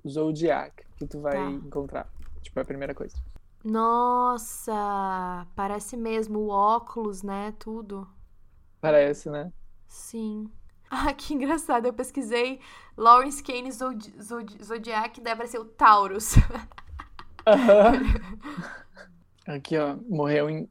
[0.05, 1.49] Zodiac, que tu vai tá.
[1.49, 2.09] encontrar.
[2.41, 3.15] Tipo, é a primeira coisa.
[3.63, 5.47] Nossa!
[5.55, 7.53] Parece mesmo o óculos, né?
[7.57, 8.05] Tudo.
[8.81, 9.49] Parece, né?
[9.87, 10.51] Sim.
[10.93, 11.85] Ah, que engraçado.
[11.85, 12.59] Eu pesquisei
[12.97, 14.13] Lawrence Kane Zod
[14.61, 16.35] Zodiac, deve ser o Taurus.
[17.47, 18.71] Uhum.
[19.55, 20.69] Aqui, ó, morreu em,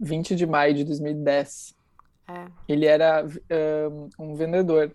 [0.00, 1.76] 20 de maio de 2010.
[2.28, 2.46] É.
[2.68, 3.24] Ele era
[3.90, 4.92] um, um vendedor.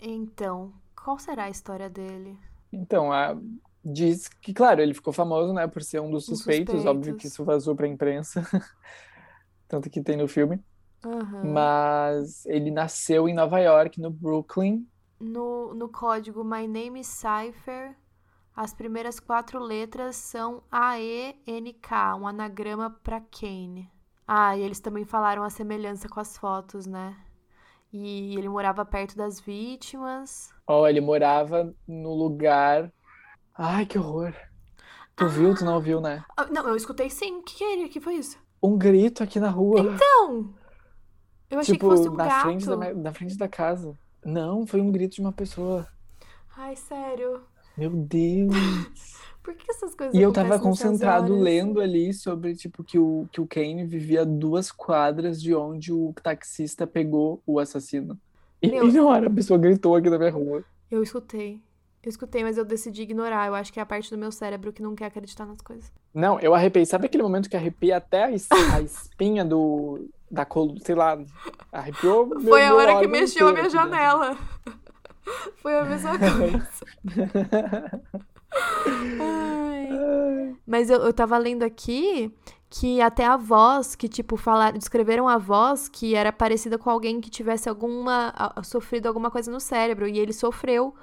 [0.00, 2.38] Então, qual será a história dele?
[2.72, 3.36] Então, a,
[3.84, 6.86] diz que, claro, ele ficou famoso, né, por ser um dos suspeitos, suspeitos.
[6.86, 8.42] óbvio que isso vazou pra imprensa,
[9.66, 10.60] tanto que tem no filme.
[11.04, 11.52] Uhum.
[11.52, 14.86] Mas ele nasceu em Nova York, no Brooklyn.
[15.20, 17.96] No, no código My Name is Cypher,
[18.58, 23.88] as primeiras quatro letras são A-E-N-K, um anagrama para Kane.
[24.26, 27.16] Ah, e eles também falaram a semelhança com as fotos, né?
[27.92, 30.52] E ele morava perto das vítimas.
[30.66, 32.92] Ó, oh, ele morava no lugar.
[33.56, 34.34] Ai, que horror.
[35.14, 35.28] Tu ah.
[35.28, 35.54] viu?
[35.54, 36.24] Tu não viu, né?
[36.36, 37.38] Ah, não, eu escutei sim.
[37.38, 37.88] O que, que, é?
[37.88, 38.36] que foi isso?
[38.60, 39.82] Um grito aqui na rua.
[39.82, 40.52] Então!
[41.48, 42.42] Eu achei tipo, que fosse um na gato.
[42.42, 43.96] Frente da, na frente da casa.
[44.24, 45.86] Não, foi um grito de uma pessoa.
[46.56, 47.40] Ai, sério.
[47.78, 48.52] Meu Deus!
[49.40, 53.40] Por que essas coisas E eu tava concentrado lendo ali sobre, tipo, que o, que
[53.40, 58.18] o Kane vivia duas quadras de onde o taxista pegou o assassino.
[58.60, 58.88] E, Meu...
[58.88, 60.64] e na hora a pessoa gritou aqui na minha rua.
[60.90, 61.62] Eu escutei.
[62.02, 63.46] Eu escutei, mas eu decidi ignorar.
[63.46, 65.90] Eu acho que é a parte do meu cérebro que não quer acreditar nas coisas.
[66.12, 66.84] Não, eu arrepiei.
[66.84, 70.08] Sabe aquele momento que arrepia até a, es a espinha do.
[70.30, 71.18] da coluna, sei lá.
[71.72, 72.40] Arrepiou.
[72.40, 74.36] Foi a hora que mexeu a minha janela.
[75.62, 76.68] Foi a mesma coisa.
[79.20, 80.56] Ai.
[80.66, 82.32] Mas eu, eu tava lendo aqui
[82.70, 87.20] que até a voz, que, tipo, falaram, descreveram a voz que era parecida com alguém
[87.20, 88.32] que tivesse alguma.
[88.36, 90.06] a- sofrido alguma coisa no cérebro.
[90.06, 90.94] E ele sofreu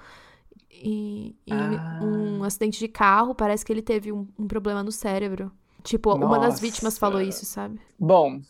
[0.72, 2.00] em, em Ah.
[2.04, 3.34] um acidente de carro.
[3.34, 5.52] Parece que ele teve um, um problema no cérebro.
[5.84, 7.30] Tipo, uma das vítimas falou Nossa.
[7.30, 7.80] isso, sabe?
[8.00, 8.42] Bom,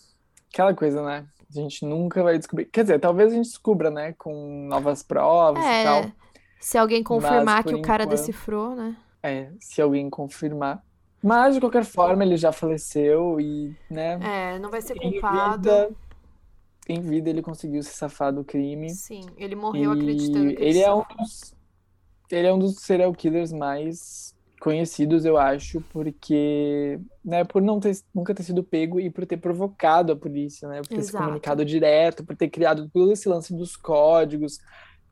[0.54, 1.26] aquela coisa, né?
[1.50, 2.66] A gente nunca vai descobrir.
[2.66, 4.14] Quer dizer, talvez a gente descubra, né?
[4.14, 6.00] Com novas provas e tal.
[6.04, 6.14] É.
[6.60, 8.96] Se alguém confirmar por que o cara enquanto- decifrou, né?
[9.22, 10.84] É, se alguém confirmar.
[11.22, 14.20] Mas, de qualquer forma, ele já faleceu e, né?
[14.22, 15.64] É, não vai ser Em culpado.
[15.64, 15.90] vida,
[16.88, 18.90] em vida ele conseguiu se safar do crime.
[18.92, 21.56] Sim, ele morreu acreditando que ele é um dos,
[22.32, 24.35] ele é um dos serial killers mais
[24.66, 29.38] conhecidos, eu acho, porque, né, por não ter, nunca ter sido pego e por ter
[29.38, 31.24] provocado a polícia, né, por ter se Exato.
[31.24, 34.58] comunicado direto, por ter criado todo esse lance dos códigos,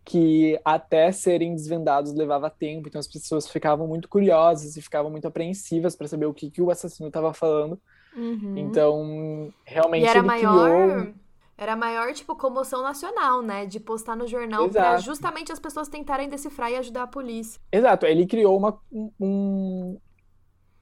[0.04, 5.28] que até serem desvendados levava tempo, então as pessoas ficavam muito curiosas e ficavam muito
[5.28, 7.80] apreensivas para saber o que, que o assassino estava falando.
[8.18, 8.58] Uhum.
[8.58, 11.14] Então, realmente E era ele maior, criou
[11.58, 13.66] era maior, tipo, comoção nacional, né?
[13.66, 15.04] De postar no jornal pra Exato.
[15.04, 17.60] justamente as pessoas tentarem decifrar e ajudar a polícia.
[17.72, 19.98] Exato, ele criou uma, um, um-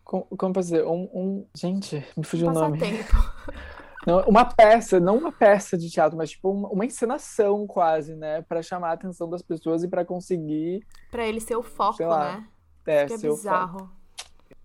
[0.04, 2.80] como, como posso dizer, um, um- gente, me fugiu o nome.
[2.80, 3.12] Passatempo.
[4.08, 8.42] Não, uma peça, não uma peça de teatro, mas tipo uma, uma encenação quase, né,
[8.42, 12.38] Pra chamar a atenção das pessoas e pra conseguir, Pra ele ser o foco, lá,
[12.38, 12.48] né?
[12.88, 13.88] é, Que é ser o foco.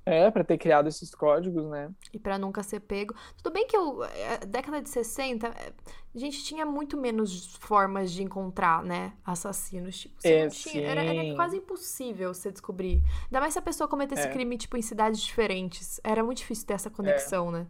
[0.08, 1.90] É, para ter criado esses códigos, né?
[2.12, 3.12] E pra nunca ser pego.
[3.36, 5.72] Tudo bem que eu, é, década de 60, é,
[6.14, 9.98] a gente tinha muito menos formas de encontrar, né, assassinos.
[9.98, 13.02] Tipo, É, tinha, era, era quase impossível você descobrir.
[13.24, 14.30] Ainda mais se a pessoa cometesse É.
[14.30, 16.00] crime, tipo, em cidades diferentes.
[16.04, 17.66] Era muito difícil ter essa conexão, né?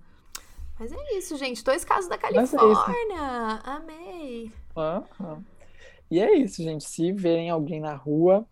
[0.79, 1.65] Mas é isso, gente.
[1.65, 2.19] Dois casos da é.
[2.19, 3.61] Califórnia.
[3.65, 4.53] Amei.
[4.77, 5.43] Aham.
[6.11, 6.85] E é isso, gente.
[6.85, 8.47] Se verem alguém na rua,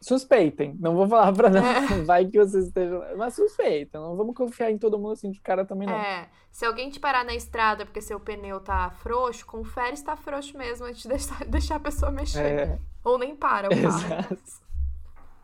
[0.00, 0.76] suspeitem.
[0.78, 1.64] Não vou falar pra não.
[1.64, 2.02] É.
[2.04, 3.02] Vai que vocês estejam.
[3.16, 4.00] Mas suspeitem.
[4.00, 5.94] Não vamos confiar em todo mundo assim de cara também, não.
[5.94, 10.16] É, se alguém te parar na estrada porque seu pneu tá frouxo, confere se tá
[10.16, 12.38] frouxo mesmo antes de deixar, deixar a pessoa mexer.
[12.40, 12.78] É.
[13.04, 13.86] Ou nem para o carro.
[13.86, 14.68] Exato.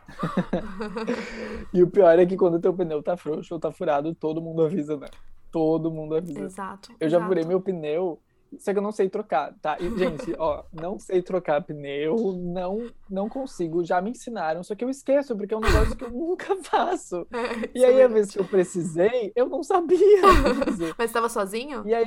[1.73, 4.41] E o pior é que quando o teu pneu tá frouxo ou tá furado, todo
[4.41, 5.09] mundo avisa, né?
[5.51, 6.45] Todo mundo avisa.
[6.45, 6.93] Exato.
[7.01, 7.29] Eu já exato.
[7.29, 8.21] furei meu pneu,
[8.59, 9.77] só que eu não sei trocar, tá?
[9.81, 13.85] E, gente, ó, não sei trocar pneu, não, não consigo.
[13.85, 17.27] Já me ensinaram, só que eu esqueço, porque é um negócio que eu nunca faço.
[17.33, 19.99] É, E isso é aí, a vez que eu precisei, eu não sabia.
[20.99, 21.87] Mas você tava sozinho?
[21.87, 22.05] E aí,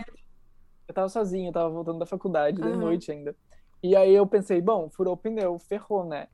[0.88, 2.78] eu tava sozinho, eu tava voltando da faculdade, de Aham.
[2.78, 3.36] noite ainda.
[3.84, 6.28] E aí eu pensei, bom, furou o pneu, ferrou, né?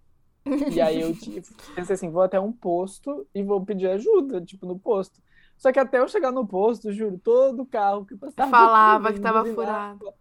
[0.69, 1.41] E aí eu tive-
[1.76, 5.22] pensei assim, vou até um posto e vou pedir ajuda, tipo, no posto.
[5.57, 9.45] Só que até eu chegar no posto, juro, todo carro que passava Falava que tava
[9.45, 10.13] furado.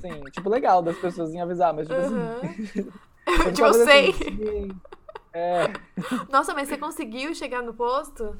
[0.00, 2.92] Sim, tipo, legal das pessoas em avisar, mas tipo assim, Aham.
[3.46, 4.12] eu Tipo, eu sei.
[4.12, 4.80] assim, sim.
[5.32, 5.72] É,
[6.30, 8.36] Nossa, mas você conseguiu chegar no posto?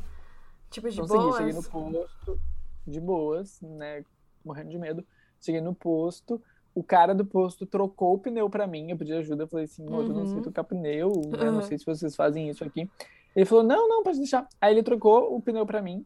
[0.70, 1.36] Tipo, de consegui, boas?
[1.36, 2.40] cheguei no posto,
[2.86, 4.04] de boas, né,
[4.44, 5.06] morrendo de medo.
[5.40, 6.42] Cheguei no posto,
[6.74, 9.84] o cara do posto trocou o pneu pra mim, eu pedi ajuda, eu falei assim,
[9.84, 10.42] moço, eu não sei Uhum.
[10.42, 11.62] trocar pneu, né, não Uhum.
[11.62, 12.90] sei se vocês fazem isso aqui.
[13.34, 14.46] Ele falou, não, não, pode deixar.
[14.60, 16.04] Aí ele trocou o pneu pra mim,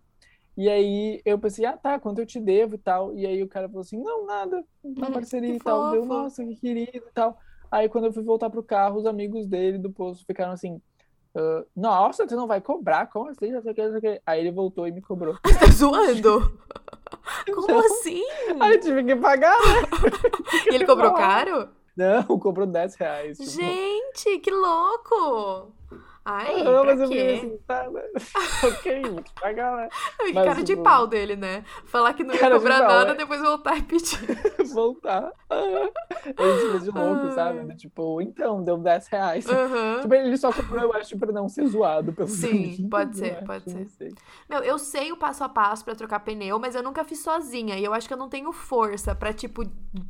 [0.62, 3.14] e aí eu pensei, ah, tá, quanto eu te devo e tal.
[3.16, 5.90] E aí o cara falou assim, não, nada, uma Hum, parceria e tal.
[5.90, 7.38] Deu, nossa, que querido e tal.
[7.70, 10.80] Aí quando eu fui voltar pro carro, os amigos dele do posto ficaram assim,
[11.36, 13.06] "Ah, nossa, você não vai cobrar?
[13.08, 13.50] Como assim?
[13.52, 14.22] Não sei o que, não sei o que.
[14.26, 15.34] Aí ele voltou e me cobrou.
[15.60, 16.58] Tá zoando?
[17.54, 17.78] Como Não.
[17.80, 18.22] assim?
[18.60, 20.10] Aí eu tive que pagar, né?
[20.70, 21.68] E ele cobrou caro?
[21.96, 23.38] Não, cobrou 10 reais.
[23.38, 25.72] Tipo, Gente, que louco!
[26.24, 28.02] Ai, ah, mas eu fiquei assim, tá, né?
[28.62, 29.88] ok, vou te pagar, né?
[30.26, 31.64] Que mas, cara de tipo, pau dele, né?
[31.86, 33.14] Falar que não ia cara de cobrar pau, nada, é.
[33.14, 34.18] depois voltar e pedir.
[34.72, 35.32] Voltar.
[35.48, 35.88] Ah,
[36.38, 37.32] Ele se de louco, Ai.
[37.32, 37.76] sabe?
[37.76, 39.46] Tipo, então, deu 10 reais.
[39.48, 40.00] Aham.
[40.02, 43.32] Tipo, ele só cobrou, eu acho, pra não ser zoado pelos Sim, amigos, pode ser,
[43.32, 43.88] eu acho, pode ser.
[43.90, 44.14] sei.
[44.48, 47.76] Meu, eu sei o passo a passo pra trocar pneu, mas eu nunca fiz sozinha.
[47.78, 49.62] E eu acho que eu não tenho força pra, tipo,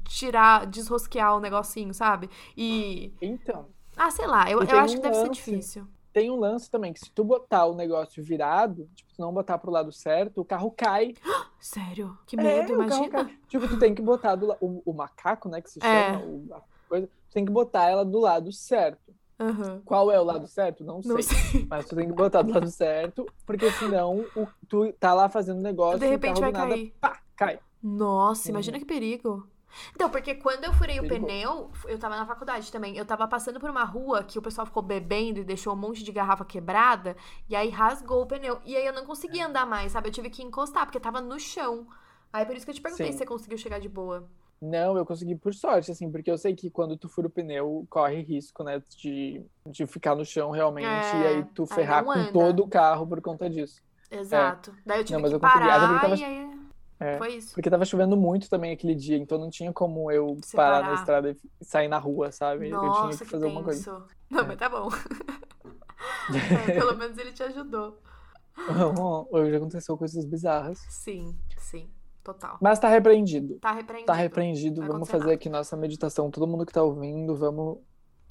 [0.09, 2.29] tirar, desrosquear o negocinho, sabe?
[2.57, 3.13] E.
[3.23, 5.31] Então, Ah, sei lá, eu, E eu tem acho que deve ser lance.
[5.31, 5.87] difícil.
[6.13, 9.59] Tem um lance também, que se tu botar o negócio virado, tipo, tu não botar
[9.59, 11.15] pro lado certo, o carro cai.
[11.61, 12.17] Sério?
[12.27, 13.31] Que É, medo, carro imagina.
[13.49, 16.13] Tipo, tu tem que botar do, o, o macaco, né, que se É.
[16.13, 19.15] chama, o- a coisa, tu tem que botar ela do lado certo.
[19.39, 19.81] Aham.
[19.85, 20.85] Qual é o lado certo?
[20.85, 21.15] Não sei.
[21.15, 21.67] Não sei.
[21.69, 25.63] Mas tu tem que botar do lado certo, porque senão o, tu tá lá fazendo
[25.63, 26.95] negócio De e repente vai nada, cair.
[27.01, 27.59] pá, cai.
[27.83, 28.51] Nossa, Uhum.
[28.51, 29.47] imagina que perigo.
[29.95, 32.97] Então, porque quando eu furei o pneu, eu tava na faculdade também.
[32.97, 36.03] Eu tava passando por uma rua que o pessoal ficou bebendo e deixou um monte
[36.03, 37.17] de garrafa quebrada.
[37.49, 38.61] E aí rasgou o pneu.
[38.65, 40.09] E aí eu não conseguia andar mais, sabe?
[40.09, 41.87] Eu tive que encostar, porque tava no chão.
[42.33, 43.13] Aí por isso que eu te perguntei Sim.
[43.13, 44.29] se você conseguiu chegar de boa.
[44.61, 47.87] Não, eu consegui por sorte, assim, porque eu sei que quando tu fura o pneu,
[47.89, 52.05] corre risco, né, de, de ficar no chão realmente É, e aí tu aí ferrar
[52.05, 53.81] não com todo o carro por conta disso.
[54.11, 54.75] Exato.
[54.85, 55.41] Daí eu tive Não, que consegui.
[55.41, 56.60] Parar tava- e aí
[57.01, 57.17] É.
[57.19, 57.55] foi isso.
[57.55, 60.83] Porque tava chovendo muito também aquele dia, então não tinha como eu Separar.
[60.83, 62.67] parar na estrada e sair na rua, sabe?
[62.69, 64.07] eu tinha Nossa, que que fazer alguma coisa.
[64.31, 64.47] Não, É.
[64.47, 64.89] mas tá bom.
[66.69, 67.99] É, pelo menos ele te ajudou.
[69.31, 70.79] Hoje aconteceu coisas bizarras.
[70.89, 71.91] Sim, sim.
[72.23, 72.59] Total.
[72.61, 73.59] Mas tá repreendido.
[73.59, 74.07] Tá repreendido.
[74.07, 74.87] Tá repreendido.
[74.87, 75.35] Vamos fazer nada.
[75.35, 76.31] aqui nossa meditação.
[76.31, 77.79] Todo mundo que tá ouvindo, vamos,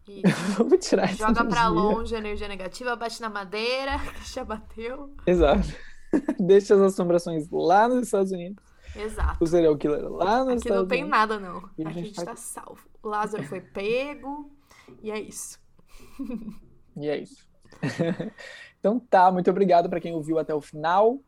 [0.58, 1.70] vamos tirar essa Joga pra energia.
[1.70, 5.14] longe a energia negativa, bate na madeira, que já bateu.
[5.26, 5.68] Exato.
[6.40, 8.64] Deixa as assombrações lá nos Estados Unidos.
[8.96, 9.44] Exato.
[9.44, 11.20] O serial killer lá nos Aqui não Estados tem Unidos.
[11.20, 11.58] nada, não.
[11.58, 12.82] Aqui a gente tá tá salvo.
[13.04, 14.52] O Lázaro foi pego.
[15.04, 15.60] E é isso.
[16.98, 17.48] E é isso.
[18.80, 21.20] então tá, muito obrigado pra quem ouviu até o final.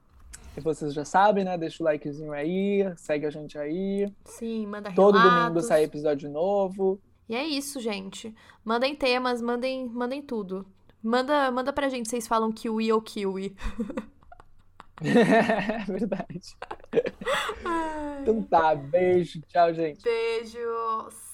[0.57, 1.57] E vocês já sabem, né?
[1.57, 4.11] Deixa o likezinho aí, segue a gente aí.
[4.25, 5.65] Sim, manda Todo domingo relatos.
[5.67, 6.99] sai episódio novo.
[7.29, 8.35] E é isso, gente.
[8.65, 10.65] Mandem temas, mandem, mandem tudo.
[11.01, 13.55] Manda, manda pra gente, vocês falam kiwi ou kiwi.
[15.03, 16.55] É verdade.
[18.21, 20.03] Então tá, beijo, tchau, gente.
[20.03, 21.30] Beijos.